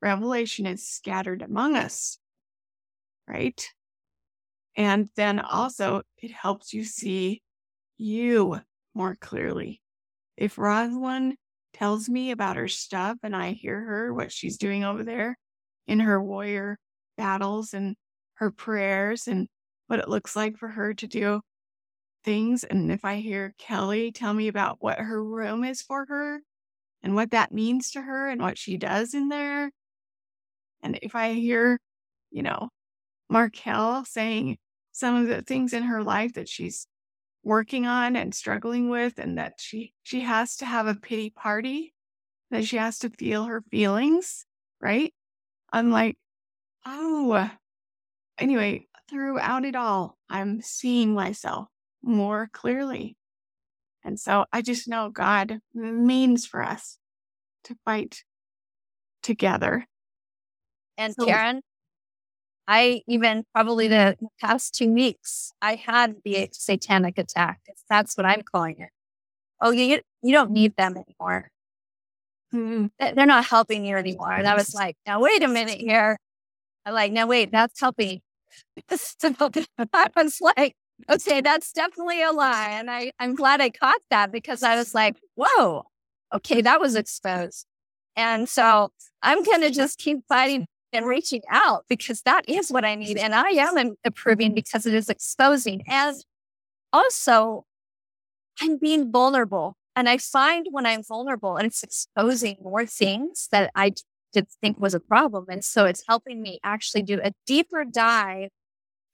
revelation 0.05 0.67
is 0.67 0.87
scattered 0.87 1.41
among 1.41 1.77
us. 1.77 2.19
Right. 3.27 3.67
And 4.77 5.09
then 5.17 5.41
also 5.41 6.03
it 6.19 6.31
helps 6.31 6.75
you 6.75 6.85
see 6.85 7.43
you 7.97 8.61
more 8.95 9.17
clearly. 9.19 9.81
If 10.37 10.59
Rosalind 10.59 11.37
tells 11.73 12.09
me 12.09 12.33
about 12.33 12.57
her 12.57 12.69
stuff 12.69 13.17
and 13.23 13.35
I 13.35 13.53
hear 13.53 13.81
her, 13.81 14.13
what 14.13 14.31
she's 14.31 14.59
doing 14.59 14.85
over 14.85 15.05
there 15.05 15.39
in 15.87 16.01
her 16.01 16.23
warrior 16.23 16.79
battles 17.17 17.73
and 17.73 17.97
her 18.35 18.51
prayers 18.51 19.27
and 19.27 19.49
what 19.87 20.01
it 20.01 20.09
looks 20.09 20.37
like 20.37 20.59
for 20.59 20.69
her 20.69 20.93
to 20.95 21.07
do 21.07 21.41
things. 22.25 22.63
And 22.63 22.93
if 22.93 23.07
I 23.07 23.17
hear 23.17 23.55
Kelly 23.59 24.13
tell 24.13 24.35
me 24.35 24.49
about 24.49 24.79
what 24.81 24.99
her 24.99 25.25
room 25.25 25.65
is 25.65 25.81
for 25.81 26.05
her 26.07 26.41
and 27.03 27.15
what 27.15 27.31
that 27.31 27.53
means 27.53 27.93
to 27.93 28.03
her 28.03 28.29
and 28.29 28.43
what 28.43 28.59
she 28.59 28.77
does 28.77 29.15
in 29.15 29.29
there. 29.29 29.71
And 30.85 31.01
if 31.03 31.17
I 31.17 31.33
hear, 31.33 31.81
you 32.31 32.45
know, 32.45 32.69
Markel 33.29 34.05
saying 34.05 34.59
some 34.93 35.17
of 35.17 35.27
the 35.27 35.43
things 35.43 35.73
in 35.73 35.83
her 35.83 36.05
life 36.05 36.35
that 36.35 36.49
she's 36.49 36.87
working 37.43 37.87
on 37.87 38.15
and 38.15 38.33
struggling 38.35 38.89
with 38.91 39.19
and 39.19 39.39
that 39.39 39.55
she 39.59 39.93
she 40.05 40.21
has 40.21 40.57
to 40.57 40.67
have 40.67 40.87
a 40.87 40.95
pity 40.95 41.31
party 41.31 41.93
that 42.51 42.65
she 42.65 42.77
has 42.77 42.99
to 43.01 43.11
feel 43.11 43.45
her 43.45 43.63
feelings 43.71 44.47
right 44.81 45.13
i'm 45.75 45.91
like 45.91 46.17
Oh, 46.87 47.51
anyway, 48.39 48.87
throughout 49.09 49.65
it 49.65 49.75
all, 49.75 50.19
I'm 50.29 50.61
seeing 50.61 51.15
myself 51.15 51.69
more 52.03 52.49
clearly. 52.53 53.17
And 54.05 54.21
so 54.21 54.45
I 54.53 54.61
just 54.61 54.87
know 54.87 55.09
God 55.09 55.61
means 55.73 56.47
for 56.47 56.63
us 56.63 56.99
to 57.65 57.77
fight 57.87 58.23
together. 59.23 59.87
And 60.97 61.15
so, 61.15 61.27
Karen, 61.27 61.61
I 62.67 63.03
even 63.07 63.45
probably 63.53 63.89
the 63.89 64.17
past 64.41 64.75
two 64.75 64.93
weeks, 64.93 65.53
I 65.61 65.75
had 65.75 66.17
the 66.25 66.49
satanic 66.53 67.19
attack. 67.19 67.61
That's 67.89 68.17
what 68.17 68.27
I'm 68.27 68.43
calling 68.43 68.79
it. 68.79 68.91
Oh, 69.61 69.71
you 69.71 70.01
you 70.23 70.33
don't 70.33 70.51
need 70.51 70.77
them 70.77 70.97
anymore. 70.97 71.51
Mm-hmm. 72.55 73.15
They're 73.15 73.27
not 73.27 73.45
helping 73.45 73.85
you 73.85 73.97
anymore. 73.97 74.33
And 74.33 74.47
I 74.47 74.55
was 74.55 74.75
like, 74.75 74.97
now 75.07 75.21
wait 75.21 75.43
a 75.43 75.49
minute 75.49 75.79
here. 75.79 76.19
I'm 76.87 76.95
like, 76.95 77.13
no, 77.13 77.27
wait, 77.27 77.51
that's 77.51 77.81
helping. 77.81 78.21
so 78.97 79.35
I 79.93 80.11
was 80.17 80.41
like, 80.41 80.75
okay, 81.11 81.41
that's 81.41 81.73
definitely 81.73 82.23
a 82.23 82.31
lie. 82.31 82.71
And 82.71 82.91
I, 82.91 83.13
I'm 83.19 83.35
glad 83.35 83.61
I 83.61 83.71
caught 83.71 84.01
that 84.11 84.31
because 84.31 84.63
I 84.63 84.77
was 84.77 84.95
like, 84.95 85.17
whoa, 85.35 85.85
okay, 86.33 86.61
that 86.61 86.81
was 86.81 86.95
exposed. 86.95 87.67
And 88.17 88.49
so 88.49 88.91
I'm 89.23 89.43
going 89.43 89.63
to 89.63 89.71
just 89.71 89.99
keep 89.99 90.19
fighting 90.29 90.67
and 90.95 91.07
reaching 91.07 91.43
out 91.51 91.85
because 91.89 92.23
that 92.23 92.49
is 92.49 92.71
what 92.71 92.85
I 92.85 92.95
need. 92.95 93.17
And 93.19 93.35
I 93.35 93.49
am 93.51 93.97
improving 94.05 94.49
mm-hmm. 94.49 94.55
because 94.55 94.87
it 94.87 94.95
is 94.95 95.09
exposing. 95.09 95.83
And 95.87 96.17
also, 96.93 97.65
I'm 98.61 98.79
being 98.79 99.11
vulnerable. 99.11 99.77
And 99.97 100.09
I 100.09 100.19
find 100.19 100.67
when 100.71 100.87
I'm 100.87 101.03
vulnerable 101.03 101.57
and 101.57 101.67
it's 101.67 101.83
exposing 101.83 102.57
more 102.63 102.87
things 102.87 103.49
that 103.53 103.71
I 103.75 103.93
didn't 104.33 104.51
think 104.61 104.81
was 104.81 104.95
a 104.95 105.01
problem. 105.01 105.47
And 105.49 105.65
so 105.65 105.85
it's 105.85 106.05
helping 106.09 106.43
me 106.43 106.59
actually 106.65 107.03
do 107.03 107.21
a 107.23 107.33
deeper 107.47 107.85
dive 107.85 108.51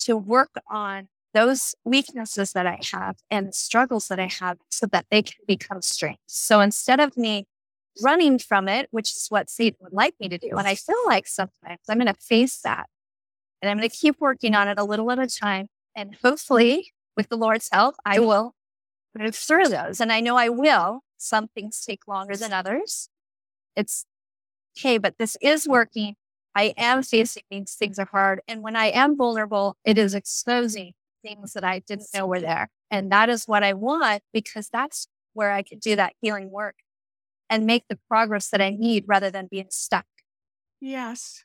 to 0.01 0.17
work 0.17 0.51
on 0.71 1.09
those 1.33 1.75
weaknesses 1.85 2.53
that 2.53 2.67
I 2.67 2.81
have 2.93 3.17
and 3.31 3.49
the 3.49 3.53
struggles 3.53 4.09
that 4.09 4.19
I 4.19 4.29
have 4.41 4.59
so 4.71 4.87
that 4.87 5.07
they 5.11 5.23
can 5.23 5.37
become 5.47 5.83
strengths. 5.83 6.23
So 6.27 6.61
instead 6.61 6.99
of 6.99 7.17
me 7.17 7.47
running 8.03 8.39
from 8.39 8.69
it, 8.69 8.89
which 8.91 9.11
is 9.11 9.27
what 9.29 9.51
Satan 9.51 9.79
would 9.83 9.93
like 9.93 10.15
me 10.21 10.29
to 10.29 10.39
do, 10.39 10.51
and 10.57 10.67
I 10.67 10.75
feel 10.75 11.03
like 11.07 11.27
sometimes 11.27 11.81
I'm 11.89 11.99
going 11.99 12.07
to 12.07 12.15
face 12.15 12.61
that 12.63 12.89
and 13.63 13.71
I'm 13.71 13.79
going 13.79 13.89
to 13.89 13.97
keep 13.97 14.21
working 14.21 14.55
on 14.55 14.69
it 14.69 14.79
a 14.79 14.85
little 14.85 15.11
at 15.11 15.19
a 15.19 15.27
time. 15.27 15.69
And 15.95 16.17
hopefully, 16.23 16.93
with 17.17 17.29
the 17.29 17.37
Lord's 17.37 17.69
help, 17.71 17.97
I 18.05 18.19
will 18.19 18.55
move 19.17 19.35
through 19.35 19.69
those. 19.69 20.01
And 20.01 20.13
I 20.13 20.21
know 20.21 20.37
I 20.37 20.49
will. 20.49 21.01
Some 21.19 21.49
things 21.49 21.85
take 21.85 22.09
longer 22.09 22.37
than 22.37 22.53
others. 22.53 23.09
It's 23.77 24.07
okay, 24.79 24.99
but 24.99 25.19
this 25.19 25.37
is 25.43 25.69
working. 25.69 26.15
I 26.55 26.75
am 26.77 27.03
facing 27.03 27.43
these 27.51 27.75
things 27.75 27.99
are 27.99 28.09
hard. 28.11 28.41
And 28.49 28.63
when 28.63 28.77
I 28.77 28.87
am 28.87 29.17
vulnerable, 29.17 29.77
it 29.85 29.99
is 29.99 30.15
exposing 30.15 30.95
things 31.23 31.53
that 31.53 31.65
I 31.65 31.81
didn't 31.81 32.09
know 32.15 32.27
were 32.27 32.41
there. 32.41 32.71
And 32.91 33.13
that 33.13 33.29
is 33.29 33.45
what 33.45 33.63
I 33.63 33.75
want 33.75 34.23
because 34.33 34.69
that's 34.69 35.07
where 35.35 35.53
I 35.53 35.63
could 35.63 35.81
do 35.81 35.97
that 35.97 36.15
healing 36.21 36.51
work 36.51 36.77
and 37.51 37.67
make 37.67 37.85
the 37.89 37.99
progress 38.09 38.51
that 38.51 38.63
I 38.63 38.71
need 38.71 39.05
rather 39.09 39.31
than 39.31 39.49
being 39.51 39.69
stuck. 39.71 40.07
Yes. 40.81 41.45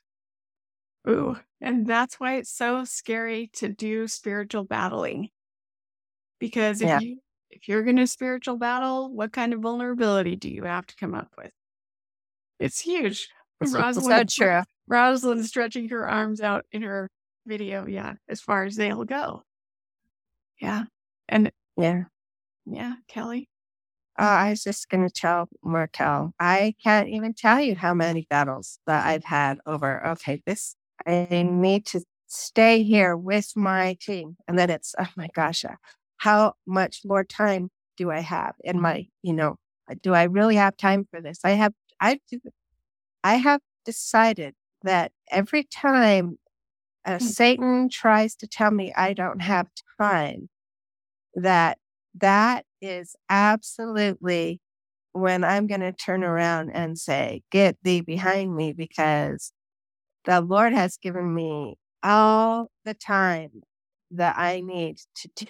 Ooh, 1.08 1.36
and 1.60 1.86
that's 1.86 2.18
why 2.20 2.36
it's 2.36 2.50
so 2.50 2.84
scary 2.84 3.48
to 3.54 3.68
do 3.68 4.06
spiritual 4.08 4.64
battling. 4.64 5.30
Because 6.40 6.80
if 6.82 6.88
Yeah. 6.88 7.00
you 7.00 7.20
if 7.50 7.68
you're 7.68 7.82
going 7.84 7.96
to 7.96 8.06
spiritual 8.06 8.56
battle, 8.58 9.10
what 9.14 9.32
kind 9.32 9.54
of 9.54 9.60
vulnerability 9.60 10.36
do 10.36 10.50
you 10.50 10.64
have 10.64 10.86
to 10.88 10.96
come 10.96 11.14
up 11.14 11.32
with? 11.38 11.52
It's 12.58 12.80
huge. 12.80 13.28
So 13.62 13.78
Rosalind, 13.78 14.28
true. 14.30 14.62
Rosalind 14.88 15.46
stretching 15.46 15.88
her 15.88 16.08
arms 16.08 16.40
out 16.40 16.66
in 16.72 16.82
her 16.82 17.10
video, 17.46 17.86
yeah, 17.86 18.14
as 18.28 18.40
far 18.40 18.64
as 18.64 18.76
they'll 18.76 19.04
go. 19.04 19.42
Yeah. 20.60 20.84
And 21.28 21.50
Yeah. 21.76 22.04
yeah, 22.66 22.96
Kelly. 23.08 23.48
Uh, 24.18 24.22
I 24.22 24.50
was 24.50 24.64
just 24.64 24.88
going 24.88 25.06
to 25.06 25.12
tell 25.12 25.48
Markel, 25.62 26.32
I 26.40 26.74
can't 26.82 27.08
even 27.08 27.34
tell 27.34 27.60
you 27.60 27.74
how 27.74 27.92
many 27.92 28.26
battles 28.30 28.78
that 28.86 29.06
I've 29.06 29.24
had 29.24 29.58
over, 29.66 30.06
okay, 30.06 30.42
this, 30.46 30.74
I 31.06 31.46
need 31.48 31.84
to 31.86 32.00
stay 32.26 32.82
here 32.82 33.16
with 33.16 33.52
my 33.54 33.96
team. 34.00 34.36
And 34.48 34.58
then 34.58 34.70
it's, 34.70 34.94
oh 34.98 35.08
my 35.16 35.28
gosh, 35.34 35.64
uh, 35.64 35.76
how 36.16 36.54
much 36.66 37.02
more 37.04 37.24
time 37.24 37.70
do 37.96 38.10
I 38.10 38.20
have 38.20 38.54
in 38.64 38.80
my, 38.80 39.06
you 39.22 39.34
know, 39.34 39.56
do 40.02 40.14
I 40.14 40.24
really 40.24 40.56
have 40.56 40.76
time 40.76 41.06
for 41.10 41.20
this? 41.20 41.40
I 41.44 41.50
have, 41.50 41.74
I 42.00 42.18
do, 42.30 42.40
I 43.22 43.34
have 43.36 43.60
decided 43.84 44.54
that 44.82 45.12
every 45.30 45.64
time 45.64 46.38
uh, 47.04 47.18
Satan 47.18 47.88
tries 47.90 48.34
to 48.36 48.46
tell 48.46 48.70
me 48.70 48.92
I 48.96 49.12
don't 49.12 49.40
have 49.42 49.68
time, 50.00 50.48
that 51.34 51.78
that 52.14 52.64
is 52.86 53.16
absolutely 53.28 54.60
when 55.12 55.44
I'm 55.44 55.66
going 55.66 55.80
to 55.80 55.92
turn 55.92 56.22
around 56.24 56.70
and 56.70 56.98
say, 56.98 57.42
Get 57.50 57.76
thee 57.82 58.00
behind 58.00 58.54
me, 58.54 58.72
because 58.72 59.52
the 60.24 60.40
Lord 60.40 60.72
has 60.72 60.96
given 60.96 61.34
me 61.34 61.76
all 62.02 62.70
the 62.84 62.94
time 62.94 63.62
that 64.10 64.36
I 64.38 64.60
need 64.60 64.98
to 65.16 65.46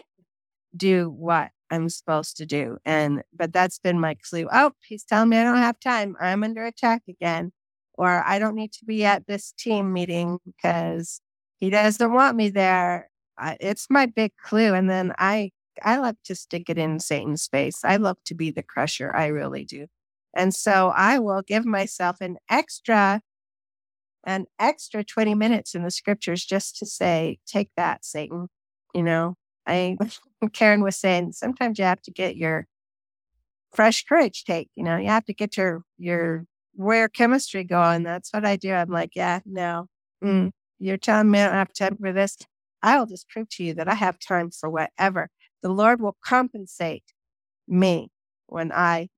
do, 0.77 1.11
what 1.11 1.51
I'm 1.71 1.89
supposed 1.89 2.37
to 2.39 2.47
do. 2.47 2.79
And, 2.85 3.23
but 3.35 3.53
that's 3.53 3.79
been 3.79 3.99
my 3.99 4.17
clue. 4.29 4.49
Oh, 4.53 4.73
he's 4.87 5.05
telling 5.05 5.31
me 5.31 5.39
I 5.39 5.45
don't 5.45 5.57
have 5.57 5.81
time. 5.81 6.17
I'm 6.21 6.45
under 6.45 6.65
attack 6.65 7.03
again. 7.09 7.53
Or 7.95 8.23
I 8.27 8.39
don't 8.39 8.55
need 8.55 8.73
to 8.75 8.85
be 8.85 9.05
at 9.05 9.27
this 9.27 9.53
team 9.59 9.93
meeting 9.93 10.39
because 10.45 11.21
he 11.57 11.71
doesn't 11.71 12.13
want 12.13 12.37
me 12.37 12.51
there. 12.51 13.11
It's 13.59 13.87
my 13.89 14.07
big 14.07 14.33
clue. 14.37 14.75
And 14.75 14.89
then 14.91 15.13
I 15.19 15.51
I 15.83 15.99
love 15.99 16.17
to 16.25 16.35
stick 16.35 16.69
it 16.69 16.79
in 16.79 17.01
Satan's 17.01 17.47
face. 17.47 17.81
I 17.85 17.97
love 17.97 18.19
to 18.27 18.35
be 18.35 18.51
the 18.51 18.63
crusher. 18.63 19.15
I 19.15 19.27
really 19.27 19.65
do. 19.65 19.87
And 20.35 20.55
so 20.55 20.93
I 20.95 21.19
will 21.19 21.43
give 21.43 21.65
myself 21.65 22.21
an 22.21 22.37
extra, 22.51 23.23
an 24.25 24.47
extra 24.59 25.03
20 25.03 25.35
minutes 25.35 25.75
in 25.75 25.83
the 25.83 25.91
scriptures 25.91 26.45
just 26.45 26.77
to 26.79 26.87
say, 26.87 27.39
take 27.47 27.71
that, 27.77 28.05
Satan. 28.05 28.49
You 28.95 29.03
know, 29.03 29.37
I, 29.67 29.97
Karen 30.53 30.83
was 30.83 30.97
saying, 30.97 31.33
sometimes 31.33 31.79
you 31.79 31.85
have 31.85 32.03
to 32.03 32.11
get 32.11 32.37
your 32.37 32.67
fresh 33.73 34.05
courage 34.05 34.45
take, 34.45 34.69
you 34.75 34.85
know, 34.85 34.97
you 34.97 35.09
have 35.09 35.25
to 35.27 35.35
get 35.35 35.57
your, 35.57 35.83
your 35.99 36.45
rare 36.77 37.09
chemistry 37.09 37.65
going. 37.65 38.03
That's 38.03 38.33
what 38.33 38.45
I 38.45 38.57
do. 38.57 38.73
I'm 38.73 38.91
like, 38.91 39.13
yeah, 39.15 39.41
no, 39.47 39.87
mm, 40.23 40.51
you're 40.79 40.97
telling 40.99 41.31
me 41.31 41.41
I 41.41 41.47
don't 41.47 41.55
have 41.55 41.73
time 41.73 41.97
for 41.97 42.13
this. 42.13 42.37
I 42.83 42.99
will 42.99 43.07
just 43.07 43.29
prove 43.29 43.49
to 43.51 43.65
you 43.65 43.75
that 43.75 43.89
I 43.89 43.95
have 43.95 44.19
time 44.19 44.51
for 44.51 44.69
whatever 44.71 45.31
the 45.67 45.73
Lord 45.73 46.01
will 46.01 46.17
compensate 46.25 47.03
me 47.67 48.09
when 48.47 48.71
I 48.71 49.09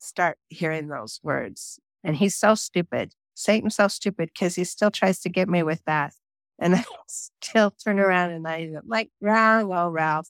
start 0.00 0.36
hearing 0.48 0.88
those 0.88 1.20
words. 1.22 1.78
And 2.02 2.16
he's 2.16 2.34
so 2.34 2.56
stupid. 2.56 3.12
Satan's 3.34 3.76
so 3.76 3.86
stupid 3.86 4.30
because 4.34 4.56
he 4.56 4.64
still 4.64 4.90
tries 4.90 5.20
to 5.20 5.28
get 5.28 5.48
me 5.48 5.62
with 5.62 5.80
that. 5.86 6.12
And 6.58 6.74
I 6.74 6.84
still 7.06 7.70
turn 7.70 8.00
around 8.00 8.32
and 8.32 8.48
I 8.48 8.62
am 8.74 8.82
like, 8.84 9.10
Ralph, 9.20 9.68
well, 9.68 9.90
Ralph, 9.90 10.28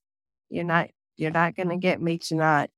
you're 0.51 0.63
not, 0.63 0.91
you're 1.17 1.31
not 1.31 1.57
going 1.57 1.71
to 1.71 1.79
get 1.79 2.03
me 2.03 2.19
to 2.19 2.35
not 2.35 2.69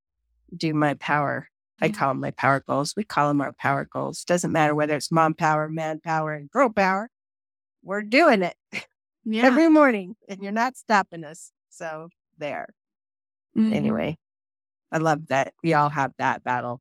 do 0.56 0.72
my 0.72 0.94
power. 0.94 1.48
I 1.80 1.88
call 1.88 2.10
them 2.10 2.20
my 2.20 2.30
power 2.30 2.62
goals. 2.64 2.94
We 2.96 3.02
call 3.02 3.26
them 3.26 3.40
our 3.40 3.54
power 3.54 3.88
goals. 3.92 4.22
Doesn't 4.22 4.52
matter 4.52 4.72
whether 4.72 4.94
it's 4.94 5.10
mom 5.10 5.34
power, 5.34 5.68
man 5.68 5.98
power, 5.98 6.32
and 6.32 6.48
girl 6.48 6.70
power. 6.70 7.10
We're 7.82 8.02
doing 8.02 8.42
it 8.42 8.54
Yeah. 9.24 9.46
every 9.46 9.68
morning 9.68 10.14
and 10.28 10.40
you're 10.44 10.52
not 10.52 10.76
stopping 10.76 11.24
us. 11.24 11.50
So 11.70 12.10
there. 12.38 12.74
Mhm. 13.56 13.72
Anyway, 13.72 14.18
I 14.90 14.98
love 14.98 15.28
that 15.28 15.54
we 15.62 15.74
all 15.74 15.90
have 15.90 16.12
that 16.18 16.44
battle 16.44 16.80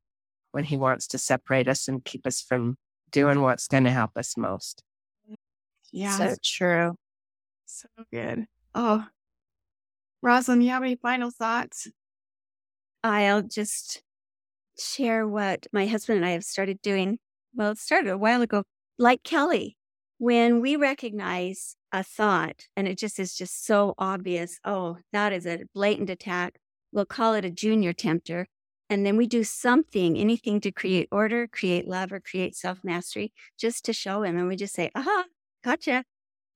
when 0.52 0.64
he 0.64 0.78
wants 0.78 1.08
to 1.08 1.18
separate 1.18 1.68
us 1.68 1.88
and 1.88 2.04
keep 2.04 2.28
us 2.28 2.42
from 2.42 2.78
doing 3.12 3.42
what's 3.42 3.68
going 3.68 3.84
to 3.86 3.92
help 3.92 4.12
us 4.18 4.38
most. 4.38 4.84
Yeah. 5.92 6.18
So 6.18 6.36
true. 6.44 6.96
So 7.66 7.88
good. 8.12 8.48
Oh, 8.74 9.08
Rosalind, 10.22 10.64
you 10.64 10.70
have 10.70 10.84
any 10.84 10.96
final 10.96 11.32
thoughts? 11.32 11.88
I'll 13.04 13.42
just 13.42 14.04
share 14.78 15.28
what 15.28 15.68
my 15.72 15.88
husband 15.88 16.18
and 16.18 16.26
I 16.26 16.32
have 16.32 16.44
started 16.44 16.82
doing. 16.82 17.20
Well, 17.54 17.72
it 17.72 17.78
started 17.78 18.10
a 18.12 18.18
while 18.18 18.42
ago, 18.42 18.64
like 18.98 19.24
Kelly. 19.24 19.78
When 20.22 20.62
we 20.62 20.76
recognize 20.76 21.76
a 21.92 22.04
thought 22.04 22.68
and 22.78 22.88
it 22.88 23.00
just 23.00 23.18
is 23.18 23.34
just 23.34 23.66
so 23.66 23.96
obvious, 23.98 24.60
oh, 24.64 24.98
that 25.12 25.34
is 25.34 25.48
a 25.48 25.64
blatant 25.74 26.12
attack, 26.12 26.60
we'll 26.92 27.06
call 27.08 27.34
it 27.34 27.44
a 27.44 27.50
junior 27.50 27.92
tempter. 27.92 28.46
And 28.88 29.04
then 29.04 29.18
we 29.18 29.26
do 29.26 29.44
something, 29.44 30.16
anything 30.16 30.62
to 30.62 30.72
create 30.72 31.08
order, 31.12 31.48
create 31.48 31.88
love, 31.88 32.12
or 32.12 32.20
create 32.20 32.56
self 32.56 32.84
mastery, 32.84 33.34
just 33.60 33.84
to 33.86 33.94
show 33.94 34.22
him. 34.22 34.38
And 34.38 34.48
we 34.48 34.56
just 34.56 34.76
say, 34.76 34.92
aha, 34.94 35.24
gotcha. 35.64 36.04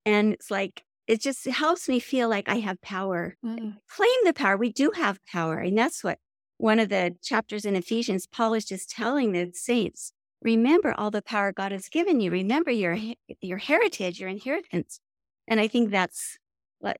And 0.04 0.34
it's 0.34 0.48
like, 0.48 0.84
it 1.08 1.20
just 1.20 1.44
helps 1.44 1.88
me 1.88 1.98
feel 1.98 2.28
like 2.28 2.48
I 2.48 2.60
have 2.60 2.80
power 2.82 3.36
mm. 3.44 3.78
claim 3.90 4.18
the 4.22 4.32
power. 4.32 4.56
We 4.56 4.70
do 4.70 4.92
have 4.94 5.18
power. 5.26 5.58
And 5.58 5.76
that's 5.76 6.04
what 6.04 6.20
one 6.58 6.78
of 6.78 6.88
the 6.88 7.16
chapters 7.20 7.64
in 7.64 7.74
Ephesians, 7.74 8.28
Paul 8.28 8.54
is 8.54 8.64
just 8.64 8.90
telling 8.90 9.32
the 9.32 9.50
saints 9.54 10.12
remember 10.42 10.94
all 10.96 11.10
the 11.10 11.22
power 11.22 11.52
God 11.52 11.72
has 11.72 11.88
given 11.88 12.20
you. 12.20 12.30
Remember 12.30 12.70
your, 12.70 12.98
your 13.40 13.58
heritage, 13.58 14.20
your 14.20 14.28
inheritance. 14.28 15.00
And 15.48 15.60
I 15.60 15.68
think 15.68 15.90
that's 15.90 16.38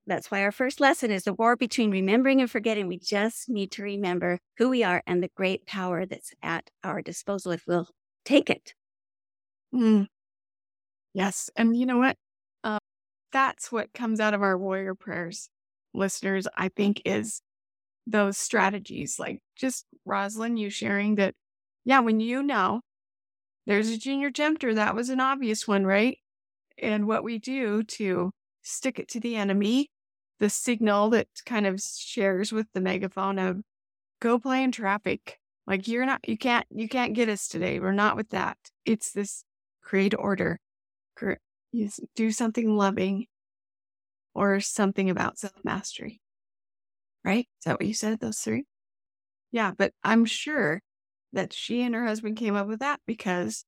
that's 0.07 0.31
why 0.31 0.43
our 0.43 0.53
first 0.53 0.81
lesson 0.81 1.11
is 1.11 1.25
the 1.25 1.35
war 1.35 1.55
between 1.55 1.91
remembering 1.91 2.41
and 2.41 2.51
forgetting. 2.51 2.89
We 2.89 2.99
just 2.99 3.49
need 3.49 3.71
to 3.73 3.83
remember 3.83 4.41
who 4.59 4.71
we 4.71 4.83
are 4.83 5.03
and 5.07 5.23
the 5.23 5.31
great 5.37 5.67
power 5.67 6.07
that's 6.07 6.33
at 6.43 6.71
our 6.83 7.03
disposal 7.03 7.53
if 7.53 7.65
we'll 7.67 7.89
take 8.25 8.51
it. 8.51 8.75
Mm. 9.75 10.09
Yes. 11.15 11.51
And 11.57 11.77
you 11.77 11.87
know 11.87 11.99
what? 11.99 12.17
Um, 12.65 12.79
that's 13.33 13.71
what 13.71 13.93
comes 13.93 14.19
out 14.19 14.35
of 14.35 14.43
our 14.43 14.59
warrior 14.59 14.95
prayers, 14.95 15.51
listeners, 15.95 16.49
I 16.57 16.69
think, 16.69 17.03
is 17.05 17.43
those 18.07 18.39
strategies. 18.39 19.19
Like 19.19 19.41
just 19.57 19.87
Rosalind, 20.05 20.59
you 20.59 20.71
sharing 20.71 21.17
that, 21.17 21.35
yeah, 21.85 22.01
when 22.01 22.21
you 22.21 22.43
know 22.43 22.81
there's 23.67 23.89
a 23.89 23.99
junior 23.99 24.31
tempter, 24.31 24.75
that 24.75 24.95
was 24.95 25.09
an 25.09 25.21
obvious 25.21 25.67
one, 25.67 25.85
right? 25.85 26.19
And 26.79 27.07
what 27.07 27.25
we 27.25 27.39
do 27.39 27.83
to 27.83 28.31
stick 28.63 28.99
it 28.99 29.09
to 29.09 29.21
the 29.21 29.37
enemy, 29.37 29.91
the 30.39 30.51
signal 30.51 31.11
that 31.11 31.29
kind 31.45 31.67
of 31.67 31.81
shares 31.81 32.53
with 32.53 32.67
the 32.75 32.81
megaphone 32.81 33.39
of 33.39 33.61
go 34.21 34.39
play 34.39 34.63
in 34.63 34.73
traffic. 34.73 35.39
Like 35.67 35.89
you're 35.89 36.07
not, 36.07 36.29
you 36.29 36.39
can't, 36.39 36.67
you 36.71 36.89
can't 36.89 37.15
get 37.15 37.29
us 37.29 37.49
today. 37.49 37.81
We're 37.81 37.93
not 37.93 38.17
with 38.17 38.31
that. 38.31 38.57
It's 38.85 39.13
this 39.13 39.45
create 39.83 40.15
order, 40.17 40.61
do 42.15 42.31
something 42.31 42.77
loving 42.77 43.27
or 44.35 44.61
something 44.61 45.11
about 45.11 45.39
self 45.39 45.65
mastery. 45.65 46.21
Right? 47.25 47.49
Is 47.61 47.65
that 47.65 47.81
what 47.81 47.87
you 47.87 47.95
said? 47.95 48.21
Those 48.21 48.39
three? 48.39 48.65
Yeah. 49.51 49.73
But 49.77 49.93
I'm 50.05 50.25
sure 50.25 50.83
that 51.37 51.53
she 51.55 51.83
and 51.83 51.95
her 51.95 52.07
husband 52.07 52.37
came 52.37 52.57
up 52.57 52.67
with 52.69 52.81
that 52.81 53.01
because 53.07 53.65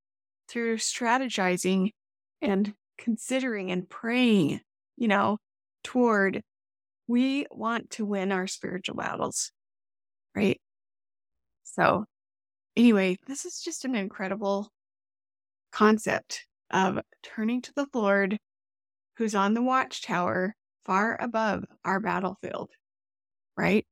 through 0.49 0.79
strategizing 0.79 1.93
and 2.43 2.75
considering 2.99 3.71
and 3.71 3.89
praying, 3.89 4.61
you 4.97 5.09
know, 5.09 5.39
toward 5.85 6.43
We 7.09 7.47
want 7.51 7.91
to 7.93 8.05
win 8.07 8.33
our 8.33 8.47
spiritual 8.47 8.97
battles, 8.97 9.51
right? 10.35 10.61
So, 11.65 12.05
anyway, 12.77 13.19
this 13.27 13.45
is 13.45 13.61
just 13.61 13.85
an 13.85 13.95
incredible 13.95 14.71
concept 15.73 16.47
of 16.71 17.01
turning 17.23 17.63
to 17.63 17.73
the 17.75 17.87
Lord 17.95 18.39
who's 19.17 19.35
on 19.35 19.55
the 19.55 19.63
watchtower 19.63 20.55
far 20.85 21.17
above 21.21 21.65
our 21.85 22.01
battlefield, 22.01 22.71
right? 23.57 23.87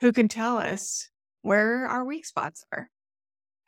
Who 0.00 0.12
can 0.12 0.28
tell 0.28 0.58
us 0.58 1.08
where 1.42 1.86
our 1.86 2.04
weak 2.04 2.24
spots 2.24 2.64
are, 2.72 2.88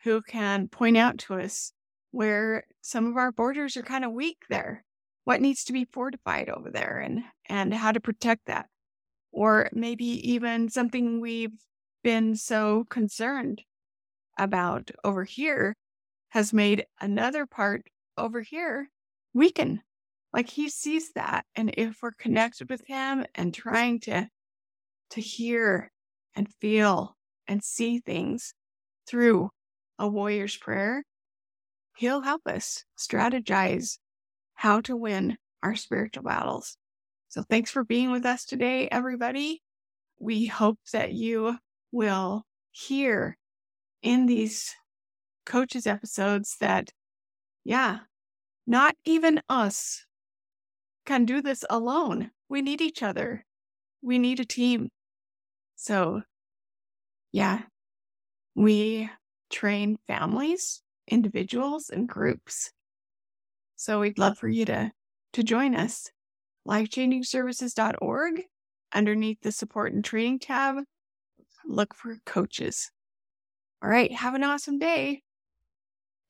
who 0.04 0.22
can 0.22 0.68
point 0.68 0.96
out 0.96 1.18
to 1.18 1.34
us 1.34 1.72
where 2.10 2.64
some 2.80 3.06
of 3.06 3.16
our 3.16 3.32
borders 3.32 3.76
are 3.76 3.82
kind 3.82 4.04
of 4.04 4.12
weak 4.12 4.38
there, 4.48 4.84
what 5.24 5.40
needs 5.40 5.64
to 5.64 5.72
be 5.72 5.84
fortified 5.84 6.48
over 6.48 6.70
there, 6.70 6.98
and, 6.98 7.20
and 7.48 7.74
how 7.74 7.90
to 7.90 8.00
protect 8.00 8.46
that. 8.46 8.66
Or 9.32 9.68
maybe 9.72 10.04
even 10.32 10.68
something 10.68 11.20
we've 11.20 11.58
been 12.04 12.36
so 12.36 12.84
concerned 12.88 13.62
about 14.38 14.90
over 15.02 15.24
here 15.24 15.74
has 16.28 16.52
made 16.52 16.84
another 17.00 17.46
part 17.46 17.82
over 18.16 18.42
here 18.42 18.88
weaken. 19.32 19.80
Like 20.32 20.50
he 20.50 20.68
sees 20.68 21.12
that. 21.12 21.44
And 21.56 21.74
if 21.76 21.96
we're 22.02 22.12
connected 22.12 22.70
with 22.70 22.82
him 22.86 23.24
and 23.34 23.52
trying 23.52 24.00
to 24.00 24.28
to 25.10 25.20
hear 25.20 25.90
and 26.34 26.48
feel 26.60 27.16
and 27.46 27.62
see 27.62 27.98
things 27.98 28.54
through 29.06 29.50
a 29.98 30.08
warrior's 30.08 30.56
prayer, 30.56 31.04
he'll 31.96 32.22
help 32.22 32.42
us 32.46 32.84
strategize 32.98 33.98
how 34.54 34.80
to 34.82 34.96
win 34.96 35.36
our 35.62 35.74
spiritual 35.74 36.22
battles. 36.22 36.76
So 37.28 37.42
thanks 37.42 37.70
for 37.70 37.84
being 37.84 38.10
with 38.10 38.24
us 38.24 38.44
today, 38.44 38.88
everybody. 38.90 39.62
We 40.18 40.46
hope 40.46 40.78
that 40.92 41.12
you 41.12 41.58
will 41.92 42.44
hear 42.70 43.36
in 44.02 44.26
these 44.26 44.74
coaches 45.44 45.86
episodes 45.86 46.56
that, 46.60 46.90
yeah, 47.64 47.98
not 48.66 48.94
even 49.04 49.40
us 49.48 50.04
can 51.04 51.24
do 51.24 51.42
this 51.42 51.64
alone. 51.68 52.30
We 52.48 52.62
need 52.62 52.80
each 52.80 53.02
other. 53.02 53.44
We 54.02 54.18
need 54.18 54.40
a 54.40 54.44
team. 54.44 54.90
So, 55.76 56.22
yeah, 57.34 57.62
we 58.54 59.10
train 59.50 59.98
families, 60.06 60.82
individuals, 61.08 61.90
and 61.90 62.08
groups. 62.08 62.70
So 63.74 63.98
we'd 63.98 64.18
love 64.18 64.38
for 64.38 64.48
you 64.48 64.64
to, 64.66 64.92
to 65.32 65.42
join 65.42 65.74
us. 65.74 66.12
Lifechangingservices.org. 66.68 68.42
Underneath 68.94 69.38
the 69.42 69.50
support 69.50 69.92
and 69.92 70.04
training 70.04 70.38
tab, 70.38 70.76
look 71.66 71.92
for 71.92 72.18
coaches. 72.24 72.92
All 73.82 73.90
right, 73.90 74.12
have 74.12 74.34
an 74.34 74.44
awesome 74.44 74.78
day. 74.78 75.22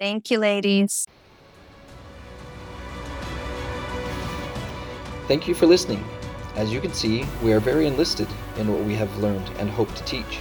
Thank 0.01 0.31
you, 0.31 0.39
ladies. 0.39 1.05
Thank 5.29 5.47
you 5.49 5.55
for 5.55 5.67
listening. 5.67 6.03
As 6.57 6.73
you 6.73 6.81
can 6.81 6.95
see, 6.95 7.27
we 7.43 7.53
are 7.53 7.61
very 7.61 7.87
enlisted 7.87 8.29
in 8.57 8.73
what 8.73 8.83
we 8.85 8.95
have 8.95 9.15
learned 9.19 9.51
and 9.59 9.69
hope 9.69 9.95
to 9.97 10.05
teach. 10.05 10.41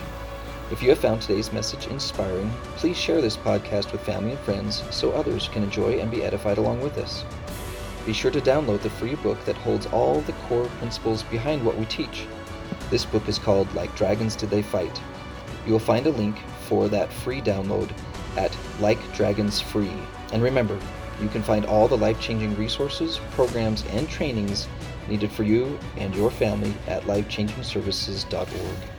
If 0.73 0.81
you 0.81 0.89
have 0.89 0.97
found 0.97 1.21
today's 1.21 1.53
message 1.53 1.85
inspiring, 1.85 2.49
please 2.77 2.97
share 2.97 3.21
this 3.21 3.37
podcast 3.37 3.91
with 3.91 4.01
family 4.01 4.31
and 4.31 4.39
friends 4.39 4.81
so 4.89 5.11
others 5.11 5.47
can 5.49 5.61
enjoy 5.61 5.99
and 5.99 6.09
be 6.09 6.23
edified 6.23 6.57
along 6.57 6.81
with 6.81 6.97
us. 6.97 7.23
Be 8.07 8.11
sure 8.11 8.31
to 8.31 8.41
download 8.41 8.81
the 8.81 8.89
free 8.89 9.13
book 9.13 9.37
that 9.45 9.55
holds 9.55 9.85
all 9.85 10.21
the 10.21 10.33
core 10.47 10.65
principles 10.79 11.21
behind 11.21 11.63
what 11.63 11.77
we 11.77 11.85
teach. 11.85 12.25
This 12.89 13.05
book 13.05 13.27
is 13.27 13.37
called 13.37 13.71
Like 13.75 13.95
Dragons 13.95 14.35
Did 14.35 14.49
They 14.49 14.63
Fight. 14.63 14.99
You 15.67 15.73
will 15.73 15.79
find 15.79 16.07
a 16.07 16.09
link 16.09 16.39
for 16.61 16.87
that 16.87 17.13
free 17.13 17.39
download 17.39 17.91
at 18.35 18.57
Like 18.79 19.13
Dragons 19.13 19.61
Free. 19.61 19.93
And 20.31 20.41
remember, 20.41 20.79
you 21.21 21.27
can 21.27 21.43
find 21.43 21.67
all 21.67 21.87
the 21.87 21.95
life 21.95 22.19
changing 22.19 22.55
resources, 22.55 23.19
programs, 23.33 23.85
and 23.91 24.09
trainings 24.09 24.67
needed 25.07 25.31
for 25.31 25.43
you 25.43 25.77
and 25.97 26.15
your 26.15 26.31
family 26.31 26.73
at 26.87 27.03
lifechangingservices.org. 27.03 28.92